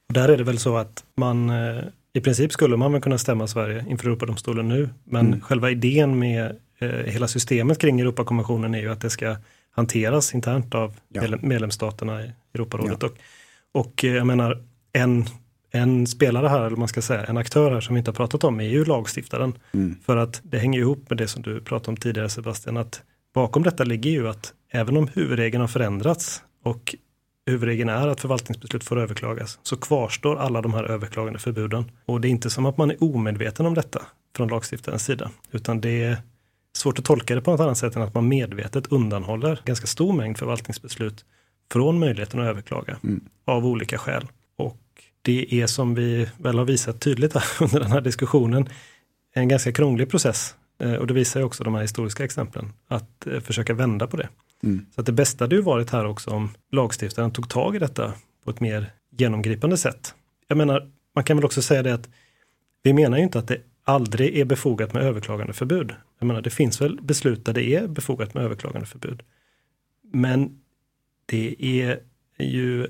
Och 0.08 0.14
där 0.14 0.30
är 0.30 0.38
det 0.38 0.44
väl 0.44 0.58
så 0.58 0.78
att 0.78 1.06
man 1.16 1.50
eh, 1.50 1.84
i 2.14 2.22
princip 2.22 2.52
skulle 2.52 2.78
man 2.78 2.92
väl 2.92 3.02
kunna 3.02 3.18
stämma 3.18 3.48
Sverige 3.48 3.86
inför 3.90 4.08
Europadomstolen 4.08 4.68
nu, 4.68 4.90
men 5.04 5.28
mm. 5.28 5.42
själva 5.42 5.72
idén 5.72 6.20
med 6.20 6.60
hela 6.80 7.28
systemet 7.28 7.80
kring 7.80 8.00
Europakonventionen 8.00 8.76
är 8.76 8.80
ju 8.80 8.92
att 8.92 9.02
det 9.02 9.10
ska 9.10 9.36
hanteras 9.72 10.34
internt 10.34 10.76
av 10.76 10.96
ja. 11.10 11.22
medlemsstaterna 11.42 12.24
i 12.24 12.32
Europarådet. 12.54 12.98
Ja. 13.02 13.08
Och, 13.08 13.86
och 13.86 14.06
eh, 14.06 14.14
jag 14.14 14.28
menar, 14.28 14.64
en, 14.94 15.26
en 15.72 16.08
spelare 16.08 16.48
här, 16.48 16.66
eller 16.66 16.78
man 16.78 16.88
ska 16.88 17.02
säga, 17.02 17.24
en 17.24 17.38
aktör 17.38 17.72
här 17.72 17.82
som 17.82 17.96
vi 17.96 18.00
inte 18.00 18.12
har 18.12 18.16
pratat 18.16 18.44
om 18.44 18.60
är 18.60 18.68
ju 18.70 18.86
lagstiftaren. 18.86 19.54
Mm. 19.74 19.96
För 20.06 20.18
att 20.18 20.42
det 20.44 20.58
hänger 20.58 20.80
ihop 20.80 21.10
med 21.10 21.18
det 21.18 21.28
som 21.28 21.42
du 21.42 21.62
pratade 21.62 21.90
om 21.90 21.98
tidigare 21.98 22.30
Sebastian, 22.30 22.78
att 22.78 23.02
bakom 23.34 23.64
detta 23.64 23.84
ligger 23.84 24.12
ju 24.12 24.28
att 24.28 24.54
även 24.70 24.98
om 24.98 25.08
huvudregeln 25.14 25.62
har 25.62 25.68
förändrats 25.68 26.44
och 26.64 26.96
huvudregeln 27.46 27.90
är 27.90 28.08
att 28.08 28.22
förvaltningsbeslut 28.22 28.84
får 28.84 29.00
överklagas, 29.00 29.60
så 29.64 29.78
kvarstår 29.78 30.36
alla 30.36 30.62
de 30.62 30.74
här 30.74 30.84
överklagande 30.84 31.40
förbuden. 31.40 31.92
Och 32.06 32.22
det 32.22 32.28
är 32.28 32.30
inte 32.30 32.50
som 32.50 32.66
att 32.66 32.78
man 32.78 32.92
är 32.92 33.04
omedveten 33.04 33.66
om 33.66 33.74
detta 33.74 34.02
från 34.36 34.48
lagstiftarens 34.48 35.06
sida, 35.06 35.32
utan 35.52 35.82
det 35.82 36.18
svårt 36.78 37.00
att 37.00 37.06
tolka 37.06 37.36
det 37.36 37.42
på 37.42 37.52
något 37.52 37.60
annat 37.60 37.78
sätt 37.78 37.96
än 37.96 38.02
att 38.02 38.14
man 38.14 38.28
medvetet 38.28 38.88
undanhåller 38.88 39.62
ganska 39.66 39.88
stor 39.88 40.14
mängd 40.14 40.38
förvaltningsbeslut 40.38 41.26
från 41.72 42.00
möjligheten 42.00 42.40
att 42.40 42.46
överklaga 42.46 42.98
mm. 43.04 43.24
av 43.46 43.66
olika 43.66 43.98
skäl. 43.98 44.28
Och 44.58 44.82
det 45.22 45.62
är 45.62 45.68
som 45.68 45.96
vi 45.96 46.30
väl 46.38 46.58
har 46.58 46.66
visat 46.66 47.02
tydligt 47.02 47.34
här 47.34 47.44
under 47.62 47.80
den 47.80 47.92
här 47.92 48.02
diskussionen 48.02 48.70
en 49.34 49.48
ganska 49.48 49.72
krånglig 49.72 50.10
process. 50.10 50.56
Eh, 50.80 50.94
och 50.94 51.08
det 51.08 51.14
visar 51.14 51.40
ju 51.40 51.46
också 51.46 51.64
de 51.64 51.76
här 51.76 51.82
historiska 51.82 52.24
exemplen, 52.24 52.74
att 52.88 53.28
eh, 53.28 53.40
försöka 53.40 53.74
vända 53.74 54.08
på 54.08 54.18
det. 54.18 54.30
Mm. 54.64 54.86
Så 54.96 55.02
att 55.02 55.06
det 55.06 55.12
bästa 55.12 55.44
hade 55.44 55.56
ju 55.56 55.62
varit 55.62 55.90
här 55.90 56.06
också 56.06 56.32
om 56.32 56.50
lagstiftaren 56.72 57.32
tog 57.32 57.50
tag 57.50 57.76
i 57.76 57.80
detta 57.80 58.14
på 58.44 58.52
ett 58.52 58.60
mer 58.60 58.92
genomgripande 59.18 59.78
sätt. 59.78 60.14
Jag 60.48 60.58
menar, 60.58 60.92
man 61.16 61.24
kan 61.24 61.38
väl 61.38 61.46
också 61.46 61.62
säga 61.62 61.84
det 61.84 61.94
att 61.94 62.10
vi 62.84 62.94
menar 62.94 63.18
ju 63.18 63.24
inte 63.24 63.40
att 63.40 63.48
det 63.48 63.62
aldrig 63.84 64.38
är 64.38 64.46
befogat 64.46 64.94
med 64.94 65.04
överklagandeförbud. 65.04 65.94
Jag 66.20 66.28
menar, 66.28 66.42
det 66.42 66.50
finns 66.50 66.82
väl 66.82 67.02
beslut 67.02 67.46
där 67.46 67.54
det 67.54 67.76
är 67.76 67.88
befogat 67.88 68.34
med 68.34 68.44
överklagandeförbud. 68.44 69.24
Men 70.12 70.60
det 71.26 71.56
är 71.60 72.00
ju 72.40 72.88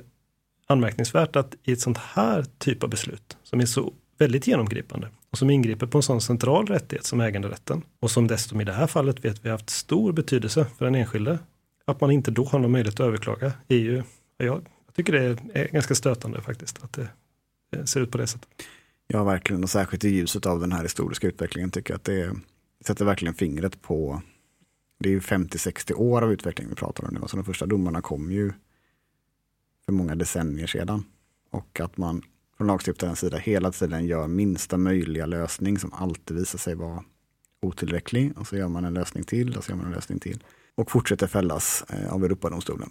anmärkningsvärt 0.67 1.35
att 1.35 1.55
i 1.63 1.71
ett 1.71 1.81
sånt 1.81 1.97
här 1.97 2.45
typ 2.57 2.83
av 2.83 2.89
beslut 2.89 3.37
som 3.43 3.59
är 3.59 3.65
så 3.65 3.93
väldigt 4.17 4.47
genomgripande 4.47 5.09
och 5.31 5.37
som 5.37 5.49
ingriper 5.49 5.87
på 5.87 5.97
en 5.97 6.03
sån 6.03 6.21
central 6.21 6.67
rättighet 6.67 7.05
som 7.05 7.21
äganderätten 7.21 7.81
och 7.99 8.11
som 8.11 8.27
dessutom 8.27 8.61
i 8.61 8.63
det 8.63 8.73
här 8.73 8.87
fallet 8.87 9.25
vet 9.25 9.45
vi 9.45 9.49
haft 9.49 9.69
stor 9.69 10.13
betydelse 10.13 10.65
för 10.77 10.85
den 10.85 10.95
enskilde 10.95 11.39
att 11.85 12.01
man 12.01 12.11
inte 12.11 12.31
då 12.31 12.45
har 12.45 12.59
någon 12.59 12.71
möjlighet 12.71 12.99
att 12.99 13.07
överklaga 13.07 13.53
är 13.67 13.77
ju, 13.77 14.03
jag, 14.37 14.65
tycker 14.95 15.13
det 15.13 15.37
är 15.53 15.67
ganska 15.67 15.95
stötande 15.95 16.41
faktiskt 16.41 16.83
att 16.83 16.93
det 16.93 17.07
eh, 17.71 17.83
ser 17.83 18.01
ut 18.01 18.11
på 18.11 18.17
det 18.17 18.27
sättet. 18.27 18.49
Ja, 19.07 19.23
verkligen. 19.23 19.63
Och 19.63 19.69
särskilt 19.69 20.03
i 20.03 20.09
ljuset 20.09 20.45
av 20.45 20.59
den 20.59 20.71
här 20.71 20.83
historiska 20.83 21.27
utvecklingen 21.27 21.71
tycker 21.71 21.93
jag 21.93 21.97
att 21.97 22.03
det 22.03 22.21
är 22.21 22.31
sätter 22.87 23.05
verkligen 23.05 23.33
fingret 23.33 23.81
på, 23.81 24.21
det 24.99 25.09
är 25.09 25.13
ju 25.13 25.19
50-60 25.19 25.93
år 25.93 26.21
av 26.21 26.31
utveckling 26.31 26.69
vi 26.69 26.75
pratar 26.75 27.07
om 27.07 27.13
nu. 27.13 27.19
Alltså 27.19 27.37
de 27.37 27.43
första 27.43 27.65
domarna 27.65 28.01
kom 28.01 28.31
ju 28.31 28.53
för 29.85 29.91
många 29.93 30.15
decennier 30.15 30.67
sedan. 30.67 31.03
Och 31.51 31.79
att 31.79 31.97
man 31.97 32.21
från 32.57 32.67
lagstiftarens 32.67 33.19
sida 33.19 33.37
hela 33.37 33.71
tiden 33.71 34.05
gör 34.05 34.27
minsta 34.27 34.77
möjliga 34.77 35.25
lösning 35.25 35.79
som 35.79 35.93
alltid 35.93 36.37
visar 36.37 36.59
sig 36.59 36.75
vara 36.75 37.03
otillräcklig. 37.61 38.37
Och 38.37 38.47
så 38.47 38.57
gör 38.57 38.67
man 38.67 38.85
en 38.85 38.93
lösning 38.93 39.23
till 39.23 39.57
och 39.57 39.63
så 39.63 39.71
gör 39.71 39.77
man 39.77 39.85
en 39.85 39.91
lösning 39.91 40.19
till 40.19 40.43
och 40.75 40.91
fortsätter 40.91 41.27
fällas 41.27 41.83
eh, 41.89 42.13
av 42.13 42.25
Europadomstolen. 42.25 42.89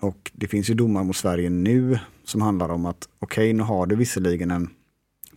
Och 0.00 0.30
det 0.34 0.48
finns 0.48 0.70
ju 0.70 0.74
domar 0.74 1.04
mot 1.04 1.16
Sverige 1.16 1.50
nu 1.50 1.98
som 2.24 2.42
handlar 2.42 2.68
om 2.68 2.86
att 2.86 3.08
okej, 3.18 3.44
okay, 3.44 3.52
nu 3.52 3.62
har 3.62 3.86
du 3.86 3.96
visserligen 3.96 4.50
en 4.50 4.70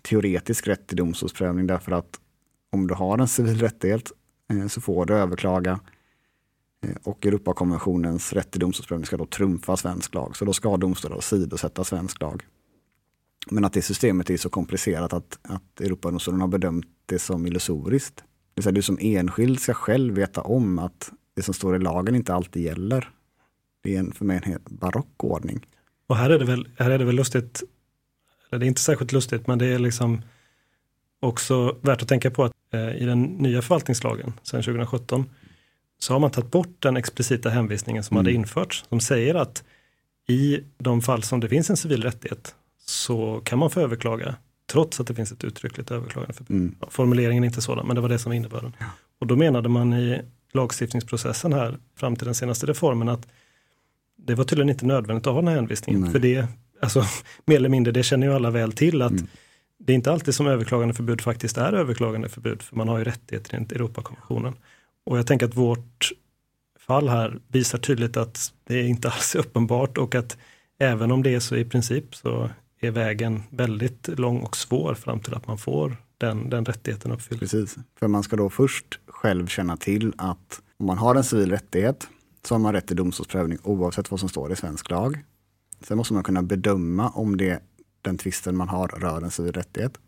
teoretisk 0.01 0.67
rätt 0.67 0.87
till 0.87 0.97
domstolsprövning 0.97 1.67
därför 1.67 1.91
att 1.91 2.19
om 2.71 2.87
du 2.87 2.93
har 2.93 3.17
en 3.17 3.27
civil 3.27 3.59
rättighet 3.59 4.11
eh, 4.49 4.67
så 4.67 4.81
får 4.81 5.05
du 5.05 5.13
överklaga 5.13 5.79
eh, 6.85 6.95
och 7.03 7.25
Europakonventionens 7.25 8.33
rätt 8.33 8.51
till 8.51 8.59
domstolsprövning 8.59 9.05
ska 9.05 9.17
då 9.17 9.25
trumfa 9.25 9.77
svensk 9.77 10.13
lag. 10.13 10.37
Så 10.37 10.45
då 10.45 10.53
ska 10.53 10.77
domstolar 10.77 11.17
åsidosätta 11.17 11.83
svensk 11.83 12.21
lag. 12.21 12.43
Men 13.49 13.65
att 13.65 13.73
det 13.73 13.81
systemet 13.81 14.29
är 14.29 14.37
så 14.37 14.49
komplicerat 14.49 15.13
att, 15.13 15.39
att 15.41 15.81
Europadomstolen 15.81 16.41
har 16.41 16.47
bedömt 16.47 16.87
det 17.05 17.19
som 17.19 17.47
illusoriskt. 17.47 18.15
Det 18.15 18.23
vill 18.55 18.63
säga 18.63 18.71
du 18.71 18.81
som 18.81 18.97
enskild 19.01 19.59
ska 19.59 19.73
själv 19.73 20.15
veta 20.15 20.41
om 20.41 20.79
att 20.79 21.11
det 21.35 21.41
som 21.41 21.53
står 21.53 21.75
i 21.75 21.79
lagen 21.79 22.15
inte 22.15 22.33
alltid 22.33 22.63
gäller. 22.63 23.09
Det 23.83 23.95
är 23.95 23.99
en, 23.99 24.11
för 24.11 24.25
mig 24.25 24.37
en 24.37 24.43
helt 24.43 24.69
barock 24.69 25.23
ordning. 25.23 25.67
Och 26.07 26.17
här 26.17 26.29
är 26.29 26.39
det 26.39 26.45
väl, 26.45 26.69
här 26.77 26.89
är 26.89 26.99
det 26.99 27.05
väl 27.05 27.15
lustigt, 27.15 27.63
eller 28.49 28.59
det 28.59 28.65
är 28.65 28.67
inte 28.67 28.81
särskilt 28.81 29.11
lustigt, 29.11 29.47
men 29.47 29.59
det 29.59 29.65
är 29.65 29.79
liksom 29.79 30.21
också 31.21 31.77
värt 31.81 32.01
att 32.01 32.07
tänka 32.07 32.31
på 32.31 32.43
att 32.43 32.53
eh, 32.73 32.95
i 32.95 33.05
den 33.05 33.23
nya 33.23 33.61
förvaltningslagen 33.61 34.33
sedan 34.43 34.63
2017 34.63 35.25
så 35.99 36.13
har 36.13 36.19
man 36.19 36.31
tagit 36.31 36.51
bort 36.51 36.75
den 36.79 36.97
explicita 36.97 37.49
hänvisningen 37.49 38.03
som 38.03 38.17
Mm. 38.17 38.25
hade 38.25 38.35
införts, 38.35 38.85
som 38.89 38.99
säger 38.99 39.35
att 39.35 39.63
i 40.27 40.59
de 40.77 41.01
fall 41.01 41.23
som 41.23 41.39
det 41.39 41.49
finns 41.49 41.69
en 41.69 41.77
civil 41.77 42.03
rättighet 42.03 42.55
så 42.85 43.41
kan 43.43 43.59
man 43.59 43.69
få 43.69 43.79
överklaga, 43.79 44.35
trots 44.71 44.99
att 44.99 45.07
det 45.07 45.15
finns 45.15 45.31
ett 45.31 45.43
uttryckligt 45.43 45.91
överklagandeförbud. 45.91 46.57
Mm. 46.57 46.75
Ja, 46.81 46.87
Formuleringen 46.91 47.43
är 47.43 47.47
inte 47.47 47.61
sådan, 47.61 47.87
men 47.87 47.95
det 47.95 48.01
var 48.01 48.09
det 48.09 48.19
som 48.19 48.29
var 48.29 48.35
innebörden. 48.35 48.73
Och 49.19 49.27
då 49.27 49.35
menade 49.35 49.69
man 49.69 49.93
i 49.93 50.21
lagstiftningsprocessen 50.53 51.53
här 51.53 51.77
fram 51.95 52.15
till 52.15 52.25
den 52.25 52.35
senaste 52.35 52.65
reformen 52.65 53.09
att 53.09 53.27
det 54.17 54.35
var 54.35 54.43
tydligen 54.43 54.69
inte 54.69 54.85
nödvändigt 54.85 55.27
att 55.27 55.33
ha 55.33 55.41
den 55.41 55.47
här 55.47 55.55
hänvisningen. 55.55 56.01
Nej. 56.01 56.11
För 56.11 56.19
det, 56.19 56.47
alltså 56.81 57.05
mer 57.45 57.55
eller 57.55 57.69
mindre, 57.69 57.91
det 57.93 58.03
känner 58.03 58.27
ju 58.27 58.33
alla 58.33 58.49
väl 58.49 58.71
till 58.71 59.01
att 59.01 59.11
Mm 59.11 59.27
det 59.85 59.93
är 59.93 59.95
inte 59.95 60.11
alltid 60.11 60.35
som 60.35 60.47
överklagandeförbud 60.47 61.21
faktiskt 61.21 61.57
är 61.57 61.73
överklagandeförbud, 61.73 62.61
för 62.61 62.75
man 62.75 62.87
har 62.87 62.97
ju 62.97 63.03
rättigheter 63.03 63.55
enligt 63.55 63.71
Europakonventionen. 63.71 64.53
Och 65.05 65.17
jag 65.17 65.27
tänker 65.27 65.45
att 65.45 65.57
vårt 65.57 66.11
fall 66.79 67.09
här 67.09 67.39
visar 67.47 67.77
tydligt 67.77 68.17
att 68.17 68.53
det 68.63 68.79
är 68.79 68.83
inte 68.83 69.09
alls 69.09 69.35
är 69.35 69.39
uppenbart 69.45 69.97
och 69.97 70.15
att 70.15 70.37
även 70.79 71.11
om 71.11 71.23
det 71.23 71.35
är 71.35 71.39
så 71.39 71.55
i 71.55 71.65
princip 71.65 72.15
så 72.15 72.49
är 72.79 72.91
vägen 72.91 73.43
väldigt 73.49 74.07
lång 74.19 74.41
och 74.41 74.57
svår 74.57 74.93
fram 74.93 75.19
till 75.19 75.33
att 75.33 75.47
man 75.47 75.57
får 75.57 75.97
den, 76.17 76.49
den 76.49 76.65
rättigheten 76.65 77.11
uppfylld. 77.11 77.39
Precis, 77.39 77.75
för 77.99 78.07
man 78.07 78.23
ska 78.23 78.35
då 78.35 78.49
först 78.49 78.99
själv 79.07 79.47
känna 79.47 79.77
till 79.77 80.13
att 80.17 80.61
om 80.77 80.85
man 80.85 80.97
har 80.97 81.15
en 81.15 81.23
civil 81.23 81.51
rättighet 81.51 82.07
så 82.45 82.53
har 82.53 82.59
man 82.59 82.73
rätt 82.73 82.87
till 82.87 82.95
domstolsprövning 82.95 83.57
oavsett 83.63 84.11
vad 84.11 84.19
som 84.19 84.29
står 84.29 84.51
i 84.51 84.55
svensk 84.55 84.89
lag. 84.89 85.23
Sen 85.81 85.97
måste 85.97 86.13
man 86.13 86.23
kunna 86.23 86.43
bedöma 86.43 87.09
om 87.09 87.37
det, 87.37 87.63
den 88.01 88.17
tvisten 88.17 88.57
man 88.57 88.69
har 88.69 88.87
rör 88.87 89.21
en 89.21 89.31
civil 89.31 89.53
rättighet. 89.53 89.99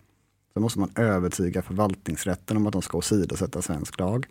Sen 0.53 0.61
måste 0.61 0.79
man 0.79 0.91
övertyga 0.95 1.61
förvaltningsrätten 1.61 2.57
om 2.57 2.67
att 2.67 2.73
de 2.73 2.81
ska 2.81 2.97
åsidosätta 2.97 3.61
svensk 3.61 3.99
lag. 3.99 4.25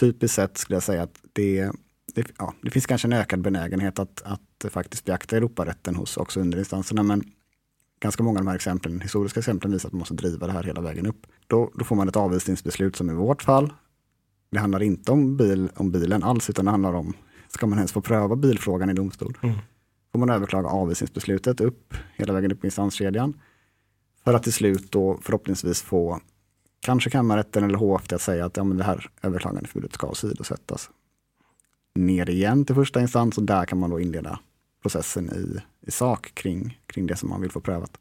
Typiskt 0.00 0.34
sett 0.34 0.58
skulle 0.58 0.76
jag 0.76 0.82
säga 0.82 1.02
att 1.02 1.20
det, 1.32 1.70
det, 2.14 2.26
ja, 2.38 2.54
det 2.62 2.70
finns 2.70 2.86
kanske 2.86 3.08
en 3.08 3.12
ökad 3.12 3.40
benägenhet 3.40 3.98
att, 3.98 4.22
att 4.24 4.72
faktiskt 4.72 5.04
beakta 5.04 5.36
Europarätten 5.36 5.94
hos 5.94 6.16
också 6.16 6.40
underinstanserna, 6.40 7.02
men 7.02 7.24
ganska 8.00 8.22
många 8.22 8.38
av 8.38 8.44
de 8.44 8.48
här 8.48 8.56
exemplen, 8.56 9.00
historiska 9.00 9.40
exemplen 9.40 9.72
visar 9.72 9.88
att 9.88 9.92
man 9.92 9.98
måste 9.98 10.14
driva 10.14 10.46
det 10.46 10.52
här 10.52 10.62
hela 10.62 10.80
vägen 10.80 11.06
upp. 11.06 11.26
Då, 11.46 11.70
då 11.74 11.84
får 11.84 11.96
man 11.96 12.08
ett 12.08 12.16
avvisningsbeslut 12.16 12.96
som 12.96 13.10
i 13.10 13.14
vårt 13.14 13.42
fall. 13.42 13.72
Det 14.50 14.58
handlar 14.58 14.82
inte 14.82 15.12
om, 15.12 15.36
bil, 15.36 15.68
om 15.76 15.90
bilen 15.90 16.22
alls, 16.22 16.50
utan 16.50 16.64
det 16.64 16.70
handlar 16.70 16.92
om, 16.92 17.14
ska 17.48 17.66
man 17.66 17.78
ens 17.78 17.92
få 17.92 18.00
pröva 18.00 18.36
bilfrågan 18.36 18.90
i 18.90 18.94
domstol? 18.94 19.38
Mm. 19.42 19.56
Får 20.18 20.26
man 20.26 20.36
överklaga 20.36 20.68
avvisningsbeslutet 20.68 21.60
upp, 21.60 21.94
hela 22.16 22.32
vägen 22.32 22.52
upp 22.52 22.64
i 22.64 22.66
instanskedjan. 22.66 23.40
För 24.24 24.34
att 24.34 24.42
till 24.42 24.52
slut 24.52 24.92
då 24.92 25.18
förhoppningsvis 25.22 25.82
få 25.82 26.20
kanske 26.80 27.10
kammarrätten 27.10 27.64
eller 27.64 27.78
HFT 27.78 28.12
att 28.12 28.22
säga 28.22 28.44
att 28.44 28.56
ja, 28.56 28.64
men 28.64 28.76
det 28.76 28.84
här 28.84 29.10
överklagandeförbudet 29.22 29.94
ska 29.94 30.06
åsidosättas. 30.06 30.90
Ner 31.94 32.30
igen 32.30 32.64
till 32.64 32.74
första 32.74 33.00
instans 33.00 33.38
och 33.38 33.44
där 33.44 33.64
kan 33.64 33.78
man 33.78 33.90
då 33.90 34.00
inleda 34.00 34.40
processen 34.82 35.30
i, 35.30 35.60
i 35.88 35.90
sak 35.90 36.34
kring, 36.34 36.80
kring 36.86 37.06
det 37.06 37.16
som 37.16 37.28
man 37.28 37.40
vill 37.40 37.50
få 37.50 37.60
prövat. 37.60 37.98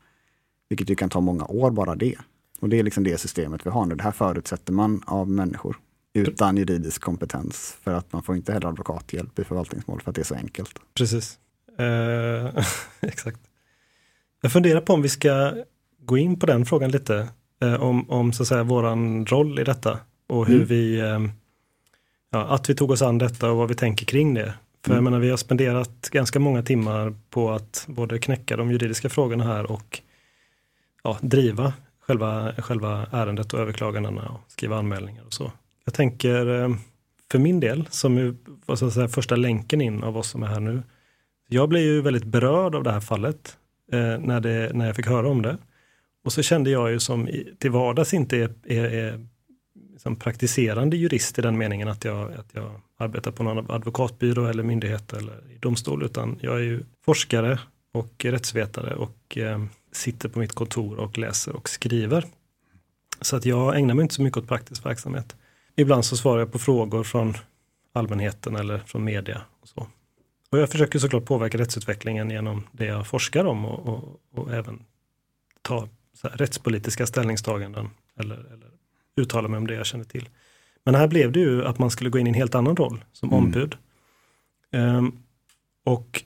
Vilket 0.70 0.90
ju 0.90 0.96
kan 0.96 1.10
ta 1.10 1.20
många 1.20 1.46
år 1.46 1.72
bara 1.72 1.96
det. 1.96 2.16
Och 2.60 2.70
det 2.70 2.80
är 2.80 2.84
liksom 2.84 3.04
det 3.04 3.18
systemet 3.18 3.66
vi 3.66 3.70
har 3.70 3.86
nu. 3.86 3.96
Det 3.96 4.04
här 4.04 4.12
förutsätter 4.12 4.74
man 4.74 5.04
av 5.06 5.30
människor 5.30 5.80
utan 6.14 6.58
juridisk 6.58 7.02
kompetens. 7.02 7.78
För 7.82 7.94
att 7.94 8.14
man 8.14 8.24
får 8.24 8.36
inte 8.36 8.54
heller 8.54 8.68
advokathjälp 8.68 9.40
i 9.40 9.44
förvaltningsmål 9.44 10.02
för 10.02 10.12
att 10.12 10.16
det 10.16 10.22
är 10.22 10.26
så 10.26 10.36
enkelt. 10.36 10.80
Precis. 10.94 11.40
Eh, 11.78 12.64
exakt. 13.02 13.40
Jag 14.42 14.52
funderar 14.52 14.82
på 14.82 14.94
om 14.94 15.02
vi 15.02 15.10
ska 15.10 15.54
gå 16.06 16.18
in 16.18 16.40
på 16.40 16.46
den 16.46 16.66
frågan 16.66 16.92
lite. 16.92 17.28
Eh, 17.62 17.74
om, 17.84 18.10
om 18.10 18.34
så 18.34 18.44
att 18.44 18.48
säga 18.48 18.64
våran 18.64 19.26
roll 19.26 19.60
i 19.60 19.64
detta. 19.64 20.00
Och 20.28 20.48
hur 20.48 20.56
Mm. 20.56 20.68
vi, 20.68 21.00
eh, 21.00 21.20
ja, 22.32 22.46
att 22.48 22.70
vi 22.70 22.76
tog 22.76 22.92
oss 22.92 23.02
an 23.02 23.18
detta 23.18 23.52
och 23.52 23.58
vad 23.58 23.70
vi 23.70 23.76
tänker 23.76 24.06
kring 24.06 24.34
det. 24.34 24.54
För 24.86 24.92
jag 24.92 24.98
Mm. 25.00 25.04
menar, 25.04 25.20
vi 25.20 25.30
har 25.30 25.38
spenderat 25.38 26.10
ganska 26.12 26.40
många 26.40 26.64
timmar 26.64 27.14
på 27.30 27.52
att 27.52 27.86
både 27.88 28.20
knäcka 28.20 28.58
de 28.58 28.72
juridiska 28.72 29.10
frågorna 29.10 29.44
här 29.44 29.72
och 29.72 30.02
ja, 31.04 31.18
driva 31.22 31.74
själva, 32.00 32.54
själva 32.58 33.08
ärendet 33.12 33.54
och 33.54 33.60
överklagandena 33.60 34.28
och 34.30 34.52
skriva 34.52 34.78
anmälningar 34.78 35.24
och 35.26 35.34
så. 35.34 35.52
Jag 35.86 35.94
tänker 35.94 36.62
eh, 36.64 36.70
för 37.32 37.40
min 37.40 37.60
del, 37.60 37.88
som 37.92 38.38
att 38.66 38.94
säga 38.94 39.08
första 39.08 39.36
länken 39.36 39.82
in 39.82 40.04
av 40.04 40.18
oss 40.18 40.30
som 40.30 40.44
är 40.44 40.48
här 40.48 40.60
nu. 40.60 40.84
Jag 41.48 41.70
blev 41.70 41.84
ju 41.84 42.02
väldigt 42.02 42.24
berörd 42.24 42.76
av 42.76 42.84
det 42.84 42.92
här 42.92 43.00
fallet 43.00 43.58
eh, 43.92 44.20
när, 44.20 44.40
det, 44.40 44.72
när 44.74 44.86
jag 44.86 44.96
fick 44.96 45.08
höra 45.08 45.30
om 45.30 45.42
det. 45.42 45.58
Och 46.24 46.34
så 46.34 46.42
kände 46.42 46.70
jag 46.70 46.92
ju 46.92 47.00
som 47.00 47.28
i, 47.28 47.56
till 47.60 47.72
vardags 47.72 48.14
inte 48.14 48.38
är, 48.38 48.50
är, 48.66 48.84
är 48.84 49.28
liksom 49.92 50.16
praktiserande 50.16 50.98
jurist 50.98 51.40
i 51.40 51.42
den 51.42 51.58
meningen 51.58 51.88
att 51.88 52.06
jag, 52.06 52.34
att 52.34 52.50
jag 52.52 52.82
arbetar 52.98 53.32
på 53.32 53.44
någon 53.44 53.72
advokatbyrå 53.72 54.46
eller 54.46 54.64
myndighet 54.64 55.14
eller 55.14 55.52
i 55.56 55.58
domstol, 55.58 56.04
utan 56.04 56.40
jag 56.42 56.56
är 56.56 56.64
ju 56.64 56.84
forskare 57.06 57.60
och 57.94 58.26
rättsvetare 58.26 58.96
och 58.96 59.38
eh, 59.38 59.64
sitter 59.92 60.30
på 60.30 60.40
mitt 60.40 60.54
kontor 60.54 61.00
och 61.00 61.18
läser 61.18 61.56
och 61.56 61.70
skriver. 61.70 62.26
Så 63.22 63.36
att 63.36 63.46
jag 63.46 63.78
ägnar 63.78 63.96
mig 63.96 64.04
inte 64.04 64.16
så 64.16 64.22
mycket 64.22 64.38
åt 64.38 64.48
praktisk 64.48 64.86
verksamhet. 64.86 65.36
Ibland 65.76 66.06
så 66.06 66.18
svarar 66.18 66.40
jag 66.40 66.52
på 66.52 66.60
frågor 66.60 67.04
från 67.04 67.34
allmänheten 67.94 68.56
eller 68.56 68.80
från 68.80 69.04
media. 69.04 69.42
Och 69.62 69.68
så. 69.68 69.88
Och 70.52 70.60
jag 70.60 70.70
försöker 70.70 71.00
såklart 71.00 71.26
påverka 71.26 71.58
rättsutvecklingen 71.58 72.30
genom 72.30 72.68
det 72.72 72.86
jag 72.86 73.08
forskar 73.08 73.46
om 73.46 73.66
och, 73.66 73.88
och, 73.88 74.22
och 74.32 74.54
även 74.54 74.84
ta 75.62 75.88
här, 76.24 76.30
rättspolitiska 76.30 77.08
ställningstaganden 77.08 77.90
eller, 78.20 78.36
eller 78.36 78.72
uttala 79.16 79.48
mig 79.48 79.58
om 79.58 79.68
det 79.68 79.74
jag 79.74 79.86
känner 79.86 80.06
till. 80.06 80.30
Men 80.84 80.96
här 80.96 81.08
blev 81.08 81.32
det 81.32 81.40
ju 81.40 81.66
att 81.66 81.80
man 81.80 81.92
skulle 81.92 82.10
gå 82.10 82.20
in 82.20 82.28
i 82.28 82.30
en 82.30 82.34
helt 82.34 82.56
annan 82.56 82.76
roll 82.76 83.06
som 83.12 83.30
Mm. 83.30 83.44
ombud. 83.44 83.78
Ehm, 84.72 85.12
och 85.84 86.24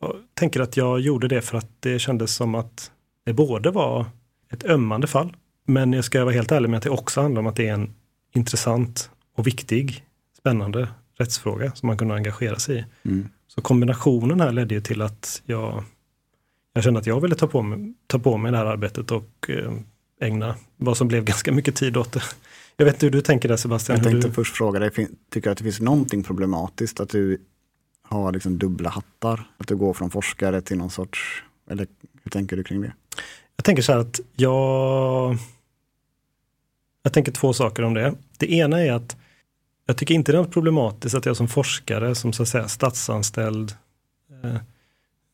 jag 0.00 0.16
tänker 0.34 0.60
att 0.60 0.76
jag 0.76 1.00
gjorde 1.00 1.28
det 1.28 1.42
för 1.42 1.58
att 1.58 1.70
det 1.80 1.98
kändes 1.98 2.34
som 2.34 2.54
att 2.54 2.92
det 3.24 3.32
både 3.32 3.70
var 3.70 4.06
ett 4.50 4.64
ömmande 4.64 5.06
fall, 5.06 5.36
men 5.64 5.92
jag 5.92 6.04
ska 6.04 6.24
vara 6.24 6.34
helt 6.34 6.52
ärlig 6.52 6.70
med 6.70 6.78
att 6.78 6.82
det 6.82 6.90
också 6.90 7.20
handlar 7.20 7.40
om 7.40 7.46
att 7.46 7.56
det 7.56 7.68
är 7.68 7.74
en 7.74 7.94
intressant 8.34 9.10
och 9.34 9.46
viktig, 9.46 10.04
spännande 10.38 10.88
rättsfråga 11.18 11.72
som 11.74 11.86
man 11.86 11.98
kunde 11.98 12.14
engagera 12.14 12.58
sig 12.58 12.78
i. 12.78 13.08
Mm. 13.08 13.28
Så 13.48 13.60
kombinationen 13.60 14.40
här 14.40 14.52
ledde 14.52 14.74
ju 14.74 14.80
till 14.80 15.02
att 15.02 15.42
jag, 15.44 15.84
jag 16.72 16.84
kände 16.84 17.00
att 17.00 17.06
jag 17.06 17.20
ville 17.20 17.34
ta 17.34 17.46
på, 17.46 17.62
mig, 17.62 17.94
ta 18.06 18.18
på 18.18 18.36
mig 18.36 18.52
det 18.52 18.58
här 18.58 18.66
arbetet 18.66 19.10
och 19.10 19.46
eh, 19.48 19.72
ägna 20.20 20.56
vad 20.76 20.96
som 20.96 21.08
blev 21.08 21.24
ganska 21.24 21.52
mycket 21.52 21.76
tid 21.76 21.96
åt 21.96 22.12
det. 22.12 22.22
Jag 22.76 22.84
vet 22.84 22.94
inte 22.94 23.06
hur 23.06 23.10
du 23.10 23.20
tänker 23.20 23.48
där 23.48 23.56
Sebastian. 23.56 23.98
Jag 23.98 24.06
tänkte 24.06 24.28
du, 24.28 24.34
först 24.34 24.56
fråga 24.56 24.78
dig, 24.80 24.90
tycker 24.90 25.08
du 25.40 25.50
att 25.50 25.58
det 25.58 25.64
finns 25.64 25.80
någonting 25.80 26.22
problematiskt 26.22 27.00
att 27.00 27.08
du 27.08 27.40
har 28.02 28.32
liksom 28.32 28.58
dubbla 28.58 28.90
hattar? 28.90 29.50
Att 29.58 29.68
du 29.68 29.76
går 29.76 29.94
från 29.94 30.10
forskare 30.10 30.60
till 30.60 30.78
någon 30.78 30.90
sorts, 30.90 31.44
eller 31.70 31.86
hur 32.22 32.30
tänker 32.30 32.56
du 32.56 32.64
kring 32.64 32.80
det? 32.80 32.92
jag 33.58 33.64
tänker 33.64 33.82
så 33.82 33.92
här 33.92 33.98
att 33.98 34.20
jag, 34.36 35.36
jag 37.02 37.12
tänker 37.12 37.32
två 37.32 37.52
saker 37.52 37.82
om 37.82 37.94
det. 37.94 38.14
Det 38.38 38.52
ena 38.52 38.80
är 38.80 38.92
att 38.92 39.16
jag 39.88 39.96
tycker 39.96 40.14
inte 40.14 40.32
det 40.32 40.38
är 40.38 40.42
något 40.42 40.52
problematiskt 40.52 41.14
att 41.14 41.26
jag 41.26 41.36
som 41.36 41.48
forskare, 41.48 42.14
som 42.14 42.32
så 42.32 42.42
att 42.42 42.48
säga 42.48 42.68
statsanställd 42.68 43.72
eh, 44.42 44.54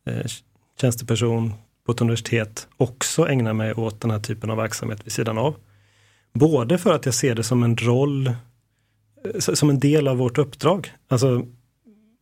eh, 0.06 0.26
tjänsteperson 0.80 1.52
på 1.86 1.92
ett 1.92 2.00
universitet 2.00 2.68
också 2.76 3.28
ägnar 3.28 3.52
mig 3.52 3.74
åt 3.74 4.00
den 4.00 4.10
här 4.10 4.18
typen 4.18 4.50
av 4.50 4.56
verksamhet 4.56 5.06
vid 5.06 5.12
sidan 5.12 5.38
av. 5.38 5.54
Både 6.32 6.78
för 6.78 6.92
att 6.92 7.04
jag 7.04 7.14
ser 7.14 7.34
det 7.34 7.42
som 7.42 7.62
en 7.62 7.76
roll, 7.76 8.26
eh, 8.26 8.34
som 9.38 9.70
en 9.70 9.78
del 9.78 10.08
av 10.08 10.16
vårt 10.16 10.38
uppdrag. 10.38 10.92
Alltså, 11.08 11.46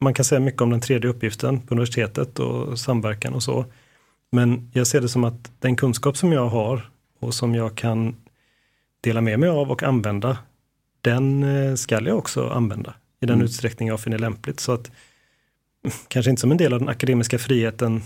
man 0.01 0.15
kan 0.15 0.25
säga 0.25 0.41
mycket 0.41 0.63
om 0.63 0.71
den 0.71 0.81
tredje 0.81 1.11
uppgiften 1.11 1.61
på 1.61 1.75
universitetet 1.75 2.39
och 2.39 2.79
samverkan 2.79 3.35
och 3.35 3.43
så. 3.43 3.65
Men 4.31 4.71
jag 4.73 4.87
ser 4.87 5.01
det 5.01 5.09
som 5.09 5.25
att 5.25 5.53
den 5.59 5.77
kunskap 5.77 6.17
som 6.17 6.33
jag 6.33 6.49
har 6.49 6.91
och 7.21 7.35
som 7.35 7.55
jag 7.55 7.75
kan 7.75 8.17
dela 9.01 9.21
med 9.21 9.41
mig 9.41 9.49
av 9.49 9.71
och 9.71 9.83
använda, 9.83 10.39
den 11.03 11.43
eh, 11.43 11.75
ska 11.75 12.01
jag 12.01 12.19
också 12.19 12.49
använda 12.49 12.95
i 13.21 13.27
den 13.27 13.35
Mm. 13.35 13.45
utsträckning 13.45 13.89
jag 13.89 14.01
finner 14.01 14.19
lämpligt. 14.19 14.61
Så 14.61 14.73
att 14.73 14.91
kanske 16.09 16.31
inte 16.31 16.41
som 16.41 16.51
en 16.51 16.57
del 16.57 16.73
av 16.73 16.79
den 16.79 16.89
akademiska 16.89 17.39
friheten 17.39 18.03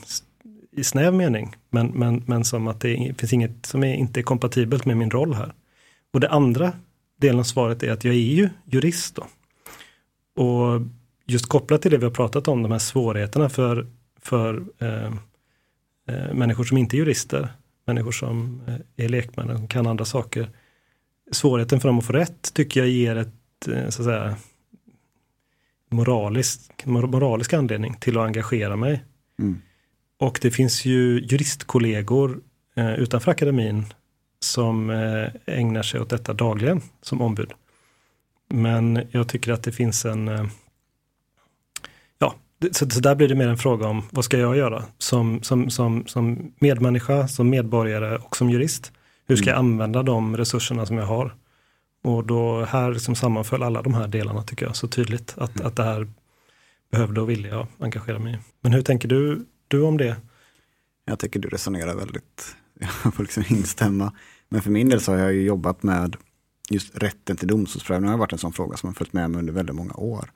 i 0.72 0.84
snäv 0.84 1.14
mening, 1.14 1.56
men, 1.70 1.86
men, 1.86 2.22
men 2.26 2.44
som 2.44 2.68
att 2.68 2.80
det 2.80 3.14
finns 3.18 3.32
inget 3.32 3.66
som 3.66 3.84
är 3.84 3.94
inte 3.94 4.20
är 4.20 4.22
kompatibelt 4.22 4.84
med 4.84 4.96
min 4.96 5.10
roll 5.10 5.34
här. 5.34 5.52
Och 6.12 6.20
det 6.20 6.28
andra 6.30 6.72
delen 7.20 7.38
av 7.38 7.44
svaret 7.44 7.82
är 7.82 7.92
att 7.92 8.04
jag 8.04 8.14
är 8.14 8.18
ju 8.18 8.48
jurist 8.64 9.16
då. 9.16 9.26
Och 10.42 10.80
just 11.26 11.46
kopplat 11.46 11.82
till 11.82 11.90
det 11.90 11.98
vi 11.98 12.04
har 12.04 12.10
pratat 12.10 12.48
om, 12.48 12.62
de 12.62 12.72
här 12.72 12.78
svårigheterna 12.78 13.48
för, 13.48 13.86
för 14.20 14.64
eh, 14.78 15.12
eh, 16.08 16.34
människor 16.34 16.64
som 16.64 16.78
inte 16.78 16.96
är 16.96 16.98
jurister, 16.98 17.48
människor 17.86 18.12
som 18.12 18.60
eh, 18.66 19.04
är 19.04 19.08
lekmän 19.08 19.50
och 19.50 19.70
kan 19.70 19.86
andra 19.86 20.04
saker, 20.04 20.50
svårigheten 21.32 21.80
för 21.80 21.88
dem 21.88 21.98
att 21.98 22.06
få 22.06 22.12
rätt 22.12 22.54
tycker 22.54 22.80
jag 22.80 22.88
ger 22.88 23.16
ett, 23.16 23.68
eh, 23.68 23.88
så 23.88 24.02
att 24.02 24.06
säga, 24.06 24.36
moralisk, 25.90 26.86
moralisk 26.86 27.52
anledning 27.52 27.94
till 27.94 28.18
att 28.18 28.24
engagera 28.24 28.76
mig. 28.76 29.04
Mm. 29.38 29.62
Och 30.18 30.38
det 30.42 30.50
finns 30.50 30.84
ju 30.84 31.20
juristkollegor 31.20 32.40
eh, 32.76 32.94
utanför 32.94 33.30
akademin 33.30 33.86
som 34.40 34.90
eh, 34.90 35.28
ägnar 35.46 35.82
sig 35.82 36.00
åt 36.00 36.10
detta 36.10 36.32
dagligen 36.32 36.82
som 37.02 37.22
ombud. 37.22 37.52
Men 38.48 39.02
jag 39.10 39.28
tycker 39.28 39.52
att 39.52 39.62
det 39.62 39.72
finns 39.72 40.04
en 40.04 40.28
eh, 40.28 40.46
Ja, 42.18 42.34
så, 42.72 42.90
så, 42.90 43.00
där 43.00 43.14
blir 43.14 43.28
det 43.28 43.34
mer 43.34 43.48
en 43.48 43.58
fråga 43.58 43.86
om 43.86 44.02
vad 44.10 44.24
ska 44.24 44.38
jag 44.38 44.56
göra 44.56 44.84
som, 44.98 45.42
som, 45.42 45.70
som, 45.70 46.06
som 46.06 46.52
medmänniska, 46.58 47.28
som 47.28 47.50
medborgare 47.50 48.16
och 48.16 48.36
som 48.36 48.50
jurist. 48.50 48.92
Hur 49.26 49.36
ska 49.36 49.50
jag 49.50 49.58
mm. 49.58 49.72
använda 49.72 50.02
de 50.02 50.36
resurserna 50.36 50.86
som 50.86 50.96
jag 50.96 51.06
har? 51.06 51.34
Och 52.02 52.26
då 52.26 52.64
här 52.64 52.92
liksom 52.92 53.14
sammanföll 53.14 53.62
alla 53.62 53.82
de 53.82 53.94
här 53.94 54.08
delarna 54.08 54.42
tycker 54.42 54.66
jag 54.66 54.76
så 54.76 54.88
tydligt 54.88 55.34
att, 55.38 55.56
mm. 55.56 55.66
att 55.66 55.76
det 55.76 55.82
här 55.82 56.08
behövde 56.90 57.20
och 57.20 57.30
ville 57.30 57.48
jag 57.48 57.66
engagera 57.78 58.18
mig 58.18 58.34
i. 58.34 58.38
Men 58.60 58.72
hur 58.72 58.82
tänker 58.82 59.08
du, 59.08 59.46
du 59.68 59.82
om 59.82 59.96
det? 59.96 60.16
Jag 61.04 61.18
tycker 61.18 61.40
du 61.40 61.48
resonerar 61.48 61.94
väldigt, 61.94 62.56
jag 63.04 63.14
får 63.14 63.22
liksom 63.22 63.44
instämma. 63.48 64.12
Men 64.48 64.62
för 64.62 64.70
min 64.70 64.88
del 64.88 65.00
så 65.00 65.12
har 65.12 65.18
jag 65.18 65.34
ju 65.34 65.42
jobbat 65.42 65.82
med 65.82 66.16
just 66.70 66.98
rätten 66.98 67.36
till 67.36 67.48
domstolsprövning 67.48 68.10
har 68.10 68.18
varit 68.18 68.32
en 68.32 68.38
sån 68.38 68.52
fråga 68.52 68.76
som 68.76 68.86
har 68.86 68.94
följt 68.94 69.12
med 69.12 69.30
mig 69.30 69.38
under 69.38 69.52
väldigt 69.52 69.76
många 69.76 69.94
år. 69.94 70.30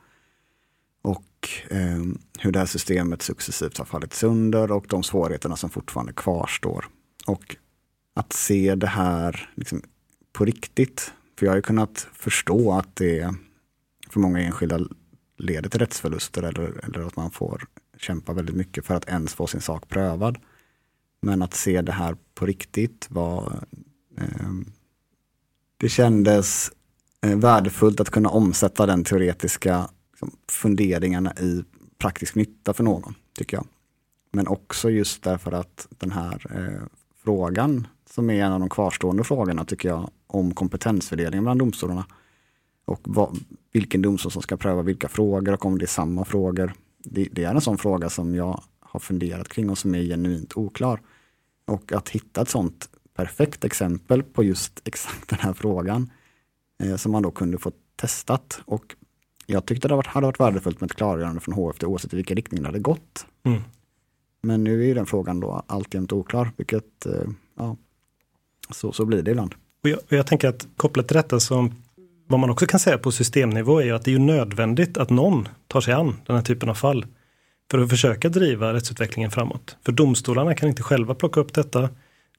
Och 1.02 1.48
eh, 1.70 2.02
hur 2.38 2.52
det 2.52 2.58
här 2.58 2.66
systemet 2.66 3.22
successivt 3.22 3.78
har 3.78 3.84
fallit 3.84 4.14
sönder 4.14 4.72
och 4.72 4.84
de 4.88 5.02
svårigheterna 5.02 5.56
som 5.56 5.70
fortfarande 5.70 6.12
kvarstår. 6.12 6.88
Och 7.26 7.56
att 8.20 8.32
se 8.32 8.74
det 8.74 8.86
här 8.86 9.50
liksom, 9.54 9.82
på 10.32 10.44
riktigt. 10.44 11.12
För 11.38 11.46
jag 11.46 11.50
har 11.50 11.56
ju 11.56 11.62
kunnat 11.62 12.08
förstå 12.12 12.72
att 12.72 12.96
det 12.96 13.34
för 14.10 14.20
många 14.20 14.40
enskilda 14.40 14.80
leder 15.38 15.70
till 15.70 15.80
rättsförluster 15.80 16.42
eller, 16.42 16.84
eller 16.84 17.06
att 17.06 17.16
man 17.16 17.30
får 17.30 17.66
kämpa 17.96 18.32
väldigt 18.32 18.56
mycket 18.56 18.86
för 18.86 18.94
att 18.94 19.08
ens 19.08 19.34
få 19.34 19.46
sin 19.46 19.60
sak 19.60 19.88
prövad. 19.88 20.38
Men 21.22 21.42
att 21.42 21.54
se 21.54 21.82
det 21.82 21.92
här 21.92 22.16
på 22.34 22.46
riktigt 22.46 23.06
var 23.10 23.64
eh, 24.18 24.50
det 25.76 25.88
kändes 25.88 26.72
eh, 27.20 27.38
värdefullt 27.38 28.00
att 28.00 28.10
kunna 28.10 28.28
omsätta 28.28 28.86
den 28.86 29.04
teoretiska 29.04 29.88
liksom, 30.12 30.36
funderingarna 30.48 31.34
i 31.34 31.64
praktisk 31.98 32.34
nytta 32.34 32.72
för 32.72 32.84
någon, 32.84 33.14
tycker 33.34 33.56
jag. 33.56 33.66
Men 34.32 34.46
också 34.46 34.90
just 34.90 35.22
därför 35.22 35.52
att 35.52 35.88
den 35.90 36.12
här 36.12 36.46
eh, 36.54 36.86
frågan, 37.24 37.86
som 38.10 38.30
är 38.30 38.44
en 38.44 38.52
av 38.52 38.60
de 38.60 38.68
kvarstående 38.68 39.24
frågorna, 39.24 39.64
tycker 39.64 39.88
jag, 39.88 40.10
om 40.26 40.54
kompetensfördelningen 40.54 41.44
bland 41.44 41.60
domstolarna. 41.60 42.06
Och 42.84 43.00
vad, 43.04 43.38
vilken 43.72 44.02
domstol 44.02 44.32
som 44.32 44.42
ska 44.42 44.56
pröva 44.56 44.82
vilka 44.82 45.08
frågor 45.08 45.52
och 45.52 45.64
om 45.64 45.78
det 45.78 45.84
är 45.84 45.86
samma 45.86 46.24
frågor. 46.24 46.72
Det, 46.98 47.28
det, 47.32 47.44
är 47.44 47.54
en 47.54 47.60
sån 47.60 47.78
fråga 47.78 48.10
som 48.10 48.34
jag 48.34 48.62
har 48.80 49.00
funderat 49.00 49.48
kring 49.48 49.70
och 49.70 49.78
som 49.78 49.94
är 49.94 50.02
genuint 50.02 50.56
oklar. 50.56 51.00
Och 51.64 51.92
att 51.92 52.08
hitta 52.08 52.42
ett 52.42 52.48
sånt 52.48 52.88
perfekt 53.14 53.64
exempel 53.64 54.22
på 54.22 54.44
just 54.44 54.80
exakt 54.84 55.28
den 55.28 55.38
här 55.38 55.52
frågan 55.52 56.10
eh, 56.82 56.96
som 56.96 57.12
man 57.12 57.22
då 57.22 57.30
kunde 57.30 57.58
få 57.58 57.72
testat. 57.96 58.60
Och 58.64 58.96
jag 59.46 59.66
tyckte 59.66 59.88
det 59.88 59.94
hade 60.06 60.26
varit 60.26 60.40
värdefullt 60.40 60.80
med 60.80 60.90
ett 60.90 60.96
klargörande 60.96 61.40
från 61.40 61.54
HFD 61.54 61.86
oavsett 61.86 62.12
i 62.12 62.16
vilken 62.16 62.36
riktning 62.36 62.62
det 62.62 62.68
hade 62.68 62.78
gått. 62.78 63.26
Mm. 63.42 63.62
Men 64.42 64.64
nu 64.64 64.82
är 64.82 64.86
ju 64.86 64.94
den 64.94 65.06
frågan 65.06 65.40
då 65.40 65.62
alltjämt 65.66 66.12
oklar, 66.12 66.52
vilket 66.56 67.06
eh, 67.06 67.28
ja, 67.54 67.76
så, 68.72 68.92
så 68.92 69.04
blir 69.04 69.22
det 69.22 69.30
ibland. 69.30 69.54
Och 69.82 69.90
jag, 69.90 69.98
och 69.98 70.12
jag 70.12 70.26
tänker 70.26 70.48
att 70.48 70.66
kopplat 70.76 71.08
till 71.08 71.16
detta 71.16 71.40
så 71.40 71.70
vad 72.28 72.40
man 72.40 72.50
också 72.50 72.66
kan 72.66 72.80
säga 72.80 72.98
på 72.98 73.12
systemnivå 73.12 73.82
är 73.82 73.92
att 73.92 74.04
det 74.04 74.14
är 74.14 74.18
nödvändigt 74.18 74.98
att 74.98 75.10
någon 75.10 75.48
tar 75.66 75.80
sig 75.80 75.94
an 75.94 76.16
den 76.26 76.36
här 76.36 76.42
typen 76.42 76.68
av 76.68 76.74
fall 76.74 77.06
för 77.70 77.78
att 77.78 77.90
försöka 77.90 78.28
driva 78.28 78.72
rättsutvecklingen 78.74 79.30
framåt. 79.30 79.76
För 79.84 79.92
domstolarna 79.92 80.54
kan 80.54 80.68
inte 80.68 80.82
själva 80.82 81.14
plocka 81.14 81.40
upp 81.40 81.54
detta. 81.54 81.88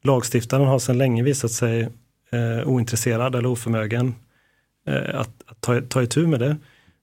Lagstiftaren 0.03 0.67
har 0.67 0.79
sedan 0.79 0.97
länge 0.97 1.23
visat 1.23 1.51
sig 1.51 1.81
eh, 2.31 2.67
ointresserad 2.67 3.35
eller 3.35 3.49
oförmögen 3.49 4.15
eh, 4.87 5.19
att, 5.19 5.29
att 5.45 5.61
ta, 5.61 5.81
ta 5.81 6.03
itu 6.03 6.27
med 6.27 6.39
det. 6.39 6.57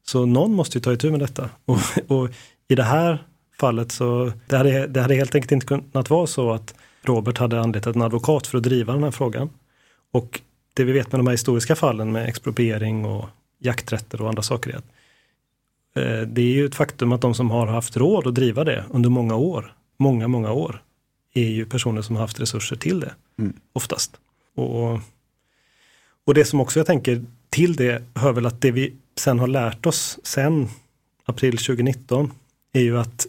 Så 0.07 0.27
någon 0.27 0.55
måste 0.55 0.79
ju 0.79 0.83
ta 0.83 0.93
itu 0.93 1.11
med 1.11 1.21
detta. 1.21 1.51
Och, 1.65 1.79
och 2.07 2.31
i 2.69 2.75
det 2.75 2.83
här 2.83 3.23
fallet 3.61 3.93
så 3.93 4.33
det 4.47 4.57
hade, 4.57 4.87
det 4.87 5.01
hade 5.01 5.15
helt 5.15 5.35
enkelt 5.35 5.53
inte 5.53 5.67
kunnat 5.67 6.11
vara 6.11 6.27
så 6.27 6.53
att 6.53 6.75
Robert 7.03 7.39
hade 7.39 7.61
anlitat 7.61 7.97
en 7.97 8.03
advokat 8.03 8.47
för 8.47 8.59
att 8.59 8.65
driva 8.65 8.93
den 8.93 9.03
här 9.03 9.11
frågan. 9.11 9.51
Och 10.11 10.41
det 10.75 10.85
vi 10.85 10.93
vet 10.93 11.13
med 11.13 11.19
de 11.19 11.27
här 11.27 11.35
historiska 11.35 11.77
fallen 11.77 12.13
med 12.13 12.29
expropriering 12.29 13.05
och 13.05 13.29
jakträtter 13.59 14.23
och 14.23 14.29
andra 14.29 14.43
saker 14.43 14.71
är 14.71 14.77
att 14.77 14.85
eh, 15.95 16.29
det 16.29 16.43
är 16.43 16.55
ju 16.55 16.67
ett 16.67 16.75
faktum 16.75 17.13
att 17.13 17.21
de 17.21 17.35
som 17.35 17.51
har 17.51 17.67
haft 17.67 17.97
råd 17.97 18.27
att 18.27 18.35
driva 18.35 18.65
det 18.65 18.85
under 18.91 19.11
många 19.11 19.37
år, 19.37 19.75
många, 19.97 20.29
många 20.29 20.53
år, 20.53 20.83
är 21.35 21.49
ju 21.49 21.67
personer 21.67 22.03
som 22.03 22.17
har 22.17 22.21
haft 22.21 22.41
resurser 22.41 22.77
till 22.77 23.01
det, 23.01 23.15
mm. 23.39 23.53
oftast. 23.73 24.17
Och, 24.55 25.01
och 26.25 26.35
det 26.35 26.45
som 26.45 26.61
också 26.61 26.79
jag 26.79 26.87
tänker 26.87 27.25
till 27.51 27.77
det 27.77 28.03
hör 28.15 28.33
väl 28.33 28.47
att 28.47 28.61
det 28.61 28.71
vi 28.71 28.95
sen 29.17 29.39
har 29.39 29.47
lärt 29.47 29.87
oss 29.87 30.19
sen 30.23 30.69
april 31.25 31.59
2019 31.59 32.33
är 32.73 32.81
ju 32.81 32.99
att 32.99 33.27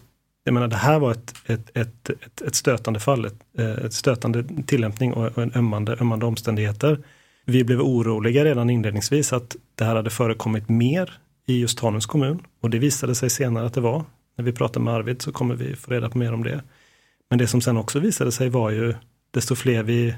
jag 0.50 0.54
menar, 0.54 0.68
det 0.68 0.76
här 0.76 1.00
var 1.00 1.12
ett, 1.12 1.34
ett, 1.46 1.78
ett, 1.78 2.10
ett, 2.10 2.42
ett 2.42 2.56
stötande 2.56 3.00
fall, 3.00 3.26
ett, 3.26 3.40
eh, 3.58 3.72
ett 3.72 3.94
stötande 3.94 4.44
tillämpning 4.66 5.14
och 5.14 5.38
en 5.38 5.52
ömmande, 5.56 5.98
ömmande 6.02 6.26
omständigheter. 6.26 7.00
Vi 7.46 7.64
blev 7.64 7.82
oroliga 7.82 8.46
redan 8.46 8.70
inledningsvis 8.70 9.34
att 9.34 9.56
det 9.76 9.84
här 9.84 9.96
hade 9.96 10.10
förekommit 10.10 10.70
mer 10.70 11.14
i 11.46 11.60
just 11.60 11.78
Tanums 11.78 12.06
kommun 12.06 12.40
och 12.62 12.70
det 12.70 12.80
visade 12.80 13.16
sig 13.16 13.30
senare 13.30 13.66
att 13.66 13.74
det 13.74 13.82
var. 13.82 14.04
När 14.38 14.46
vi 14.46 14.52
pratade 14.52 14.86
med 14.86 14.94
Arvid 14.94 15.22
så 15.22 15.32
kommer 15.32 15.56
vi 15.56 15.76
få 15.76 15.92
reda 15.92 16.10
på 16.10 16.18
mer 16.18 16.34
om 16.34 16.44
det. 16.44 16.62
Men 17.30 17.40
det 17.40 17.48
som 17.48 17.62
sen 17.62 17.78
också 17.78 18.00
visade 18.00 18.32
sig 18.32 18.50
var 18.50 18.70
ju, 18.70 18.96
desto 19.32 19.56
fler 19.56 19.84
vi 19.84 20.16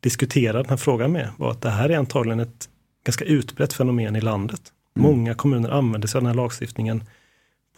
diskuterade 0.00 0.58
den 0.58 0.70
här 0.70 0.76
frågan 0.76 1.12
med, 1.12 1.28
var 1.36 1.50
att 1.50 1.62
det 1.62 1.70
här 1.70 1.88
är 1.88 1.98
antagligen 1.98 2.40
ett 2.40 2.68
ganska 3.04 3.24
utbrett 3.24 3.72
fenomen 3.72 4.16
i 4.16 4.20
landet. 4.20 4.62
Mm. 4.96 5.10
Många 5.10 5.34
kommuner 5.34 5.70
använder 5.70 6.08
sig 6.08 6.18
av 6.18 6.22
den 6.22 6.28
här 6.28 6.42
lagstiftningen 6.42 7.04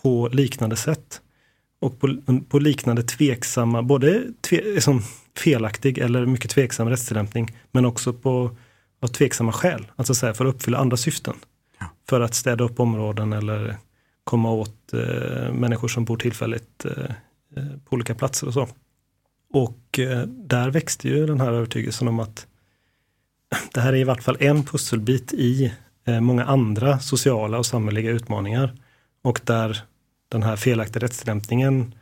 på 0.03 0.29
liknande 0.33 0.77
sätt. 0.77 1.21
Och 1.81 2.01
på, 2.01 2.17
på 2.49 2.59
liknande 2.59 3.03
tveksamma, 3.03 3.83
både 3.83 4.23
tve, 4.41 4.81
som 4.81 5.03
felaktig 5.37 5.99
eller 5.99 6.27
mycket 6.27 6.51
tveksam 6.51 6.89
rättstillämpning, 6.89 7.57
men 7.73 7.85
också 7.85 8.13
på 8.13 8.57
av 9.05 9.09
tveksamma 9.09 9.53
skäl, 9.53 9.87
alltså 9.97 10.15
säga, 10.15 10.35
för 10.35 10.45
att 10.45 10.55
uppfylla 10.55 10.79
andra 10.79 10.97
syften. 10.97 11.35
Ja. 11.81 11.87
För 12.09 12.21
att 12.21 12.35
städa 12.35 12.65
upp 12.65 12.81
områden 12.81 13.33
eller 13.33 13.77
komma 14.25 14.53
åt 14.53 14.93
eh, 14.93 15.53
människor 15.53 15.89
som 15.89 16.05
bor 16.05 16.17
tillfälligt 16.17 16.85
eh, 16.85 17.05
eh 17.57 17.79
på 17.85 17.95
olika 17.95 18.15
platser 18.15 18.47
och 18.47 18.55
så. 18.55 18.69
Och 19.53 19.99
eh, 19.99 20.23
där 20.27 20.71
växte 20.71 21.09
ju 21.09 21.27
den 21.27 21.41
här 21.41 21.53
övertygelsen 21.53 22.09
om 22.09 22.21
att 22.21 22.47
det 23.75 23.81
här 23.81 23.93
är 23.93 23.97
i 23.97 24.05
vart 24.05 24.23
fall 24.23 24.37
en 24.41 24.65
pusselbit 24.65 25.33
i 25.33 25.73
eh, 26.05 26.21
många 26.21 26.45
andra 26.45 26.99
sociala 26.99 27.59
och 27.59 27.67
samhälleliga 27.67 28.11
utmaningar. 28.11 28.75
Och 29.23 29.41
där 29.45 29.83
den 30.35 30.43
här 30.43 30.57
felaktiga 30.57 31.03
rättstillämpningen, 31.03 31.95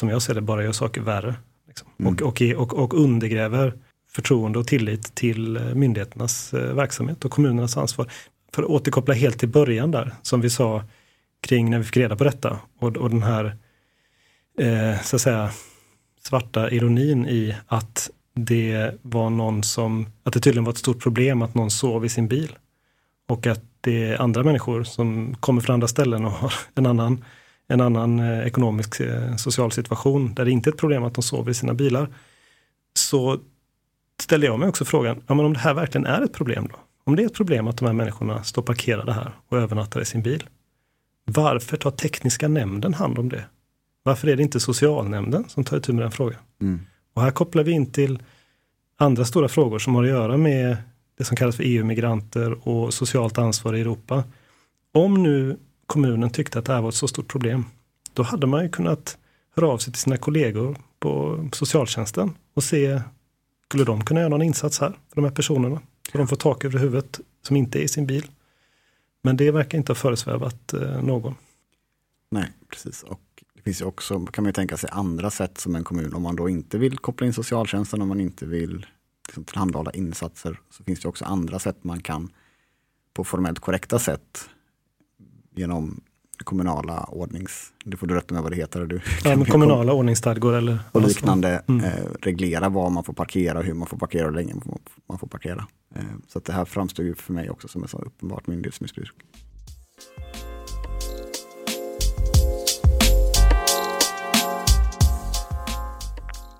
som 0.00 0.08
jag 0.08 0.22
ser 0.22 0.34
det, 0.34 0.40
bara 0.40 0.64
gör 0.64 0.72
saker 0.72 1.00
värre. 1.00 1.34
Liksom. 1.68 1.88
Mm. 2.00 2.14
Och, 2.14 2.22
och, 2.22 2.42
och, 2.56 2.74
och 2.74 2.94
undergräver 2.94 3.74
förtroende 4.10 4.58
och 4.58 4.66
tillit 4.66 5.14
till 5.14 5.56
eh, 5.56 5.62
myndigheternas 5.62 6.52
verksamhet 6.52 7.24
och 7.24 7.30
kommunernas 7.30 7.76
ansvar. 7.76 8.10
För 8.52 8.62
att 8.62 8.68
återkoppla 8.68 9.14
helt 9.14 9.38
till 9.38 9.48
början 9.48 9.90
där, 9.90 10.14
som 10.22 10.40
vi 10.40 10.50
sa 10.50 10.84
kring 11.40 11.70
när 11.70 11.78
vi 11.78 11.84
fick 11.84 11.96
reda 11.96 12.16
på 12.16 12.24
detta 12.24 12.58
och, 12.78 12.96
och 12.96 13.10
den 13.10 13.22
här 13.22 13.56
eh, 14.58 15.02
så 15.02 15.16
att 15.16 15.22
säga 15.22 15.50
svarta 16.22 16.70
ironin 16.70 17.26
i 17.26 17.56
att 17.66 18.10
det 18.34 18.94
var 19.02 19.30
någon 19.30 19.62
som, 19.62 20.06
att 20.22 20.32
det 20.32 20.40
tydligen 20.40 20.64
var 20.64 20.72
ett 20.72 20.78
stort 20.78 21.02
problem 21.02 21.42
att 21.42 21.54
någon 21.54 21.70
sov 21.70 22.04
i 22.04 22.08
sin 22.08 22.28
bil. 22.28 22.56
Och 23.26 23.46
att 23.46 23.62
det 23.80 24.04
är 24.04 24.20
andra 24.20 24.42
människor 24.42 24.84
som 24.84 25.34
kommer 25.40 25.60
från 25.60 25.74
andra 25.74 25.88
ställen 25.88 26.24
och 26.24 26.30
har 26.30 26.52
en 26.74 26.86
annan, 26.86 27.24
en 27.68 27.80
annan 27.80 28.18
eh, 28.18 28.46
ekonomisk 28.46 29.00
eh, 29.00 29.36
social 29.36 29.72
situation 29.72 30.34
där 30.34 30.44
det 30.44 30.50
inte 30.50 30.70
är 30.70 30.72
ett 30.72 30.78
problem 30.78 31.04
att 31.04 31.14
de 31.14 31.22
sover 31.22 31.50
i 31.50 31.54
sina 31.54 31.74
bilar. 31.74 32.08
Så 32.94 33.38
ställer 34.22 34.46
jag 34.46 34.58
mig 34.58 34.68
också 34.68 34.84
frågan, 34.84 35.22
ja, 35.26 35.34
men 35.34 35.46
om 35.46 35.52
det 35.52 35.58
här 35.58 35.74
verkligen 35.74 36.06
är 36.06 36.22
ett 36.22 36.32
problem 36.32 36.68
då? 36.72 36.78
Om 37.04 37.16
det 37.16 37.22
är 37.22 37.26
ett 37.26 37.34
problem 37.34 37.68
att 37.68 37.76
de 37.76 37.86
här 37.86 37.92
människorna 37.92 38.44
står 38.44 38.62
parkerade 38.62 39.12
här 39.12 39.32
och 39.48 39.58
övernattar 39.58 40.00
i 40.00 40.04
sin 40.04 40.22
bil. 40.22 40.44
Varför 41.24 41.76
tar 41.76 41.90
tekniska 41.90 42.48
nämnden 42.48 42.94
hand 42.94 43.18
om 43.18 43.28
det? 43.28 43.44
Varför 44.02 44.28
är 44.28 44.36
det 44.36 44.42
inte 44.42 44.60
socialnämnden 44.60 45.44
som 45.48 45.64
tar 45.64 45.76
itu 45.76 45.92
med 45.92 46.04
den 46.04 46.10
frågan? 46.10 46.40
Mm. 46.60 46.80
Och 47.14 47.22
här 47.22 47.30
kopplar 47.30 47.64
vi 47.64 47.72
in 47.72 47.92
till 47.92 48.22
andra 48.96 49.24
stora 49.24 49.48
frågor 49.48 49.78
som 49.78 49.94
har 49.94 50.02
att 50.02 50.08
göra 50.08 50.36
med 50.36 50.76
det 51.18 51.24
som 51.24 51.36
kallas 51.36 51.56
för 51.56 51.64
EU-migranter 51.64 52.68
och 52.68 52.94
socialt 52.94 53.38
ansvar 53.38 53.74
i 53.74 53.80
Europa. 53.80 54.24
Om 54.92 55.22
nu 55.22 55.56
kommunen 55.86 56.30
tyckte 56.30 56.58
att 56.58 56.64
det 56.64 56.72
här 56.72 56.82
var 56.82 56.88
ett 56.88 56.94
så 56.94 57.08
stort 57.08 57.28
problem, 57.28 57.64
då 58.12 58.22
hade 58.22 58.46
man 58.46 58.62
ju 58.62 58.68
kunnat 58.68 59.18
höra 59.56 59.68
av 59.68 59.78
sig 59.78 59.92
till 59.92 60.02
sina 60.02 60.16
kollegor 60.16 60.76
på 60.98 61.44
socialtjänsten 61.52 62.34
och 62.54 62.64
se, 62.64 63.00
skulle 63.68 63.84
de 63.84 64.04
kunna 64.04 64.20
göra 64.20 64.28
någon 64.28 64.42
insats 64.42 64.80
här 64.80 64.88
för 64.88 65.14
de 65.14 65.24
här 65.24 65.32
personerna? 65.32 65.80
Så 66.12 66.18
de 66.18 66.28
får 66.28 66.36
tak 66.36 66.64
över 66.64 66.78
huvudet 66.78 67.20
som 67.42 67.56
inte 67.56 67.78
är 67.78 67.82
i 67.82 67.88
sin 67.88 68.06
bil. 68.06 68.30
Men 69.22 69.36
det 69.36 69.50
verkar 69.50 69.78
inte 69.78 69.92
ha 69.92 69.94
föresvävat 69.94 70.72
eh, 70.72 71.02
någon. 71.02 71.34
Nej, 72.30 72.52
precis. 72.70 73.02
Och 73.02 73.20
det 73.54 73.62
finns 73.62 73.80
ju 73.80 73.84
också, 73.84 74.26
kan 74.26 74.44
man 74.44 74.48
ju 74.48 74.52
tänka 74.52 74.76
sig, 74.76 74.90
andra 74.92 75.30
sätt 75.30 75.58
som 75.58 75.76
en 75.76 75.84
kommun, 75.84 76.14
om 76.14 76.22
man 76.22 76.36
då 76.36 76.48
inte 76.48 76.78
vill 76.78 76.98
koppla 76.98 77.26
in 77.26 77.32
socialtjänsten, 77.32 78.02
om 78.02 78.08
man 78.08 78.20
inte 78.20 78.46
vill 78.46 78.86
liksom, 79.28 79.44
tillhandahålla 79.44 79.90
insatser, 79.90 80.60
så 80.70 80.84
finns 80.84 81.00
det 81.00 81.08
också 81.08 81.24
andra 81.24 81.58
sätt 81.58 81.84
man 81.84 82.02
kan 82.02 82.32
på 83.14 83.24
formellt 83.24 83.58
korrekta 83.58 83.98
sätt 83.98 84.48
genom 85.54 86.00
kommunala 86.44 87.04
ordnings... 87.04 87.72
Du 87.84 87.96
får 87.96 88.06
du 88.06 88.14
rätta 88.14 88.34
med 88.34 88.42
vad 88.42 88.52
det 88.52 88.56
heter. 88.56 88.86
Du, 88.86 89.00
ja, 89.24 89.44
kommunala 89.44 89.92
ordningsstadgor 89.92 90.54
eller 90.54 90.78
och 90.92 91.02
liknande 91.02 91.62
mm. 91.68 91.84
eh, 91.84 92.04
reglera 92.22 92.68
var 92.68 92.90
man 92.90 93.04
får 93.04 93.12
parkera, 93.12 93.62
hur 93.62 93.74
man 93.74 93.88
får 93.88 93.96
parkera 93.96 94.22
och 94.26 94.30
hur 94.30 94.36
länge 94.36 94.54
man 95.06 95.18
får 95.18 95.26
parkera. 95.26 95.66
Eh, 95.94 96.02
så 96.28 96.38
det 96.38 96.52
här 96.52 96.64
framstår 96.64 97.04
ju 97.04 97.14
för 97.14 97.32
mig 97.32 97.50
också 97.50 97.68
som 97.68 97.84
ett 97.84 97.90
så 97.90 97.98
uppenbart 97.98 98.46
myndighetsmissbruk. 98.46 99.14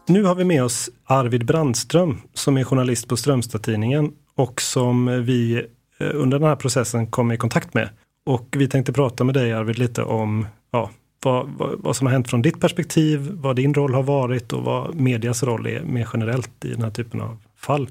Nu 0.09 0.23
har 0.23 0.35
vi 0.35 0.45
med 0.45 0.65
oss 0.65 0.91
Arvid 1.05 1.47
Brandström 1.47 2.21
som 2.35 2.57
är 2.57 2.65
journalist 2.65 3.09
på 3.09 3.17
Strömstad-Tidningen 3.17 4.13
och 4.35 4.61
som 4.61 5.25
vi 5.25 5.67
eh, 5.99 6.11
under 6.15 6.39
den 6.39 6.49
här 6.49 6.57
processen 6.57 7.07
kom 7.07 7.33
i 7.33 7.37
kontakt 7.37 7.75
med. 7.75 7.89
Och 8.27 8.49
vi 8.57 8.69
tänkte 8.69 8.93
prata 8.93 9.25
med 9.25 9.35
dig 9.35 9.53
Arvid 9.53 9.79
lite 9.79 10.03
om 10.03 10.47
ja, 10.71 10.91
vad, 11.23 11.49
vad, 11.49 11.79
vad, 11.79 11.97
som 11.97 12.07
har 12.07 12.13
hänt 12.13 12.31
från 12.31 12.43
ditt 12.43 12.61
perspektiv, 12.61 13.31
vad 13.33 13.57
din 13.57 13.75
roll 13.75 13.95
har 13.95 14.03
varit 14.03 14.53
och 14.53 14.63
vad 14.63 14.95
medias 14.95 15.43
roll 15.43 15.67
är 15.67 15.83
mer 15.83 16.09
generellt 16.13 16.65
i 16.65 16.71
den 16.71 16.83
här 16.83 16.91
typen 16.91 17.21
av 17.21 17.39
fall. 17.57 17.89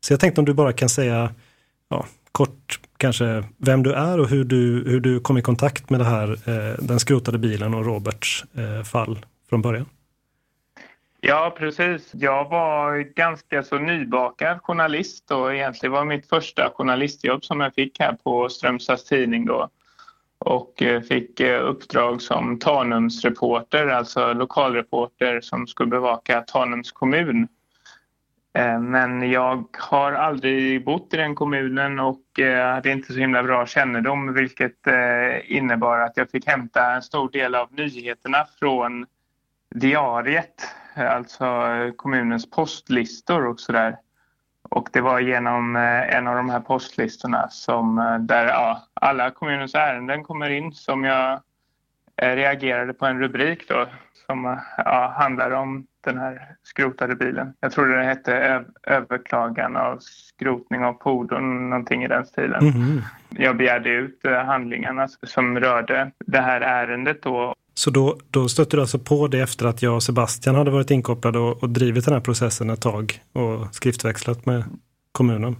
Så 0.00 0.12
jag 0.12 0.20
tänkte 0.20 0.40
om 0.40 0.44
du 0.44 0.54
bara 0.54 0.72
kan 0.72 0.88
säga 0.88 1.34
ja, 1.88 2.06
kort 2.32 2.80
kanske 2.96 3.44
vem 3.56 3.82
du 3.82 3.92
är 3.92 4.20
och 4.20 4.28
hur 4.28 4.44
du, 4.44 4.84
hur 4.86 5.00
du 5.00 5.20
kom 5.20 5.38
i 5.38 5.42
kontakt 5.42 5.90
med 5.90 6.00
det 6.00 6.06
här, 6.06 6.30
eh, 6.30 6.84
den 6.84 7.00
skrotade 7.00 7.38
bilen 7.38 7.74
och 7.74 7.84
Roberts 7.84 8.44
eh, 8.54 8.82
fall 8.82 9.26
från 9.48 9.62
början. 9.62 9.86
Ja, 11.20 11.54
precis. 11.58 12.10
Jag 12.14 12.48
var 12.48 12.98
ganska 12.98 13.62
så 13.62 13.78
nybakad 13.78 14.58
journalist 14.62 15.30
och 15.30 15.54
egentligen 15.54 15.92
var 15.92 16.04
mitt 16.04 16.28
första 16.28 16.70
journalistjobb 16.74 17.44
som 17.44 17.60
jag 17.60 17.74
fick 17.74 18.00
här 18.00 18.12
på 18.12 18.48
Strömstads 18.48 19.04
tidning 19.04 19.46
då. 19.46 19.68
Och 20.38 20.82
eh, 20.82 21.00
fick 21.00 21.40
eh, 21.40 21.64
uppdrag 21.64 22.22
som 22.22 22.58
Tanumsreporter, 22.58 23.86
alltså 23.86 24.32
lokalreporter 24.32 25.40
som 25.40 25.66
skulle 25.66 25.90
bevaka 25.90 26.40
Tanums 26.40 26.92
kommun. 26.92 27.48
Eh, 28.52 28.80
men 28.80 29.30
jag 29.30 29.64
har 29.78 30.12
aldrig 30.12 30.84
bott 30.84 31.14
i 31.14 31.16
den 31.16 31.34
kommunen 31.34 31.98
och 31.98 32.22
hade 32.74 32.90
inte 32.90 33.12
så 33.12 33.18
himla 33.18 33.42
bra 33.42 33.66
kännedom 33.66 34.34
vilket 34.34 34.78
innebar 35.44 35.98
att 35.98 36.16
jag 36.16 36.30
fick 36.30 36.46
hämta 36.46 36.94
en 36.94 37.02
stor 37.02 37.30
del 37.30 37.54
av 37.54 37.72
nyheterna 37.72 38.46
från 38.58 39.06
diariet 39.74 40.54
alltså 41.06 41.46
kommunens 41.96 42.50
postlistor 42.50 43.46
och 43.46 43.60
sådär. 43.60 43.96
Och 44.70 44.88
det 44.92 45.00
var 45.00 45.20
genom 45.20 45.76
eh, 45.76 46.16
en 46.16 46.26
av 46.26 46.36
de 46.36 46.50
här 46.50 46.60
postlistorna 46.60 47.48
som 47.48 47.98
eh, 47.98 48.18
där 48.18 48.46
ja, 48.46 48.82
alla 48.94 49.30
kommunens 49.30 49.74
ärenden 49.74 50.24
kommer 50.24 50.50
in 50.50 50.72
som 50.72 51.04
jag 51.04 51.40
eh, 52.16 52.36
reagerade 52.36 52.94
på 52.94 53.06
en 53.06 53.20
rubrik 53.20 53.68
då 53.68 53.86
som 54.26 54.58
ja, 54.76 55.14
handlar 55.18 55.50
om 55.50 55.86
den 56.00 56.18
här 56.18 56.56
skrotade 56.62 57.14
bilen. 57.14 57.54
Jag 57.60 57.72
tror 57.72 57.86
det 57.86 58.04
hette 58.04 58.64
överklagan 58.82 59.76
av 59.76 59.98
skrotning 60.00 60.84
av 60.84 60.98
fordon, 61.02 61.70
någonting 61.70 62.04
i 62.04 62.08
den 62.08 62.26
stilen. 62.26 62.68
Mm. 62.68 63.02
Jag 63.30 63.56
begärde 63.56 63.90
ut 63.90 64.20
handlingarna 64.46 65.08
som 65.08 65.60
rörde 65.60 66.10
det 66.26 66.40
här 66.40 66.60
ärendet 66.60 67.22
då 67.22 67.54
så 67.78 67.90
då, 67.90 68.18
då 68.30 68.48
stötte 68.48 68.76
du 68.76 68.80
alltså 68.80 68.98
på 68.98 69.28
det 69.28 69.40
efter 69.40 69.66
att 69.66 69.82
jag 69.82 69.94
och 69.94 70.02
Sebastian 70.02 70.54
hade 70.54 70.70
varit 70.70 70.90
inkopplade 70.90 71.38
och, 71.38 71.62
och 71.62 71.70
drivit 71.70 72.04
den 72.04 72.14
här 72.14 72.20
processen 72.20 72.70
ett 72.70 72.80
tag 72.80 73.20
och 73.32 73.74
skriftväxlat 73.74 74.46
med 74.46 74.64
kommunen? 75.12 75.56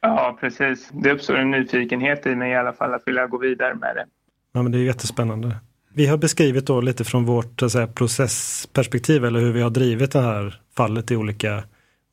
Ja, 0.00 0.38
precis. 0.40 0.90
Det 0.92 1.12
uppstår 1.12 1.34
en 1.34 1.50
nyfikenhet 1.50 2.26
i 2.26 2.34
mig 2.34 2.52
i 2.52 2.54
alla 2.54 2.72
fall 2.72 2.94
att 2.94 3.02
vilja 3.06 3.26
gå 3.26 3.38
vidare 3.38 3.74
med 3.74 3.96
det. 3.96 4.06
Ja, 4.52 4.62
men 4.62 4.72
det 4.72 4.78
är 4.78 4.82
jättespännande. 4.82 5.56
Vi 5.94 6.06
har 6.06 6.16
beskrivit 6.16 6.66
då 6.66 6.80
lite 6.80 7.04
från 7.04 7.24
vårt 7.24 7.60
säga, 7.70 7.86
processperspektiv 7.86 9.24
eller 9.24 9.40
hur 9.40 9.52
vi 9.52 9.60
har 9.60 9.70
drivit 9.70 10.12
det 10.12 10.20
här 10.20 10.60
fallet 10.76 11.10
i 11.10 11.16
olika, 11.16 11.62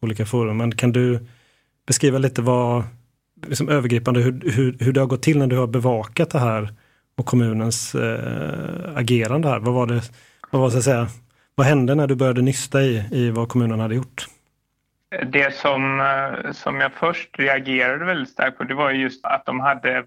olika 0.01 0.25
forum. 0.25 0.57
Men 0.57 0.71
kan 0.71 0.91
du 0.91 1.27
beskriva 1.87 2.17
lite 2.17 2.41
vad, 2.41 2.83
liksom 3.47 3.69
övergripande, 3.69 4.19
hur, 4.19 4.51
hur, 4.51 4.77
hur 4.79 4.93
det 4.93 4.99
har 4.99 5.07
gått 5.07 5.23
till 5.23 5.37
när 5.37 5.47
du 5.47 5.57
har 5.57 5.67
bevakat 5.67 6.29
det 6.29 6.39
här 6.39 6.73
och 7.17 7.25
kommunens 7.25 7.95
eh, 7.95 8.97
agerande 8.97 9.49
här. 9.49 9.59
Vad 9.59 9.73
var 9.73 9.87
det, 9.87 10.01
vad 10.51 10.61
var 10.61 10.69
så 10.69 10.77
att 10.77 10.83
säga, 10.83 11.07
vad 11.55 11.67
hände 11.67 11.95
när 11.95 12.07
du 12.07 12.15
började 12.15 12.41
nysta 12.41 12.81
i, 12.81 13.03
i 13.11 13.29
vad 13.29 13.49
kommunen 13.49 13.79
hade 13.79 13.95
gjort? 13.95 14.25
Det 15.27 15.55
som, 15.55 15.99
eh, 15.99 16.51
som 16.51 16.79
jag 16.79 16.93
först 16.93 17.39
reagerade 17.39 18.05
väldigt 18.05 18.29
starkt 18.29 18.57
på 18.57 18.63
det 18.63 18.73
var 18.73 18.91
just 18.91 19.25
att 19.25 19.45
de 19.45 19.59
hade 19.59 20.03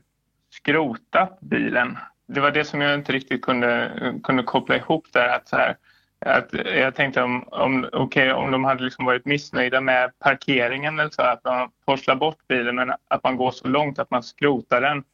skrotat 0.51 1.39
bilen. 1.41 1.99
Det 2.29 2.41
var 2.41 2.51
det 2.51 2.65
som 2.65 2.81
jag 2.81 2.95
inte 2.95 3.13
riktigt 3.13 3.43
kunde, 3.43 3.91
kunde 4.23 4.43
koppla 4.43 4.77
ihop 4.77 5.07
där. 5.13 5.29
Att 5.29 5.49
så 5.49 5.57
här, 5.57 5.77
att 6.27 6.49
jag 6.53 6.95
tänkte 6.95 7.23
om, 7.23 7.45
om, 7.47 7.89
okay, 7.93 8.31
om 8.31 8.51
de 8.51 8.65
hade 8.65 8.85
liksom 8.85 9.05
varit 9.05 9.25
missnöjda 9.25 9.81
med 9.81 10.19
parkeringen 10.19 10.99
eller 10.99 11.11
så, 11.11 11.23
att 11.23 11.45
man 11.45 11.71
forslar 11.85 12.17
bort 12.17 12.49
bilen 12.49 12.75
men 12.75 12.93
att 13.09 13.25
man 13.25 13.37
går 13.37 13.51
så 13.51 13.69
långt 13.69 13.99
att 13.99 14.11
man 14.11 14.23
skrotar 14.23 14.81
den 14.81 15.05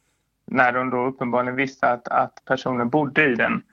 när 0.51 0.71
de 0.71 0.89
då 0.89 1.05
uppenbarligen 1.05 1.55
visste 1.55 1.87
att, 1.87 2.07
att 2.07 2.41
personen 2.45 2.89
bodde 2.89 3.25
i 3.25 3.35
den. 3.35 3.63